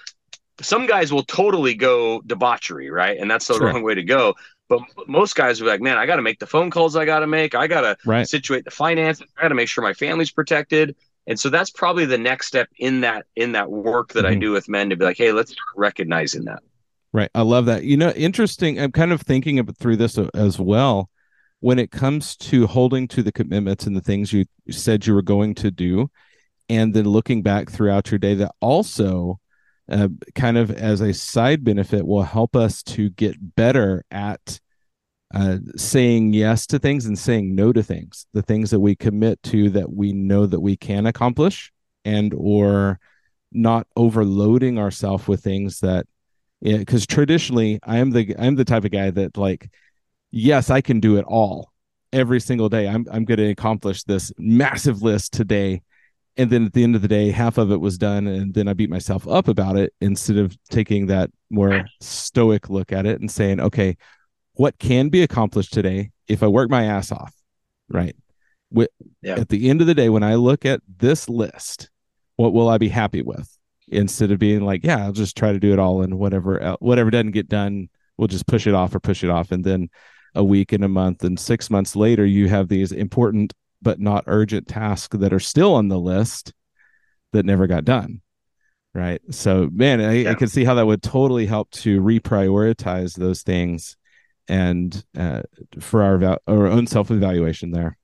some 0.61 0.85
guys 0.85 1.11
will 1.11 1.23
totally 1.23 1.73
go 1.73 2.21
debauchery, 2.21 2.89
right? 2.89 3.17
And 3.17 3.29
that's 3.29 3.47
the 3.47 3.55
sure. 3.55 3.67
wrong 3.67 3.83
way 3.83 3.95
to 3.95 4.03
go. 4.03 4.35
But 4.67 4.81
most 5.07 5.35
guys 5.35 5.61
are 5.61 5.65
like, 5.65 5.81
man, 5.81 5.97
I 5.97 6.05
got 6.05 6.17
to 6.17 6.21
make 6.21 6.39
the 6.39 6.45
phone 6.45 6.69
calls 6.69 6.95
I 6.95 7.05
got 7.05 7.19
to 7.19 7.27
make. 7.27 7.55
I 7.55 7.67
got 7.67 7.81
to 7.81 7.97
right. 8.05 8.27
situate 8.27 8.65
the 8.65 8.71
finances. 8.71 9.25
I 9.37 9.41
got 9.41 9.49
to 9.49 9.55
make 9.55 9.67
sure 9.67 9.83
my 9.83 9.93
family's 9.93 10.31
protected. 10.31 10.95
And 11.25 11.39
so 11.39 11.49
that's 11.49 11.69
probably 11.69 12.05
the 12.05 12.17
next 12.17 12.47
step 12.47 12.69
in 12.77 13.01
that 13.01 13.25
in 13.35 13.51
that 13.53 13.69
work 13.69 14.13
that 14.13 14.25
mm-hmm. 14.25 14.33
I 14.33 14.39
do 14.39 14.51
with 14.51 14.69
men 14.69 14.89
to 14.89 14.95
be 14.95 15.05
like, 15.05 15.17
hey, 15.17 15.31
let's 15.31 15.51
start 15.51 15.67
recognizing 15.75 16.45
that. 16.45 16.61
Right. 17.11 17.29
I 17.33 17.41
love 17.41 17.65
that. 17.65 17.83
You 17.83 17.97
know, 17.97 18.11
interesting. 18.11 18.79
I'm 18.79 18.91
kind 18.91 19.11
of 19.11 19.21
thinking 19.21 19.63
through 19.73 19.97
this 19.97 20.17
as 20.33 20.59
well. 20.59 21.09
When 21.61 21.77
it 21.77 21.91
comes 21.91 22.37
to 22.37 22.67
holding 22.67 23.07
to 23.09 23.21
the 23.21 23.31
commitments 23.31 23.85
and 23.85 23.95
the 23.95 24.01
things 24.01 24.31
you 24.31 24.45
said 24.69 25.05
you 25.05 25.13
were 25.13 25.21
going 25.21 25.55
to 25.55 25.71
do, 25.71 26.09
and 26.69 26.93
then 26.93 27.05
looking 27.05 27.41
back 27.41 27.69
throughout 27.69 28.11
your 28.11 28.19
day, 28.19 28.35
that 28.35 28.53
also 28.61 29.39
uh, 29.89 30.07
kind 30.35 30.57
of 30.57 30.71
as 30.71 31.01
a 31.01 31.13
side 31.13 31.63
benefit 31.63 32.05
will 32.05 32.23
help 32.23 32.55
us 32.55 32.83
to 32.83 33.09
get 33.11 33.55
better 33.55 34.03
at 34.11 34.59
uh, 35.33 35.57
saying 35.75 36.33
yes 36.33 36.65
to 36.67 36.79
things 36.79 37.05
and 37.05 37.17
saying 37.17 37.53
no 37.53 37.71
to 37.71 37.83
things 37.83 38.25
the 38.33 38.41
things 38.41 38.71
that 38.71 38.79
we 38.79 38.95
commit 38.95 39.41
to 39.43 39.69
that 39.69 39.91
we 39.91 40.11
know 40.11 40.45
that 40.45 40.59
we 40.59 40.75
can 40.75 41.05
accomplish 41.05 41.71
and 42.03 42.33
or 42.35 42.99
not 43.51 43.85
overloading 43.95 44.79
ourselves 44.79 45.27
with 45.27 45.43
things 45.43 45.79
that 45.79 46.05
because 46.61 47.05
yeah, 47.09 47.15
traditionally 47.15 47.79
i 47.83 47.97
am 47.97 48.09
the 48.09 48.35
i'm 48.39 48.55
the 48.55 48.65
type 48.65 48.85
of 48.85 48.91
guy 48.91 49.11
that 49.11 49.37
like 49.37 49.69
yes 50.31 50.69
i 50.71 50.81
can 50.81 50.99
do 50.99 51.17
it 51.17 51.25
all 51.25 51.71
every 52.13 52.39
single 52.39 52.69
day. 52.69 52.87
I'm, 52.87 53.05
I'm 53.11 53.25
going 53.25 53.37
to 53.37 53.49
accomplish 53.49 54.03
this 54.03 54.31
massive 54.37 55.01
list 55.01 55.33
today 55.33 55.81
and 56.37 56.49
then 56.49 56.65
at 56.65 56.73
the 56.73 56.83
end 56.83 56.95
of 56.95 57.01
the 57.01 57.07
day 57.07 57.31
half 57.31 57.57
of 57.57 57.71
it 57.71 57.79
was 57.79 57.97
done 57.97 58.27
and 58.27 58.53
then 58.53 58.67
i 58.67 58.73
beat 58.73 58.89
myself 58.89 59.27
up 59.27 59.47
about 59.47 59.77
it 59.77 59.93
instead 60.01 60.37
of 60.37 60.57
taking 60.69 61.07
that 61.07 61.29
more 61.49 61.85
stoic 62.01 62.69
look 62.69 62.91
at 62.91 63.05
it 63.05 63.19
and 63.19 63.31
saying 63.31 63.59
okay 63.59 63.95
what 64.53 64.77
can 64.79 65.09
be 65.09 65.23
accomplished 65.23 65.73
today 65.73 66.11
if 66.27 66.43
i 66.43 66.47
work 66.47 66.69
my 66.69 66.85
ass 66.85 67.11
off 67.11 67.33
right? 67.91 68.15
With, 68.71 68.89
yeah. 69.23 69.39
at 69.39 69.49
the 69.49 69.67
end 69.67 69.81
of 69.81 69.87
the 69.87 69.95
day 69.95 70.09
when 70.09 70.23
i 70.23 70.35
look 70.35 70.65
at 70.65 70.81
this 70.97 71.27
list 71.27 71.89
what 72.35 72.53
will 72.53 72.69
i 72.69 72.77
be 72.77 72.89
happy 72.89 73.21
with? 73.21 73.57
Instead 73.87 74.29
of 74.31 74.37
being 74.37 74.61
like 74.61 74.83
yeah 74.83 75.03
i'll 75.05 75.11
just 75.11 75.35
try 75.35 75.51
to 75.51 75.59
do 75.59 75.73
it 75.73 75.79
all 75.79 76.03
and 76.03 76.19
whatever 76.19 76.77
whatever 76.79 77.09
doesn't 77.09 77.31
get 77.31 77.49
done 77.49 77.89
we'll 78.19 78.27
just 78.27 78.47
push 78.47 78.67
it 78.67 78.75
off 78.75 78.93
or 78.93 78.99
push 78.99 79.23
it 79.23 79.29
off. 79.29 79.51
And 79.51 79.63
then 79.63 79.89
a 80.35 80.43
week 80.43 80.73
and 80.73 80.83
a 80.83 80.89
month 80.89 81.23
and 81.23 81.39
six 81.39 81.69
months 81.69 81.95
later 81.95 82.25
you 82.25 82.49
have 82.49 82.67
these 82.67 82.91
important 82.91 83.53
but 83.81 83.99
not 83.99 84.23
urgent 84.27 84.67
tasks 84.67 85.17
that 85.17 85.33
are 85.33 85.39
still 85.39 85.73
on 85.75 85.87
the 85.87 85.99
list 85.99 86.53
that 87.33 87.45
never 87.45 87.67
got 87.67 87.85
done. 87.85 88.21
Right. 88.93 89.21
So, 89.29 89.69
man, 89.71 90.01
I, 90.01 90.13
yeah. 90.13 90.31
I 90.31 90.33
can 90.33 90.47
see 90.47 90.63
how 90.63 90.73
that 90.73 90.85
would 90.85 91.03
totally 91.03 91.45
help 91.45 91.69
to 91.71 92.01
reprioritize 92.01 93.15
those 93.15 93.43
things 93.43 93.95
and 94.47 95.05
uh, 95.15 95.43
for 95.79 96.01
our, 96.01 96.39
our 96.47 96.67
own 96.67 96.87
self 96.87 97.11
evaluation 97.11 97.71
there. 97.71 97.97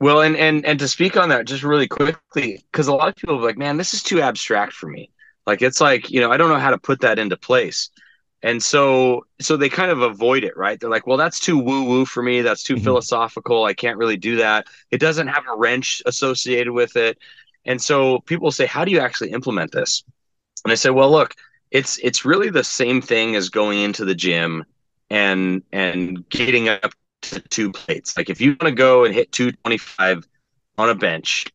Well, 0.00 0.20
and 0.20 0.36
and 0.36 0.64
and 0.66 0.78
to 0.78 0.88
speak 0.88 1.16
on 1.16 1.30
that 1.30 1.46
just 1.46 1.62
really 1.62 1.88
quickly, 1.88 2.64
because 2.70 2.88
a 2.88 2.94
lot 2.94 3.08
of 3.08 3.16
people 3.16 3.36
are 3.36 3.46
like, 3.46 3.56
man, 3.56 3.76
this 3.76 3.94
is 3.94 4.02
too 4.02 4.20
abstract 4.20 4.72
for 4.72 4.88
me. 4.88 5.10
Like 5.46 5.62
it's 5.62 5.80
like 5.80 6.10
you 6.10 6.20
know, 6.20 6.30
I 6.30 6.36
don't 6.36 6.50
know 6.50 6.58
how 6.58 6.70
to 6.70 6.78
put 6.78 7.00
that 7.00 7.18
into 7.18 7.36
place, 7.36 7.90
and 8.46 8.62
so 8.62 9.26
so 9.40 9.56
they 9.56 9.68
kind 9.68 9.90
of 9.90 10.02
avoid 10.02 10.44
it, 10.44 10.56
right? 10.56 10.78
They're 10.78 10.88
like, 10.88 11.04
well, 11.04 11.16
that's 11.16 11.40
too 11.40 11.58
woo 11.58 11.82
woo 11.82 12.04
for 12.04 12.22
me. 12.22 12.42
That's 12.42 12.62
too 12.62 12.76
mm-hmm. 12.76 12.84
philosophical. 12.84 13.64
I 13.64 13.74
can't 13.74 13.98
really 13.98 14.16
do 14.16 14.36
that. 14.36 14.68
It 14.92 14.98
doesn't 15.00 15.26
have 15.26 15.42
a 15.52 15.56
wrench 15.56 16.00
associated 16.06 16.72
with 16.72 16.94
it, 16.96 17.18
and 17.64 17.82
so 17.82 18.20
people 18.20 18.52
say, 18.52 18.64
how 18.64 18.84
do 18.84 18.92
you 18.92 19.00
actually 19.00 19.32
implement 19.32 19.72
this? 19.72 20.04
And 20.64 20.70
I 20.70 20.76
say, 20.76 20.90
well, 20.90 21.10
look, 21.10 21.34
it's 21.72 21.98
it's 21.98 22.24
really 22.24 22.48
the 22.48 22.62
same 22.62 23.02
thing 23.02 23.34
as 23.34 23.48
going 23.48 23.80
into 23.80 24.04
the 24.04 24.14
gym 24.14 24.64
and 25.10 25.62
and 25.72 26.28
getting 26.28 26.68
up 26.68 26.92
to 27.22 27.40
two 27.40 27.72
plates. 27.72 28.16
Like 28.16 28.30
if 28.30 28.40
you 28.40 28.50
want 28.50 28.62
to 28.62 28.70
go 28.70 29.04
and 29.04 29.12
hit 29.12 29.32
225 29.32 30.24
on 30.78 30.88
a 30.88 30.94
bench, 30.94 31.46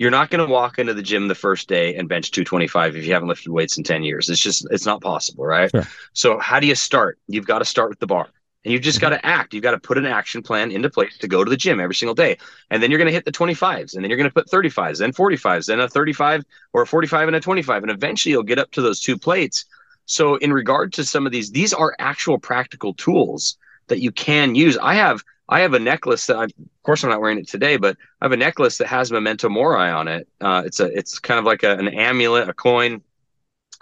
you're 0.00 0.10
not 0.10 0.30
going 0.30 0.44
to 0.44 0.50
walk 0.50 0.78
into 0.78 0.94
the 0.94 1.02
gym 1.02 1.28
the 1.28 1.34
first 1.34 1.68
day 1.68 1.94
and 1.94 2.08
bench 2.08 2.30
225 2.30 2.96
if 2.96 3.04
you 3.04 3.12
haven't 3.12 3.28
lifted 3.28 3.52
weights 3.52 3.76
in 3.76 3.84
10 3.84 4.02
years. 4.02 4.30
It's 4.30 4.40
just 4.40 4.66
it's 4.70 4.86
not 4.86 5.02
possible, 5.02 5.44
right? 5.44 5.70
Sure. 5.70 5.86
So 6.14 6.38
how 6.38 6.58
do 6.58 6.66
you 6.66 6.74
start? 6.74 7.18
You've 7.28 7.46
got 7.46 7.58
to 7.58 7.66
start 7.66 7.90
with 7.90 7.98
the 7.98 8.06
bar. 8.06 8.26
And 8.64 8.72
you've 8.72 8.80
just 8.80 8.96
mm-hmm. 8.96 9.10
got 9.10 9.20
to 9.20 9.26
act. 9.26 9.52
You've 9.52 9.62
got 9.62 9.72
to 9.72 9.78
put 9.78 9.98
an 9.98 10.06
action 10.06 10.42
plan 10.42 10.70
into 10.70 10.88
place 10.88 11.18
to 11.18 11.28
go 11.28 11.44
to 11.44 11.50
the 11.50 11.56
gym 11.56 11.80
every 11.80 11.94
single 11.94 12.14
day. 12.14 12.38
And 12.70 12.82
then 12.82 12.90
you're 12.90 12.96
going 12.96 13.08
to 13.08 13.12
hit 13.12 13.26
the 13.26 13.32
25s, 13.32 13.94
and 13.94 14.02
then 14.02 14.08
you're 14.08 14.16
going 14.16 14.28
to 14.28 14.32
put 14.32 14.48
35s, 14.48 15.00
then 15.00 15.12
45s, 15.12 15.66
then 15.66 15.80
a 15.80 15.88
35 15.88 16.44
or 16.72 16.82
a 16.82 16.86
45 16.86 17.28
and 17.28 17.36
a 17.36 17.40
25. 17.40 17.82
And 17.82 17.92
eventually 17.92 18.32
you'll 18.32 18.42
get 18.42 18.58
up 18.58 18.70
to 18.72 18.80
those 18.80 19.00
two 19.00 19.18
plates. 19.18 19.66
So, 20.06 20.36
in 20.36 20.50
regard 20.50 20.94
to 20.94 21.04
some 21.04 21.26
of 21.26 21.32
these, 21.32 21.50
these 21.50 21.74
are 21.74 21.94
actual 21.98 22.38
practical 22.38 22.94
tools 22.94 23.58
that 23.88 24.00
you 24.00 24.12
can 24.12 24.54
use. 24.54 24.78
I 24.78 24.94
have 24.94 25.22
I 25.50 25.60
have 25.60 25.74
a 25.74 25.80
necklace 25.80 26.26
that 26.26 26.36
I, 26.36 26.44
of 26.44 26.52
course 26.84 27.02
I'm 27.02 27.10
not 27.10 27.20
wearing 27.20 27.38
it 27.38 27.48
today, 27.48 27.76
but 27.76 27.96
I 28.20 28.24
have 28.24 28.32
a 28.32 28.36
necklace 28.36 28.78
that 28.78 28.86
has 28.86 29.10
memento 29.10 29.48
mori 29.48 29.90
on 29.90 30.06
it. 30.06 30.28
Uh, 30.40 30.62
it's 30.64 30.78
a 30.78 30.86
it's 30.86 31.18
kind 31.18 31.40
of 31.40 31.44
like 31.44 31.64
a, 31.64 31.76
an 31.76 31.88
amulet, 31.88 32.48
a 32.48 32.54
coin, 32.54 33.02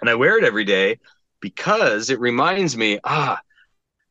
and 0.01 0.09
I 0.09 0.15
wear 0.15 0.39
it 0.39 0.45
every 0.45 0.65
day 0.65 0.99
because 1.41 2.09
it 2.09 2.19
reminds 2.21 2.77
me 2.77 2.99
ah 3.05 3.41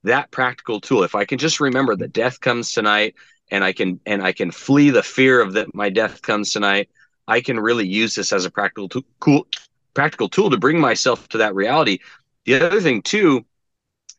that 0.04 0.30
practical 0.30 0.80
tool. 0.80 1.04
If 1.04 1.16
I 1.16 1.26
can 1.26 1.40
just 1.40 1.60
remember 1.60 1.96
that 1.96 2.14
death 2.14 2.40
comes 2.40 2.72
tonight, 2.72 3.16
and 3.50 3.64
I 3.64 3.74
can 3.74 4.00
and 4.06 4.22
I 4.22 4.34
can 4.34 4.52
flee 4.52 4.92
the 4.92 5.04
fear 5.04 5.42
of 5.42 5.54
that 5.54 5.74
my 5.74 5.90
death 5.90 6.22
comes 6.22 6.52
tonight, 6.52 6.90
I 7.28 7.42
can 7.42 7.60
really 7.60 7.88
use 7.88 8.14
this 8.14 8.32
as 8.32 8.46
a 8.46 8.52
practical 8.52 8.88
tool, 8.88 9.04
cool 9.20 9.48
practical 9.96 10.30
tool 10.30 10.52
to 10.52 10.58
bring 10.58 10.80
myself 10.80 11.28
to 11.30 11.40
that 11.40 11.56
reality. 11.56 11.98
The 12.46 12.62
other 12.62 12.82
thing 12.82 13.02
too 13.02 13.46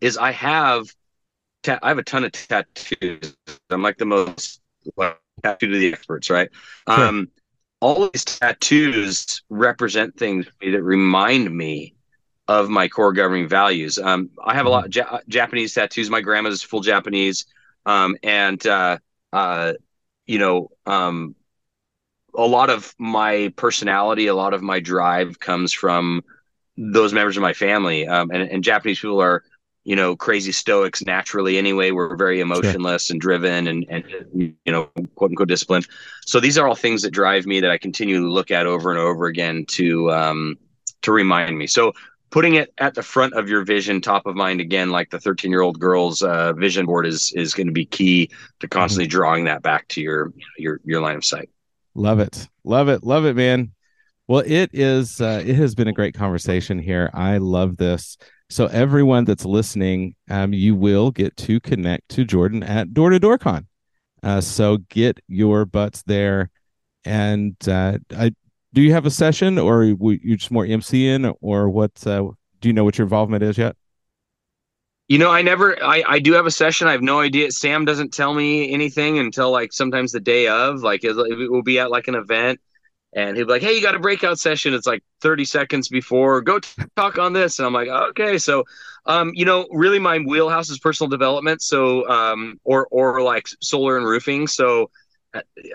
is 0.00 0.16
I 0.18 0.32
have 0.32 0.92
ta- 1.62 1.78
I 1.82 1.88
have 1.88 1.98
a 1.98 2.02
ton 2.02 2.24
of 2.24 2.32
tattoos. 2.32 3.36
I'm 3.70 3.82
like 3.82 3.98
the 3.98 4.04
most 4.06 4.60
well, 4.96 5.16
tattoo 5.42 5.68
to 5.68 5.78
the 5.78 5.92
experts, 5.92 6.30
right? 6.30 6.48
Sure. 6.88 7.04
Um, 7.04 7.28
all 7.80 8.10
these 8.10 8.24
tattoos 8.24 9.42
represent 9.48 10.16
things 10.16 10.46
that 10.60 10.82
remind 10.82 11.56
me 11.56 11.94
of 12.48 12.68
my 12.68 12.88
core 12.88 13.12
governing 13.12 13.46
values. 13.46 13.98
Um, 13.98 14.30
I 14.42 14.54
have 14.54 14.66
a 14.66 14.70
lot 14.70 14.86
of 14.86 14.94
ja- 14.94 15.20
Japanese 15.28 15.74
tattoos. 15.74 16.10
My 16.10 16.20
grandma's 16.20 16.62
full 16.62 16.80
Japanese, 16.80 17.46
um, 17.86 18.16
and 18.22 18.64
uh, 18.66 18.98
uh, 19.32 19.74
you 20.26 20.38
know, 20.38 20.70
um, 20.86 21.34
a 22.34 22.46
lot 22.46 22.70
of 22.70 22.94
my 22.98 23.52
personality, 23.56 24.26
a 24.26 24.34
lot 24.34 24.54
of 24.54 24.62
my 24.62 24.80
drive 24.80 25.38
comes 25.38 25.72
from 25.72 26.22
those 26.76 27.12
members 27.12 27.36
of 27.36 27.42
my 27.42 27.52
family. 27.52 28.06
Um, 28.06 28.30
and, 28.30 28.42
and 28.48 28.64
Japanese 28.64 29.00
people 29.00 29.20
are 29.20 29.42
you 29.88 29.96
know 29.96 30.14
crazy 30.14 30.52
stoics 30.52 31.02
naturally 31.06 31.56
anyway 31.56 31.90
we're 31.90 32.14
very 32.14 32.40
emotionless 32.40 33.06
sure. 33.06 33.14
and 33.14 33.20
driven 33.22 33.66
and 33.68 33.86
and 33.88 34.04
you 34.34 34.54
know 34.66 34.90
quote 35.14 35.30
unquote 35.30 35.48
disciplined. 35.48 35.86
So 36.26 36.40
these 36.40 36.58
are 36.58 36.68
all 36.68 36.74
things 36.74 37.00
that 37.02 37.10
drive 37.10 37.46
me 37.46 37.58
that 37.60 37.70
i 37.70 37.78
continue 37.78 38.20
to 38.20 38.28
look 38.28 38.50
at 38.50 38.66
over 38.66 38.90
and 38.90 39.00
over 39.00 39.26
again 39.26 39.64
to 39.78 40.12
um 40.12 40.58
to 41.02 41.10
remind 41.10 41.56
me. 41.56 41.66
So 41.66 41.94
putting 42.28 42.56
it 42.56 42.70
at 42.76 42.94
the 42.94 43.02
front 43.02 43.32
of 43.32 43.48
your 43.48 43.64
vision 43.64 44.02
top 44.02 44.26
of 44.26 44.36
mind 44.36 44.60
again 44.60 44.90
like 44.90 45.08
the 45.08 45.20
13 45.20 45.50
year 45.50 45.62
old 45.62 45.80
girl's 45.80 46.22
uh, 46.22 46.52
vision 46.52 46.84
board 46.84 47.06
is 47.06 47.32
is 47.32 47.54
going 47.54 47.66
to 47.66 47.72
be 47.72 47.86
key 47.86 48.30
to 48.60 48.68
constantly 48.68 49.06
mm-hmm. 49.06 49.18
drawing 49.18 49.44
that 49.44 49.62
back 49.62 49.88
to 49.88 50.02
your 50.02 50.34
your 50.58 50.80
your 50.84 51.00
line 51.00 51.16
of 51.16 51.24
sight. 51.24 51.48
Love 51.94 52.20
it. 52.20 52.46
Love 52.62 52.90
it. 52.90 53.04
Love 53.04 53.24
it 53.24 53.36
man. 53.36 53.72
Well 54.26 54.42
it 54.44 54.68
is 54.74 55.22
uh, 55.22 55.42
it 55.46 55.56
has 55.56 55.74
been 55.74 55.88
a 55.88 55.94
great 55.94 56.12
conversation 56.12 56.78
here. 56.78 57.08
I 57.14 57.38
love 57.38 57.78
this 57.78 58.18
so 58.50 58.66
everyone 58.66 59.24
that's 59.24 59.44
listening, 59.44 60.14
um, 60.30 60.52
you 60.52 60.74
will 60.74 61.10
get 61.10 61.36
to 61.38 61.60
connect 61.60 62.08
to 62.10 62.24
Jordan 62.24 62.62
at 62.62 62.94
Door 62.94 63.10
to 63.10 63.18
Door 63.18 63.38
Con. 63.38 63.66
Uh, 64.22 64.40
so 64.40 64.78
get 64.88 65.18
your 65.28 65.64
butts 65.64 66.02
there. 66.02 66.50
And 67.04 67.56
uh, 67.68 67.98
I, 68.16 68.32
do 68.72 68.82
you 68.82 68.92
have 68.92 69.06
a 69.06 69.10
session, 69.10 69.58
or 69.58 69.84
you 69.84 70.36
just 70.36 70.50
more 70.50 70.64
MCing, 70.64 71.34
or 71.40 71.70
what? 71.70 72.06
Uh, 72.06 72.30
do 72.60 72.68
you 72.68 72.72
know 72.72 72.84
what 72.84 72.98
your 72.98 73.04
involvement 73.04 73.42
is 73.42 73.56
yet? 73.56 73.76
You 75.08 75.18
know, 75.18 75.30
I 75.30 75.40
never. 75.42 75.82
I 75.82 76.02
I 76.06 76.18
do 76.18 76.32
have 76.32 76.46
a 76.46 76.50
session. 76.50 76.86
I 76.86 76.92
have 76.92 77.02
no 77.02 77.20
idea. 77.20 77.50
Sam 77.50 77.84
doesn't 77.84 78.12
tell 78.12 78.34
me 78.34 78.72
anything 78.72 79.18
until 79.18 79.50
like 79.50 79.72
sometimes 79.72 80.12
the 80.12 80.20
day 80.20 80.48
of. 80.48 80.82
Like 80.82 81.02
it, 81.04 81.16
it 81.16 81.50
will 81.50 81.62
be 81.62 81.78
at 81.78 81.90
like 81.90 82.08
an 82.08 82.14
event 82.14 82.60
and 83.14 83.36
he'd 83.36 83.44
be 83.44 83.52
like, 83.52 83.62
"Hey, 83.62 83.74
you 83.74 83.82
got 83.82 83.94
a 83.94 83.98
breakout 83.98 84.38
session? 84.38 84.74
It's 84.74 84.86
like 84.86 85.02
30 85.20 85.44
seconds 85.44 85.88
before. 85.88 86.40
Go 86.42 86.60
talk 86.96 87.18
on 87.18 87.32
this." 87.32 87.58
And 87.58 87.66
I'm 87.66 87.72
like, 87.72 87.88
"Okay." 87.88 88.38
So, 88.38 88.64
um, 89.06 89.32
you 89.34 89.44
know, 89.44 89.66
really, 89.70 89.98
my 89.98 90.18
wheelhouse 90.18 90.70
is 90.70 90.78
personal 90.78 91.08
development. 91.08 91.62
So, 91.62 92.08
um, 92.08 92.60
or 92.64 92.86
or 92.90 93.22
like 93.22 93.48
solar 93.60 93.96
and 93.96 94.06
roofing. 94.06 94.46
So, 94.46 94.90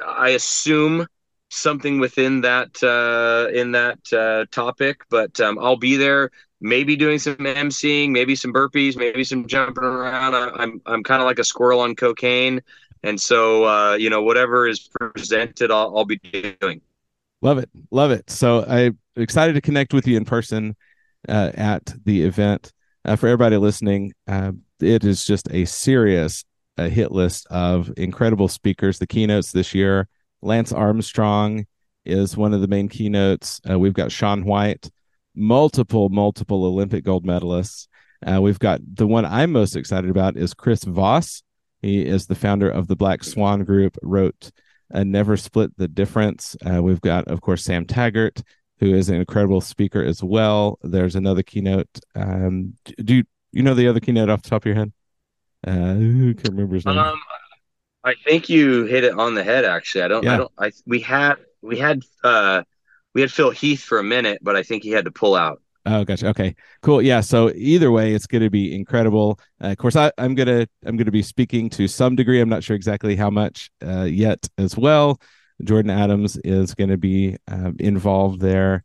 I 0.05 0.29
assume 0.29 1.07
something 1.49 1.99
within 1.99 2.41
that 2.41 2.81
uh, 2.83 3.49
in 3.55 3.71
that 3.71 3.99
uh, 4.13 4.45
topic. 4.51 5.01
But 5.09 5.39
um, 5.39 5.59
I'll 5.59 5.77
be 5.77 5.97
there. 5.97 6.31
Maybe 6.61 6.95
doing 6.95 7.19
some 7.19 7.35
emceeing, 7.35 8.11
maybe 8.11 8.35
some 8.35 8.53
burpees, 8.53 8.95
maybe 8.95 9.23
some 9.25 9.47
jumping 9.47 9.83
around. 9.83 10.33
I, 10.35 10.49
I'm 10.55 10.81
I'm 10.85 11.03
kind 11.03 11.21
of 11.21 11.25
like 11.25 11.39
a 11.39 11.43
squirrel 11.43 11.81
on 11.81 11.95
cocaine, 11.95 12.61
and 13.03 13.19
so 13.19 13.65
uh, 13.65 13.93
you 13.95 14.09
know, 14.09 14.21
whatever 14.23 14.67
is 14.67 14.89
presented, 14.89 15.71
I'll, 15.71 15.97
I'll 15.97 16.05
be 16.05 16.17
doing. 16.61 16.81
Love 17.43 17.57
it. 17.57 17.69
Love 17.91 18.11
it. 18.11 18.29
So 18.29 18.63
I'm 18.65 18.97
excited 19.17 19.53
to 19.53 19.61
connect 19.61 19.93
with 19.93 20.07
you 20.07 20.15
in 20.15 20.23
person 20.23 20.77
uh, 21.27 21.51
at 21.55 21.93
the 22.05 22.23
event. 22.23 22.71
Uh, 23.03 23.17
for 23.17 23.27
everybody 23.27 23.57
listening, 23.57 24.13
uh, 24.29 24.53
it 24.79 25.03
is 25.03 25.25
just 25.25 25.51
a 25.51 25.65
serious 25.65 26.45
uh, 26.77 26.87
hit 26.87 27.11
list 27.11 27.45
of 27.47 27.91
incredible 27.97 28.47
speakers. 28.47 28.97
The 28.97 29.07
keynotes 29.07 29.51
this 29.51 29.75
year, 29.75 30.07
Lance 30.41 30.71
Armstrong 30.71 31.65
is 32.05 32.37
one 32.37 32.53
of 32.53 32.61
the 32.61 32.67
main 32.67 32.87
keynotes. 32.87 33.59
Uh, 33.69 33.77
we've 33.77 33.93
got 33.93 34.13
Shaun 34.13 34.45
White, 34.45 34.89
multiple, 35.35 36.07
multiple 36.07 36.63
Olympic 36.63 37.03
gold 37.03 37.25
medalists. 37.25 37.87
Uh, 38.25 38.41
we've 38.41 38.59
got 38.59 38.79
the 38.95 39.05
one 39.05 39.25
I'm 39.25 39.51
most 39.51 39.75
excited 39.75 40.09
about 40.09 40.37
is 40.37 40.53
Chris 40.53 40.85
Voss. 40.85 41.43
He 41.81 42.05
is 42.05 42.27
the 42.27 42.35
founder 42.35 42.69
of 42.69 42.87
the 42.87 42.95
Black 42.95 43.21
Swan 43.21 43.65
Group, 43.65 43.97
wrote 44.01 44.51
uh, 44.93 45.03
Never 45.03 45.35
Split 45.35 45.75
the 45.77 45.87
Difference. 45.87 46.55
Uh, 46.65 46.81
we've 46.81 47.01
got, 47.01 47.27
of 47.27 47.41
course, 47.41 47.63
Sam 47.63 47.85
Taggart, 47.85 48.41
who 48.79 48.93
is 48.93 49.09
an 49.09 49.15
incredible 49.15 49.61
speaker 49.61 50.03
as 50.03 50.23
well. 50.23 50.79
There's 50.83 51.15
another 51.15 51.43
keynote. 51.43 51.89
Um, 52.15 52.75
do 53.03 53.15
you, 53.15 53.23
you 53.51 53.63
know 53.63 53.73
the 53.73 53.87
other 53.87 53.99
keynote 53.99 54.29
off 54.29 54.43
the 54.43 54.49
top 54.49 54.63
of 54.63 54.65
your 54.67 54.75
head? 54.75 54.93
Uh, 55.65 55.71
I 55.71 56.33
can't 56.33 56.49
remember 56.49 56.75
his 56.75 56.85
name. 56.85 56.97
Um, 56.97 57.19
I 58.03 58.15
think 58.25 58.49
you 58.49 58.83
hit 58.85 59.03
it 59.03 59.17
on 59.17 59.33
the 59.33 59.43
head. 59.43 59.65
Actually, 59.65 60.03
I 60.03 60.07
don't. 60.09 60.23
Yeah. 60.23 60.33
I 60.33 60.37
don't. 60.37 60.51
I 60.59 60.71
we 60.85 60.99
had 60.99 61.35
we 61.61 61.79
had 61.79 62.03
uh 62.23 62.63
we 63.13 63.21
had 63.21 63.31
Phil 63.31 63.51
Heath 63.51 63.81
for 63.81 63.97
a 63.97 64.03
minute, 64.03 64.39
but 64.41 64.55
I 64.55 64.63
think 64.63 64.83
he 64.83 64.89
had 64.89 65.05
to 65.05 65.11
pull 65.11 65.35
out. 65.35 65.61
Oh, 65.85 66.05
gotcha. 66.05 66.29
Okay, 66.29 66.55
cool. 66.81 67.01
Yeah. 67.01 67.19
So 67.19 67.51
either 67.55 67.91
way, 67.91 68.13
it's 68.13 68.27
going 68.27 68.43
to 68.43 68.49
be 68.49 68.73
incredible. 68.73 69.39
Uh, 69.61 69.67
of 69.67 69.77
course, 69.77 69.95
I, 69.97 70.11
am 70.17 70.33
gonna 70.33 70.65
I'm 70.85 70.95
gonna 70.95 71.11
be 71.11 71.21
speaking 71.21 71.69
to 71.71 71.87
some 71.87 72.15
degree. 72.15 72.39
I'm 72.39 72.49
not 72.49 72.63
sure 72.63 72.75
exactly 72.75 73.15
how 73.15 73.29
much 73.29 73.69
uh, 73.85 74.03
yet 74.03 74.47
as 74.57 74.77
well. 74.77 75.19
Jordan 75.63 75.91
Adams 75.91 76.37
is 76.37 76.73
going 76.73 76.89
to 76.89 76.97
be 76.97 77.37
uh, 77.51 77.71
involved 77.79 78.39
there, 78.39 78.83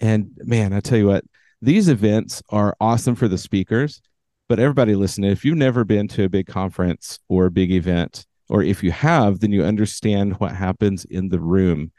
and 0.00 0.30
man, 0.38 0.72
I 0.72 0.80
tell 0.80 0.98
you 0.98 1.06
what, 1.06 1.24
these 1.60 1.88
events 1.88 2.42
are 2.48 2.74
awesome 2.80 3.14
for 3.14 3.28
the 3.28 3.38
speakers. 3.38 4.00
But 4.48 4.58
everybody 4.58 4.96
listening, 4.96 5.30
if 5.30 5.44
you've 5.44 5.56
never 5.56 5.84
been 5.84 6.08
to 6.08 6.24
a 6.24 6.28
big 6.28 6.48
conference 6.48 7.20
or 7.28 7.46
a 7.46 7.50
big 7.52 7.70
event, 7.70 8.26
or 8.48 8.64
if 8.64 8.82
you 8.82 8.90
have, 8.90 9.38
then 9.38 9.52
you 9.52 9.62
understand 9.62 10.40
what 10.40 10.52
happens 10.52 11.04
in 11.04 11.28
the 11.28 11.38
room 11.38 11.92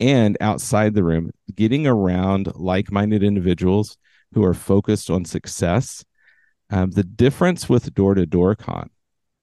and 0.00 0.36
outside 0.40 0.94
the 0.94 1.04
room, 1.04 1.30
getting 1.54 1.86
around 1.86 2.52
like 2.54 2.92
minded 2.92 3.22
individuals 3.22 3.96
who 4.32 4.44
are 4.44 4.54
focused 4.54 5.10
on 5.10 5.24
success. 5.24 6.04
Um, 6.70 6.90
the 6.90 7.04
difference 7.04 7.68
with 7.68 7.94
door 7.94 8.14
to 8.14 8.26
door 8.26 8.54
con 8.54 8.90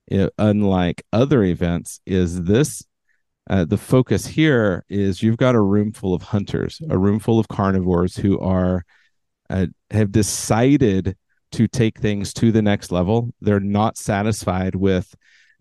it, 0.07 0.33
unlike 0.37 1.03
other 1.11 1.43
events, 1.43 1.99
is 2.05 2.43
this 2.43 2.83
uh, 3.49 3.65
the 3.65 3.77
focus 3.77 4.25
here 4.25 4.83
is 4.89 5.21
you've 5.21 5.37
got 5.37 5.55
a 5.55 5.61
room 5.61 5.91
full 5.91 6.13
of 6.13 6.23
hunters, 6.23 6.81
a 6.89 6.97
room 6.97 7.19
full 7.19 7.39
of 7.39 7.47
carnivores 7.47 8.17
who 8.17 8.39
are 8.39 8.83
uh, 9.49 9.67
have 9.91 10.11
decided 10.11 11.15
to 11.51 11.67
take 11.67 11.99
things 11.99 12.33
to 12.33 12.51
the 12.51 12.61
next 12.61 12.91
level. 12.91 13.33
They're 13.41 13.59
not 13.59 13.97
satisfied 13.97 14.75
with 14.75 15.13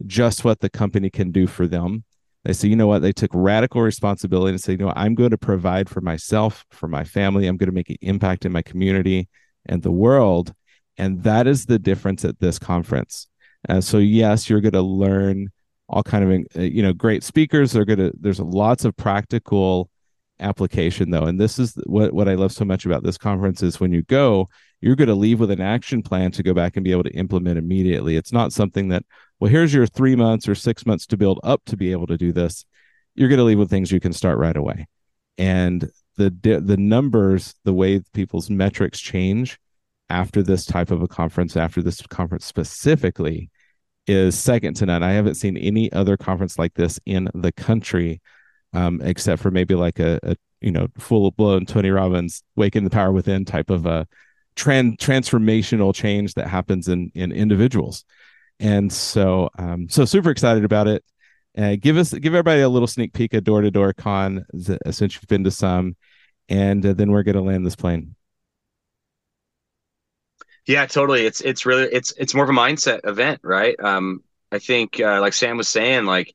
just 0.06 0.44
what 0.44 0.60
the 0.60 0.70
company 0.70 1.10
can 1.10 1.30
do 1.30 1.46
for 1.46 1.66
them. 1.66 2.04
They 2.44 2.52
say, 2.52 2.68
you 2.68 2.76
know 2.76 2.86
what? 2.86 3.00
They 3.02 3.12
took 3.12 3.30
radical 3.32 3.80
responsibility 3.80 4.50
and 4.50 4.60
say, 4.60 4.72
you 4.72 4.78
know, 4.78 4.86
what? 4.86 4.98
I'm 4.98 5.14
going 5.14 5.30
to 5.30 5.38
provide 5.38 5.88
for 5.88 6.00
myself, 6.00 6.64
for 6.70 6.88
my 6.88 7.04
family. 7.04 7.46
I'm 7.46 7.56
going 7.56 7.70
to 7.70 7.74
make 7.74 7.90
an 7.90 7.96
impact 8.02 8.44
in 8.44 8.52
my 8.52 8.62
community 8.62 9.28
and 9.66 9.82
the 9.82 9.90
world. 9.90 10.52
And 10.98 11.22
that 11.22 11.46
is 11.46 11.66
the 11.66 11.78
difference 11.78 12.24
at 12.24 12.38
this 12.40 12.58
conference. 12.58 13.28
Uh, 13.68 13.80
so 13.80 13.98
yes, 13.98 14.48
you're 14.48 14.60
going 14.60 14.72
to 14.72 14.82
learn 14.82 15.48
all 15.88 16.02
kind 16.02 16.24
of 16.24 16.46
uh, 16.56 16.62
you 16.62 16.82
know 16.82 16.92
great 16.92 17.22
speakers. 17.22 17.72
They're 17.72 17.84
going 17.84 17.98
to 17.98 18.12
there's 18.18 18.40
lots 18.40 18.84
of 18.84 18.96
practical 18.96 19.90
application 20.40 21.10
though, 21.10 21.24
and 21.24 21.40
this 21.40 21.58
is 21.58 21.74
what 21.86 22.12
what 22.12 22.28
I 22.28 22.34
love 22.34 22.52
so 22.52 22.64
much 22.64 22.86
about 22.86 23.02
this 23.02 23.18
conference 23.18 23.62
is 23.62 23.80
when 23.80 23.92
you 23.92 24.02
go, 24.02 24.48
you're 24.80 24.96
going 24.96 25.08
to 25.08 25.14
leave 25.14 25.40
with 25.40 25.50
an 25.50 25.60
action 25.60 26.02
plan 26.02 26.30
to 26.32 26.42
go 26.42 26.54
back 26.54 26.76
and 26.76 26.84
be 26.84 26.92
able 26.92 27.04
to 27.04 27.14
implement 27.14 27.58
immediately. 27.58 28.16
It's 28.16 28.32
not 28.32 28.52
something 28.52 28.88
that 28.88 29.04
well 29.44 29.50
here's 29.50 29.74
your 29.74 29.86
three 29.86 30.16
months 30.16 30.48
or 30.48 30.54
six 30.54 30.86
months 30.86 31.04
to 31.04 31.18
build 31.18 31.38
up 31.44 31.62
to 31.66 31.76
be 31.76 31.92
able 31.92 32.06
to 32.06 32.16
do 32.16 32.32
this. 32.32 32.64
You're 33.14 33.28
going 33.28 33.36
to 33.36 33.44
leave 33.44 33.58
with 33.58 33.68
things 33.68 33.92
you 33.92 34.00
can 34.00 34.14
start 34.14 34.38
right 34.38 34.56
away, 34.56 34.88
and 35.36 35.90
the 36.16 36.30
the 36.64 36.78
numbers, 36.78 37.54
the 37.62 37.74
way 37.74 38.00
people's 38.14 38.48
metrics 38.48 39.00
change 39.00 39.58
after 40.08 40.42
this 40.42 40.64
type 40.64 40.90
of 40.90 41.02
a 41.02 41.08
conference, 41.08 41.58
after 41.58 41.82
this 41.82 42.00
conference 42.06 42.46
specifically, 42.46 43.50
is 44.06 44.34
second 44.34 44.76
to 44.76 44.86
none. 44.86 45.02
I 45.02 45.12
haven't 45.12 45.34
seen 45.34 45.58
any 45.58 45.92
other 45.92 46.16
conference 46.16 46.58
like 46.58 46.72
this 46.72 46.98
in 47.04 47.28
the 47.34 47.52
country, 47.52 48.22
um, 48.72 49.02
except 49.02 49.42
for 49.42 49.50
maybe 49.50 49.74
like 49.74 49.98
a, 49.98 50.18
a 50.22 50.36
you 50.62 50.70
know 50.70 50.88
full 50.96 51.32
blown 51.32 51.66
Tony 51.66 51.90
Robbins 51.90 52.42
"Waking 52.56 52.84
the 52.84 52.90
Power 52.90 53.12
Within" 53.12 53.44
type 53.44 53.68
of 53.68 53.84
a 53.84 54.08
trend 54.56 54.96
transformational 54.96 55.94
change 55.94 56.32
that 56.32 56.48
happens 56.48 56.88
in 56.88 57.12
in 57.14 57.30
individuals. 57.30 58.06
And 58.60 58.92
so, 58.92 59.50
um, 59.58 59.88
so 59.88 60.04
super 60.04 60.30
excited 60.30 60.64
about 60.64 60.86
it. 60.88 61.04
Uh, 61.56 61.76
give 61.80 61.96
us 61.96 62.12
give 62.12 62.34
everybody 62.34 62.62
a 62.62 62.68
little 62.68 62.88
sneak 62.88 63.12
peek 63.12 63.32
at 63.34 63.44
door 63.44 63.60
to 63.60 63.70
door 63.70 63.92
con 63.92 64.44
since 64.90 65.14
you've 65.14 65.28
been 65.28 65.44
to 65.44 65.50
some, 65.50 65.96
and 66.48 66.84
uh, 66.84 66.92
then 66.92 67.12
we're 67.12 67.22
going 67.22 67.36
to 67.36 67.42
land 67.42 67.64
this 67.64 67.76
plane. 67.76 68.16
Yeah, 70.66 70.86
totally. 70.86 71.26
It's 71.26 71.40
it's 71.42 71.64
really 71.64 71.84
it's 71.84 72.12
it's 72.16 72.34
more 72.34 72.42
of 72.42 72.50
a 72.50 72.54
mindset 72.54 73.00
event, 73.04 73.40
right? 73.44 73.78
Um, 73.78 74.24
I 74.50 74.58
think 74.58 74.98
uh, 74.98 75.20
like 75.20 75.32
Sam 75.32 75.56
was 75.56 75.68
saying, 75.68 76.06
like 76.06 76.34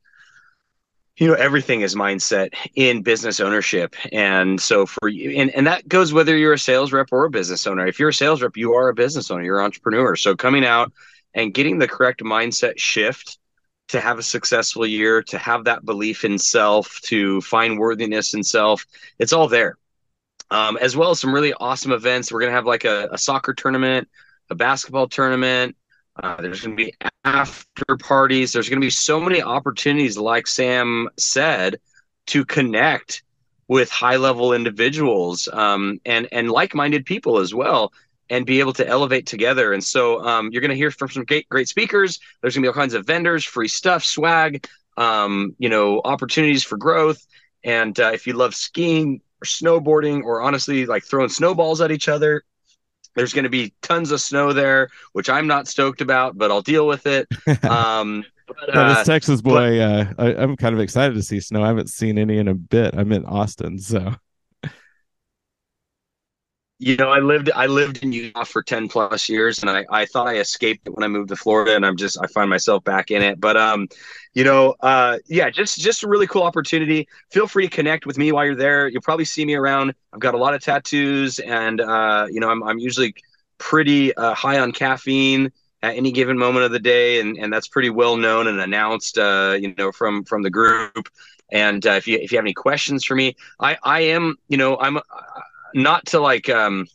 you 1.20 1.28
know 1.28 1.34
everything 1.34 1.82
is 1.82 1.96
mindset 1.96 2.54
in 2.76 3.02
business 3.02 3.40
ownership 3.40 3.94
and 4.12 4.60
so 4.60 4.86
for 4.86 5.10
you 5.10 5.32
and, 5.32 5.50
and 5.52 5.68
that 5.68 5.88
goes 5.88 6.14
whether 6.14 6.36
you're 6.38 6.54
a 6.54 6.60
sales 6.60 6.94
rep 6.94 7.10
or 7.12 7.26
a 7.26 7.30
business 7.30 7.68
owner 7.68 7.86
if 7.86 8.00
you're 8.00 8.10
a 8.10 8.14
sales 8.14 8.42
rep 8.42 8.56
you 8.56 8.74
are 8.74 8.88
a 8.88 8.94
business 8.94 9.30
owner 9.30 9.44
you're 9.44 9.60
an 9.60 9.66
entrepreneur 9.66 10.16
so 10.16 10.34
coming 10.36 10.66
out 10.66 10.94
and 11.34 11.54
getting 11.54 11.80
the 11.80 11.88
correct 11.88 12.22
mindset 12.22 12.78
shift 12.78 13.38
to 13.90 14.00
have 14.00 14.20
a 14.20 14.24
successful 14.24 14.86
year 14.86 15.24
to 15.24 15.38
have 15.38 15.64
that 15.66 15.84
belief 15.86 16.24
in 16.24 16.38
self 16.38 17.00
to 17.02 17.42
find 17.42 17.80
worthiness 17.80 18.34
in 18.34 18.44
self 18.44 18.86
it's 19.18 19.34
all 19.34 19.48
there 19.48 19.78
um, 20.52 20.78
as 20.78 20.96
well 20.96 21.12
as 21.12 21.20
some 21.20 21.34
really 21.34 21.54
awesome 21.54 21.92
events. 21.92 22.32
We're 22.32 22.40
going 22.40 22.52
to 22.52 22.56
have 22.56 22.66
like 22.66 22.86
a, 22.86 23.10
a, 23.12 23.18
soccer 23.18 23.54
tournament, 23.54 24.08
a 24.50 24.56
basketball 24.56 25.08
tournament. 25.08 25.76
Uh, 26.22 26.42
there's 26.42 26.62
going 26.62 26.76
to 26.76 26.84
be 26.84 26.94
after 27.24 27.98
parties. 28.00 28.52
There's 28.52 28.68
going 28.68 28.82
to 28.82 28.86
be 28.86 28.90
so 28.92 29.20
many 29.20 29.42
opportunities, 29.42 30.18
like 30.18 30.48
Sam 30.48 31.10
said, 31.18 31.80
to 32.28 32.46
connect 32.46 33.24
with 33.68 33.90
high 33.92 34.18
level 34.18 34.54
individuals 34.54 35.48
um, 35.54 36.02
and 36.06 36.28
and 36.32 36.50
like 36.50 36.74
minded 36.74 37.06
people 37.06 37.38
as 37.38 37.54
well, 37.54 37.94
and 38.30 38.46
be 38.46 38.60
able 38.60 38.74
to 38.74 38.88
elevate 38.88 39.26
together. 39.26 39.74
And 39.74 39.84
so 39.84 40.24
um, 40.26 40.50
you're 40.52 40.62
going 40.62 40.70
to 40.70 40.78
hear 40.78 40.92
from 40.92 41.10
some 41.10 41.26
great 41.26 41.50
great 41.50 41.68
speakers. 41.68 42.20
There's 42.42 42.56
going 42.56 42.64
to 42.64 42.68
be 42.68 42.70
all 42.70 42.74
kinds 42.74 42.94
of 42.94 43.06
vendors, 43.06 43.44
free 43.44 43.68
stuff, 43.68 44.04
swag, 44.04 44.68
um, 44.98 45.56
you 45.58 45.70
know, 45.70 46.02
opportunities 46.04 46.64
for 46.64 46.78
growth. 46.78 47.26
And 47.64 48.00
uh, 48.00 48.12
if 48.14 48.28
you 48.28 48.34
love 48.34 48.56
skiing, 48.56 49.22
or 49.42 49.46
snowboarding 49.46 50.24
or 50.24 50.42
honestly 50.42 50.86
like 50.86 51.04
throwing 51.04 51.30
snowballs 51.30 51.82
at 51.82 51.92
each 51.92 52.08
other. 52.08 52.44
There's 53.16 53.34
going 53.34 53.44
to 53.44 53.50
be 53.50 53.74
tons 53.82 54.12
of 54.12 54.22
snow 54.22 54.54
there, 54.54 54.90
which 55.14 55.30
I'm 55.30 55.48
not 55.48 55.68
stoked 55.68 56.02
about, 56.02 56.38
but 56.38 56.52
I'll 56.52 56.62
deal 56.62 56.88
with 56.88 57.06
it. 57.06 57.28
Um, 57.64 58.24
but, 58.48 58.76
uh, 58.76 58.96
this 58.96 59.06
Texas 59.06 59.42
boy, 59.44 59.78
but, 59.78 59.80
uh, 59.80 60.14
I, 60.18 60.42
am 60.42 60.56
kind 60.56 60.74
of 60.74 60.82
excited 60.82 61.14
to 61.14 61.22
see 61.22 61.40
snow. 61.40 61.62
I 61.64 61.68
haven't 61.68 61.90
seen 61.90 62.18
any 62.18 62.40
in 62.40 62.48
a 62.48 62.56
bit. 62.56 62.96
I'm 62.98 63.12
in 63.12 63.24
Austin, 63.26 63.78
so 63.78 64.16
you 66.82 66.96
know, 66.96 67.10
I 67.10 67.20
lived 67.20 67.52
I 67.54 67.66
lived 67.66 68.04
in 68.04 68.14
Utah 68.14 68.46
for 68.46 68.64
10 68.64 68.88
plus 68.88 69.28
years 69.28 69.60
and 69.60 69.70
I, 69.70 69.86
I 69.92 70.06
thought 70.06 70.28
I 70.28 70.38
escaped 70.38 70.88
it 70.88 70.92
when 70.92 71.04
I 71.04 71.10
moved 71.10 71.28
to 71.30 71.36
Florida 71.36 71.76
and 71.76 71.86
I'm 71.86 71.98
just 71.98 72.18
I 72.22 72.28
find 72.28 72.50
myself 72.50 72.86
back 72.86 73.12
in 73.12 73.22
it. 73.22 73.40
But 73.40 73.58
um, 73.58 73.90
you 74.34 74.46
know, 74.46 74.76
uh 74.80 75.18
yeah, 75.28 75.50
just 75.50 75.78
just 75.80 76.04
a 76.04 76.08
really 76.08 76.28
cool 76.28 76.44
opportunity. 76.44 77.08
Feel 77.32 77.48
free 77.48 77.68
to 77.68 77.76
connect 77.76 78.06
with 78.06 78.18
me 78.18 78.32
while 78.32 78.46
you're 78.46 78.56
there. 78.56 78.88
You'll 78.88 79.02
probably 79.02 79.26
see 79.26 79.44
me 79.46 79.56
around. 79.56 79.94
I've 80.14 80.22
got 80.22 80.36
a 80.36 80.38
lot 80.38 80.54
of 80.54 80.62
tattoos 80.62 81.40
and 81.40 81.82
uh, 81.82 82.28
you 82.32 82.40
know, 82.40 82.50
I'm 82.50 82.64
I'm 82.64 82.80
usually 82.80 83.14
pretty 83.58 84.16
uh, 84.16 84.34
high 84.34 84.60
on 84.60 84.72
caffeine 84.72 85.52
at 85.84 85.96
any 85.96 86.14
given 86.14 86.38
moment 86.38 86.64
of 86.64 86.72
the 86.72 86.80
day 86.80 87.20
and 87.20 87.38
and 87.38 87.52
that's 87.52 87.68
pretty 87.68 87.90
well 87.90 88.16
known 88.16 88.48
and 88.48 88.58
announced 88.62 89.18
uh, 89.18 89.58
you 89.60 89.76
know, 89.78 89.92
from 89.92 90.24
from 90.24 90.44
the 90.44 90.50
group. 90.50 91.10
And 91.52 91.86
uh, 91.86 91.92
if 91.92 92.08
you 92.08 92.18
if 92.22 92.32
you 92.32 92.38
have 92.38 92.46
any 92.46 92.54
questions 92.54 93.04
for 93.04 93.16
me, 93.16 93.36
I 93.60 93.78
I 93.84 94.00
am, 94.02 94.38
you 94.48 94.56
know, 94.58 94.78
I'm 94.80 95.00
not 95.74 96.06
to 96.08 96.20
like 96.20 96.50
um, 96.50 96.88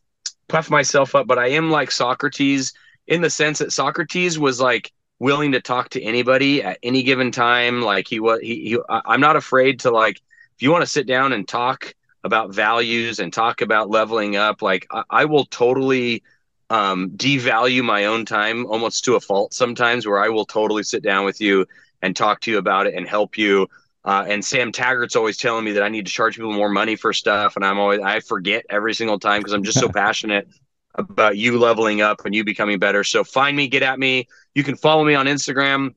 puff 0.49 0.71
myself 0.71 1.15
up, 1.15 1.27
but 1.27 1.39
I 1.39 1.49
am 1.49 1.71
like 1.71 1.91
Socrates 1.91 2.73
in 3.07 3.21
the 3.21 3.31
sense 3.31 3.59
that 3.59 3.73
Socrates 3.73 4.39
was 4.39 4.61
like 4.61 4.93
willing 5.19 5.53
to 5.53 5.61
talk 5.61 5.91
to 5.91 6.03
anybody 6.03 6.63
at 6.63 6.79
any 6.83 7.03
given 7.03 7.31
time. 7.31 7.83
Like 7.83 8.09
he 8.09 8.21
was, 8.21 8.41
he, 8.41 8.71
he 8.71 8.79
I'm 8.89 9.21
not 9.21 9.37
afraid 9.37 9.81
to 9.81 9.91
like, 9.91 10.21
if 10.57 10.63
you 10.63 10.71
want 10.71 10.83
to 10.83 10.91
sit 10.91 11.07
down 11.07 11.33
and 11.33 11.47
talk 11.47 11.95
about 12.23 12.55
values 12.55 13.19
and 13.19 13.33
talk 13.33 13.61
about 13.61 13.91
leveling 13.91 14.37
up, 14.37 14.63
like 14.63 14.87
I, 14.91 15.03
I 15.11 15.25
will 15.25 15.45
totally 15.47 16.23
um, 16.71 17.11
devalue 17.11 17.85
my 17.85 18.07
own 18.07 18.25
time 18.25 18.67
almost 18.67 19.05
to 19.05 19.17
a 19.17 19.21
fault 19.21 19.53
sometimes 19.53 20.07
where 20.07 20.19
I 20.19 20.31
will 20.31 20.47
totally 20.47 20.83
sit 20.83 21.03
down 21.03 21.25
with 21.25 21.41
you 21.41 21.67
and 22.03 22.17
talk 22.17 22.41
to 22.41 22.51
you 22.51 22.59
about 22.59 22.87
it 22.87 22.95
and 22.95 23.07
help 23.07 23.37
you 23.37 23.69
uh, 24.05 24.25
and 24.29 24.45
Sam 24.45 24.71
Taggart's 24.71 25.17
always 25.17 25.39
telling 25.39 25.65
me 25.65 25.73
that 25.73 25.83
I 25.83 25.89
need 25.89 26.07
to 26.07 26.13
charge 26.13 26.37
people 26.37 26.53
more 26.53 26.69
money 26.69 26.95
for 26.95 27.13
stuff, 27.13 27.57
and 27.57 27.65
I'm 27.65 27.79
always 27.79 28.01
I 28.01 28.21
forget 28.21 28.67
every 28.69 28.95
single 28.95 29.19
time 29.19 29.41
because 29.41 29.53
I'm 29.53 29.65
just 29.65 29.81
so 29.81 29.89
passionate 29.95 30.47
about 30.95 31.37
you 31.37 31.59
leveling 31.59 32.03
up 32.03 32.25
and 32.25 32.35
you 32.35 32.45
becoming 32.45 32.79
better. 32.79 33.03
So 33.03 33.25
find 33.25 33.57
me, 33.57 33.67
get 33.67 33.83
at 33.83 33.99
me. 33.99 34.29
You 34.55 34.63
can 34.63 34.77
follow 34.77 35.05
me 35.05 35.15
on 35.15 35.27
Instagram 35.27 35.95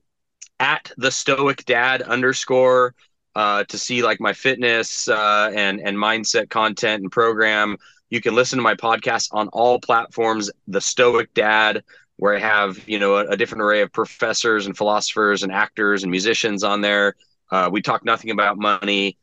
at 0.58 0.90
the 0.96 1.10
Stoic 1.10 1.64
Dad 1.66 2.02
underscore 2.02 2.94
uh, 3.36 3.64
to 3.64 3.78
see 3.78 4.02
like 4.02 4.20
my 4.20 4.32
fitness 4.32 5.06
uh, 5.08 5.50
and 5.54 5.80
and 5.80 5.96
mindset 5.96 6.48
content 6.48 7.02
and 7.02 7.12
program. 7.12 7.76
You 8.08 8.22
can 8.22 8.34
listen 8.34 8.56
to 8.56 8.62
my 8.62 8.74
podcast 8.74 9.28
on 9.32 9.48
all 9.48 9.78
platforms. 9.80 10.50
The 10.66 10.80
Stoic 10.80 11.34
Dad, 11.34 11.84
where 12.16 12.34
I 12.34 12.38
have 12.38 12.88
you 12.88 12.98
know 12.98 13.16
a, 13.16 13.28
a 13.28 13.36
different 13.36 13.62
array 13.62 13.82
of 13.82 13.92
professors 13.92 14.64
and 14.64 14.74
philosophers 14.74 15.42
and 15.42 15.52
actors 15.52 16.04
and 16.04 16.10
musicians 16.10 16.64
on 16.64 16.80
there 16.80 17.14
uh, 17.50 17.68
we 17.72 17.82
talk 17.82 18.04
nothing 18.04 18.30
about 18.30 18.58
money. 18.58 19.18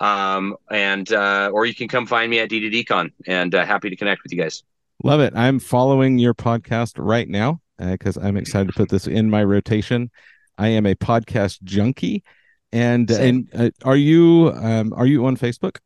Um, 0.00 0.56
and 0.70 1.10
uh, 1.12 1.50
or 1.52 1.66
you 1.66 1.74
can 1.74 1.88
come 1.88 2.06
find 2.06 2.30
me 2.30 2.38
at 2.38 2.50
D2Dcon 2.50 3.10
and 3.26 3.54
uh, 3.54 3.64
happy 3.64 3.90
to 3.90 3.96
connect 3.96 4.22
with 4.22 4.32
you 4.32 4.38
guys. 4.38 4.62
Love 5.02 5.20
it. 5.20 5.32
I'm 5.36 5.58
following 5.58 6.18
your 6.18 6.34
podcast 6.34 6.94
right 6.98 7.28
now 7.28 7.60
because 7.78 8.16
uh, 8.16 8.22
I'm 8.22 8.36
excited 8.36 8.68
to 8.68 8.74
put 8.74 8.88
this 8.88 9.06
in 9.06 9.30
my 9.30 9.42
rotation. 9.42 10.10
I 10.56 10.68
am 10.68 10.86
a 10.86 10.94
podcast 10.94 11.62
junkie, 11.62 12.24
and 12.72 13.10
and 13.10 13.48
uh, 13.54 13.70
are 13.84 13.96
you 13.96 14.52
um, 14.54 14.92
are 14.92 15.06
you 15.06 15.26
on 15.26 15.36
Facebook? 15.36 15.78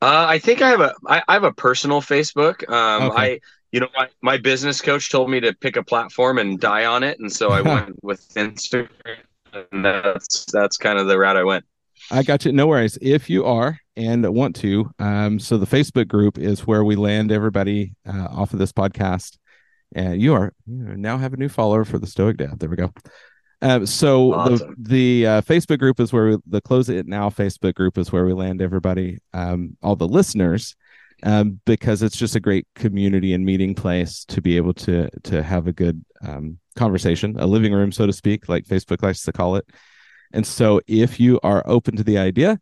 Uh, 0.00 0.26
I 0.28 0.38
think 0.38 0.62
I 0.62 0.70
have 0.70 0.80
a 0.80 0.94
I, 1.06 1.22
I 1.26 1.32
have 1.34 1.44
a 1.44 1.52
personal 1.52 2.00
Facebook. 2.00 2.68
Um, 2.70 3.10
okay. 3.10 3.16
I 3.20 3.40
you 3.72 3.80
know 3.80 3.88
my, 3.96 4.08
my 4.22 4.36
business 4.36 4.80
coach 4.80 5.10
told 5.10 5.30
me 5.30 5.40
to 5.40 5.52
pick 5.54 5.76
a 5.76 5.82
platform 5.82 6.38
and 6.38 6.60
die 6.60 6.84
on 6.84 7.02
it, 7.02 7.18
and 7.18 7.32
so 7.32 7.50
I 7.50 7.60
went 7.62 8.02
with 8.02 8.28
Instagram 8.34 9.18
and 9.72 9.84
that's 9.84 10.44
that's 10.52 10.76
kind 10.76 10.98
of 10.98 11.06
the 11.06 11.18
route 11.18 11.36
I 11.36 11.44
went. 11.44 11.64
I 12.10 12.22
got 12.22 12.44
you. 12.44 12.52
No 12.52 12.66
worries. 12.66 12.98
If 13.00 13.28
you 13.30 13.44
are 13.44 13.78
and 13.96 14.26
want 14.34 14.54
to, 14.56 14.90
um, 14.98 15.38
so 15.38 15.56
the 15.56 15.66
Facebook 15.66 16.08
group 16.08 16.38
is 16.38 16.66
where 16.66 16.84
we 16.84 16.96
land 16.96 17.32
everybody 17.32 17.94
uh, 18.06 18.28
off 18.30 18.52
of 18.52 18.58
this 18.58 18.72
podcast. 18.72 19.38
And 19.94 20.20
you 20.20 20.34
are 20.34 20.52
you 20.66 20.96
now 20.96 21.16
have 21.18 21.32
a 21.32 21.36
new 21.36 21.48
follower 21.48 21.84
for 21.84 21.98
the 21.98 22.06
Stoic 22.06 22.36
Dad. 22.36 22.58
There 22.58 22.68
we 22.68 22.76
go. 22.76 22.92
Um, 23.62 23.86
so 23.86 24.34
awesome. 24.34 24.74
the 24.78 25.22
the 25.22 25.26
uh, 25.26 25.40
Facebook 25.42 25.78
group 25.78 25.98
is 26.00 26.12
where 26.12 26.28
we, 26.28 26.36
the 26.46 26.60
Close 26.60 26.88
It 26.88 27.06
Now 27.06 27.30
Facebook 27.30 27.74
group 27.74 27.96
is 27.96 28.12
where 28.12 28.26
we 28.26 28.32
land 28.32 28.60
everybody, 28.60 29.18
um, 29.32 29.76
all 29.82 29.96
the 29.96 30.08
listeners, 30.08 30.76
um, 31.22 31.60
because 31.64 32.02
it's 32.02 32.16
just 32.16 32.36
a 32.36 32.40
great 32.40 32.66
community 32.74 33.32
and 33.32 33.44
meeting 33.44 33.74
place 33.74 34.24
to 34.26 34.42
be 34.42 34.56
able 34.56 34.74
to 34.74 35.08
to 35.24 35.42
have 35.42 35.66
a 35.66 35.72
good 35.72 36.04
um, 36.20 36.58
conversation, 36.76 37.36
a 37.38 37.46
living 37.46 37.72
room, 37.72 37.92
so 37.92 38.06
to 38.06 38.12
speak, 38.12 38.48
like 38.48 38.64
Facebook 38.64 39.02
likes 39.02 39.22
to 39.22 39.32
call 39.32 39.56
it. 39.56 39.68
And 40.32 40.46
so, 40.46 40.80
if 40.86 41.20
you 41.20 41.40
are 41.42 41.62
open 41.66 41.96
to 41.96 42.04
the 42.04 42.18
idea, 42.18 42.58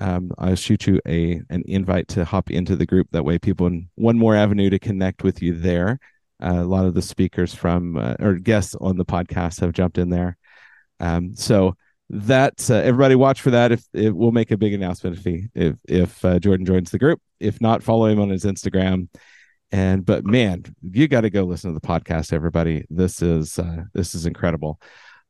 um, 0.00 0.30
I'll 0.38 0.56
shoot 0.56 0.86
you 0.86 1.00
a 1.06 1.40
an 1.50 1.62
invite 1.66 2.08
to 2.08 2.24
hop 2.24 2.50
into 2.50 2.76
the 2.76 2.86
group. 2.86 3.08
That 3.12 3.24
way, 3.24 3.38
people 3.38 3.66
in 3.66 3.88
one 3.94 4.18
more 4.18 4.36
avenue 4.36 4.70
to 4.70 4.78
connect 4.78 5.22
with 5.22 5.42
you 5.42 5.54
there. 5.54 5.98
Uh, 6.42 6.60
a 6.60 6.64
lot 6.64 6.84
of 6.84 6.94
the 6.94 7.02
speakers 7.02 7.54
from 7.54 7.96
uh, 7.96 8.14
or 8.20 8.34
guests 8.34 8.74
on 8.80 8.96
the 8.96 9.04
podcast 9.04 9.60
have 9.60 9.72
jumped 9.72 9.98
in 9.98 10.10
there. 10.10 10.36
Um, 11.00 11.34
so 11.34 11.76
that 12.10 12.70
uh, 12.70 12.74
everybody 12.74 13.14
watch 13.14 13.40
for 13.40 13.50
that. 13.50 13.72
If 13.72 13.84
it 13.92 14.14
will 14.14 14.32
make 14.32 14.50
a 14.50 14.56
big 14.56 14.74
announcement 14.74 15.16
if 15.18 15.24
he 15.24 15.48
if 15.54 15.76
if 15.88 16.24
uh, 16.24 16.38
Jordan 16.38 16.66
joins 16.66 16.90
the 16.90 16.98
group. 16.98 17.20
If 17.40 17.60
not, 17.60 17.82
follow 17.82 18.06
him 18.06 18.20
on 18.20 18.28
his 18.28 18.44
Instagram. 18.44 19.08
And 19.72 20.04
but 20.06 20.24
man, 20.24 20.64
you 20.82 21.08
got 21.08 21.22
to 21.22 21.30
go 21.30 21.44
listen 21.44 21.72
to 21.72 21.78
the 21.78 21.86
podcast, 21.86 22.32
everybody. 22.32 22.84
This 22.88 23.20
is 23.22 23.58
uh, 23.58 23.84
this 23.94 24.14
is 24.14 24.26
incredible. 24.26 24.80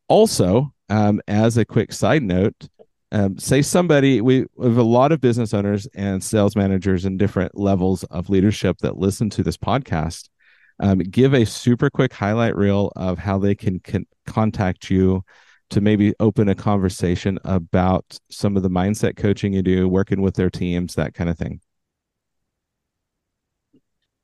Also, 0.08 0.72
um, 0.88 1.20
as 1.26 1.56
a 1.56 1.64
quick 1.64 1.92
side 1.92 2.22
note, 2.22 2.68
um, 3.12 3.38
say 3.38 3.62
somebody 3.62 4.20
we, 4.20 4.44
have 4.62 4.76
a 4.76 4.82
lot 4.82 5.12
of 5.12 5.20
business 5.20 5.54
owners 5.54 5.86
and 5.94 6.22
sales 6.22 6.54
managers 6.54 7.04
in 7.04 7.16
different 7.16 7.56
levels 7.56 8.04
of 8.04 8.28
leadership 8.28 8.78
that 8.78 8.98
listen 8.98 9.30
to 9.30 9.42
this 9.42 9.56
podcast. 9.56 10.28
Um, 10.78 10.98
give 10.98 11.32
a 11.32 11.46
super 11.46 11.88
quick 11.88 12.12
highlight 12.12 12.54
reel 12.54 12.92
of 12.96 13.18
how 13.18 13.38
they 13.38 13.54
can 13.54 13.80
contact 14.26 14.90
you 14.90 15.24
to 15.70 15.80
maybe 15.80 16.14
open 16.20 16.48
a 16.48 16.54
conversation 16.54 17.38
about 17.44 18.18
some 18.30 18.56
of 18.56 18.62
the 18.62 18.70
mindset 18.70 19.16
coaching 19.16 19.52
you 19.52 19.62
do, 19.62 19.88
working 19.88 20.20
with 20.20 20.34
their 20.34 20.50
teams, 20.50 20.94
that 20.94 21.14
kind 21.14 21.30
of 21.30 21.38
thing. 21.38 21.60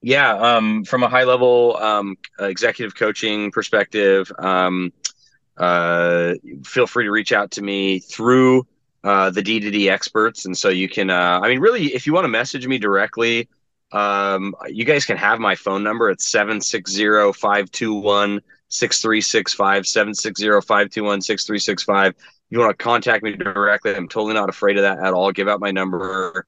Yeah, 0.02 0.34
um, 0.34 0.84
from 0.84 1.04
a 1.04 1.08
high 1.08 1.24
level 1.24 1.76
um, 1.76 2.16
executive 2.40 2.96
coaching 2.96 3.52
perspective, 3.52 4.30
um, 4.36 4.92
uh, 5.56 6.34
feel 6.64 6.88
free 6.88 7.04
to 7.04 7.10
reach 7.10 7.32
out 7.32 7.52
to 7.52 7.62
me 7.62 8.00
through 8.00 8.66
uh, 9.04 9.30
the 9.30 9.42
D2D 9.42 9.90
experts. 9.90 10.44
And 10.44 10.58
so 10.58 10.68
you 10.68 10.88
can, 10.88 11.08
uh, 11.08 11.40
I 11.42 11.48
mean, 11.48 11.60
really, 11.60 11.94
if 11.94 12.06
you 12.06 12.12
want 12.12 12.24
to 12.24 12.28
message 12.28 12.66
me 12.66 12.78
directly, 12.78 13.48
um, 13.92 14.54
you 14.68 14.84
guys 14.84 15.04
can 15.04 15.16
have 15.16 15.38
my 15.38 15.54
phone 15.54 15.84
number. 15.84 16.10
It's 16.10 16.28
760 16.30 17.32
521 17.32 18.40
6365 18.68 19.86
760 19.86 20.66
521 20.66 21.20
6365. 21.20 22.14
You 22.50 22.58
want 22.58 22.76
to 22.76 22.82
contact 22.82 23.22
me 23.22 23.32
directly. 23.32 23.94
I'm 23.94 24.08
totally 24.08 24.34
not 24.34 24.48
afraid 24.48 24.76
of 24.76 24.82
that 24.82 24.98
at 24.98 25.14
all. 25.14 25.30
Give 25.30 25.48
out 25.48 25.60
my 25.60 25.70
number. 25.70 26.46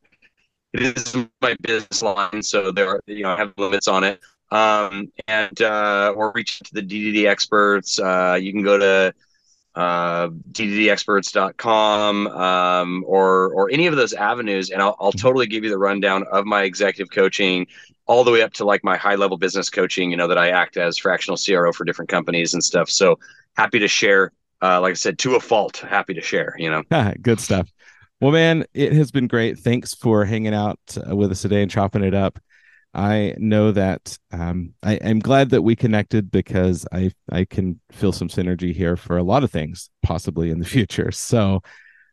It 0.75 0.99
is 0.99 1.16
my 1.41 1.57
business 1.61 2.03
line, 2.03 2.43
so 2.43 2.72
there 2.72 2.89
are, 2.89 3.01
you 3.07 3.22
know, 3.22 3.31
I 3.31 3.37
have 3.37 3.55
limits 3.57 3.87
on 3.87 4.03
it. 4.03 4.20
Um, 4.51 5.12
and 5.29 5.62
uh, 5.62 6.12
or 6.16 6.33
reach 6.35 6.59
to 6.61 6.75
the 6.75 6.83
D2D 6.83 7.27
experts. 7.29 8.01
Uh, 8.01 8.37
you 8.41 8.53
can 8.53 8.62
go 8.62 8.77
to 8.77 9.14
uh, 9.77 10.29
d2dexperts.com 10.53 12.27
um, 12.29 13.05
or 13.07 13.53
or 13.53 13.70
any 13.70 13.87
of 13.87 13.95
those 13.95 14.14
avenues, 14.14 14.70
and 14.70 14.83
I'll, 14.83 14.97
I'll 15.01 15.12
totally 15.12 15.47
give 15.47 15.62
you 15.62 15.70
the 15.70 15.79
rundown 15.79 16.25
of 16.31 16.45
my 16.45 16.62
executive 16.62 17.12
coaching, 17.12 17.68
all 18.07 18.25
the 18.25 18.33
way 18.33 18.43
up 18.43 18.53
to 18.55 18.64
like 18.64 18.83
my 18.83 18.97
high 18.97 19.14
level 19.14 19.37
business 19.37 19.70
coaching. 19.70 20.11
You 20.11 20.16
know 20.16 20.29
that 20.29 20.39
I 20.39 20.51
act 20.51 20.77
as 20.77 20.99
fractional 20.99 21.37
CRO 21.37 21.72
for 21.72 21.85
different 21.85 22.09
companies 22.09 22.55
and 22.55 22.62
stuff. 22.62 22.91
So 22.91 23.18
happy 23.57 23.79
to 23.79 23.89
share. 23.89 24.33
Uh, 24.61 24.81
like 24.81 24.93
I 24.93 24.95
said, 24.95 25.18
to 25.20 25.37
a 25.37 25.41
fault, 25.41 25.77
happy 25.77 26.14
to 26.14 26.20
share. 26.20 26.57
You 26.59 26.70
know, 26.70 27.12
good 27.22 27.41
stuff. 27.41 27.70
Well, 28.20 28.32
man, 28.32 28.64
it 28.74 28.92
has 28.92 29.10
been 29.10 29.26
great. 29.26 29.58
Thanks 29.58 29.94
for 29.94 30.24
hanging 30.24 30.54
out 30.54 30.78
uh, 30.96 31.14
with 31.14 31.30
us 31.32 31.42
today 31.42 31.62
and 31.62 31.70
chopping 31.70 32.04
it 32.04 32.14
up. 32.14 32.38
I 32.94 33.34
know 33.38 33.72
that 33.72 34.16
um, 34.30 34.74
I, 34.82 34.94
am 34.94 35.18
glad 35.18 35.50
that 35.50 35.62
we 35.62 35.74
connected 35.74 36.30
because 36.30 36.86
I 36.92 37.10
I 37.30 37.44
can 37.44 37.80
feel 37.90 38.12
some 38.12 38.28
synergy 38.28 38.72
here 38.72 38.96
for 38.96 39.18
a 39.18 39.22
lot 39.24 39.42
of 39.42 39.50
things 39.50 39.90
possibly 40.02 40.50
in 40.50 40.60
the 40.60 40.64
future. 40.76 41.10
So 41.10 41.60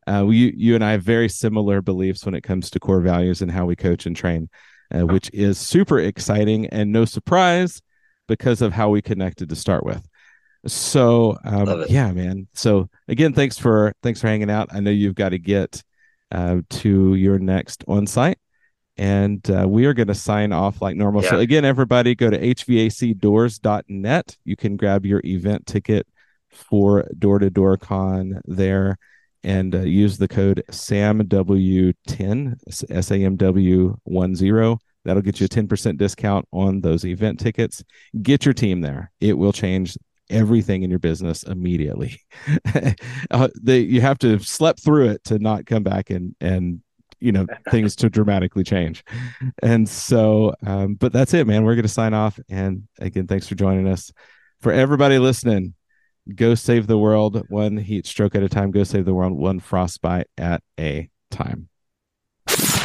uh, 0.07 0.25
you 0.27 0.51
you 0.55 0.73
and 0.73 0.83
I 0.83 0.93
have 0.93 1.03
very 1.03 1.29
similar 1.29 1.81
beliefs 1.81 2.25
when 2.25 2.33
it 2.33 2.41
comes 2.41 2.71
to 2.71 2.79
core 2.79 3.01
values 3.01 3.43
and 3.43 3.51
how 3.51 3.65
we 3.65 3.75
coach 3.75 4.07
and 4.07 4.15
train, 4.15 4.49
uh, 4.93 5.05
which 5.05 5.29
is 5.33 5.59
super 5.59 5.99
exciting 5.99 6.65
and 6.67 6.91
no 6.91 7.05
surprise 7.05 7.79
because 8.27 8.63
of 8.63 8.73
how 8.73 8.89
we 8.89 9.03
connected 9.03 9.49
to 9.49 9.55
start 9.55 9.85
with. 9.85 10.03
So 10.65 11.37
um, 11.43 11.85
yeah, 11.89 12.11
man. 12.11 12.47
So 12.55 12.89
again, 13.07 13.33
thanks 13.33 13.57
for 13.59 13.93
thanks 14.01 14.19
for 14.19 14.27
hanging 14.27 14.49
out. 14.49 14.69
I 14.73 14.79
know 14.79 14.91
you've 14.91 15.15
got 15.15 15.29
to 15.29 15.37
get 15.37 15.83
uh, 16.32 16.61
to 16.69 17.15
your 17.15 17.39
next 17.39 17.84
on 17.88 18.07
site 18.07 18.38
and 18.97 19.49
uh, 19.49 19.65
we 19.67 19.86
are 19.86 19.93
going 19.93 20.07
to 20.07 20.15
sign 20.15 20.51
off 20.51 20.82
like 20.82 20.95
normal. 20.95 21.23
Yeah. 21.23 21.32
So 21.32 21.39
again, 21.39 21.65
everybody 21.65 22.13
go 22.13 22.29
to 22.29 22.38
hvacdoors.net. 22.38 24.38
You 24.43 24.55
can 24.55 24.77
grab 24.77 25.03
your 25.05 25.21
event 25.25 25.65
ticket 25.65 26.05
for 26.51 27.07
Door 27.17 27.39
to 27.39 27.49
Door 27.49 27.77
Con 27.77 28.41
there 28.45 28.99
and 29.43 29.73
uh, 29.73 29.79
use 29.79 30.19
the 30.19 30.27
code 30.27 30.61
SAMW10, 30.69 32.59
SAMW10. 32.69 34.77
That'll 35.03 35.23
get 35.23 35.39
you 35.39 35.45
a 35.45 35.49
10% 35.49 35.97
discount 35.97 36.47
on 36.51 36.82
those 36.82 37.05
event 37.05 37.39
tickets. 37.39 37.84
Get 38.21 38.45
your 38.45 38.53
team 38.53 38.82
there. 38.82 39.11
It 39.19 39.36
will 39.36 39.51
change 39.51 39.97
everything 40.32 40.84
in 40.84 40.89
your 40.89 40.99
business 40.99 41.43
immediately. 41.43 42.19
uh, 43.32 43.49
they, 43.61 43.79
you 43.79 44.01
have 44.01 44.17
to 44.19 44.39
slept 44.39 44.84
through 44.84 45.09
it 45.09 45.23
to 45.25 45.39
not 45.39 45.65
come 45.65 45.84
back 45.84 46.09
and, 46.09 46.36
and 46.41 46.82
you 47.19 47.32
know 47.32 47.45
things 47.69 47.95
to 47.97 48.09
dramatically 48.09 48.63
change. 48.63 49.03
And 49.61 49.88
so 49.88 50.53
um, 50.65 50.95
but 50.95 51.13
that's 51.13 51.34
it 51.34 51.47
man. 51.47 51.63
We're 51.63 51.75
going 51.75 51.84
to 51.84 51.89
sign 51.89 52.13
off. 52.13 52.39
And 52.49 52.88
again 52.99 53.27
thanks 53.27 53.47
for 53.47 53.55
joining 53.55 53.88
us. 53.88 54.11
For 54.61 54.71
everybody 54.71 55.19
listening 55.19 55.75
go 56.36 56.53
save 56.53 56.86
the 56.86 56.97
world 56.97 57.43
one 57.49 57.77
heat 57.77 58.05
stroke 58.05 58.36
at 58.36 58.43
a 58.43 58.49
time. 58.49 58.71
Go 58.71 58.84
save 58.84 59.05
the 59.05 59.13
world 59.13 59.34
one 59.34 59.59
frostbite 59.59 60.27
at 60.38 60.61
a 60.79 61.09
time 61.32 61.70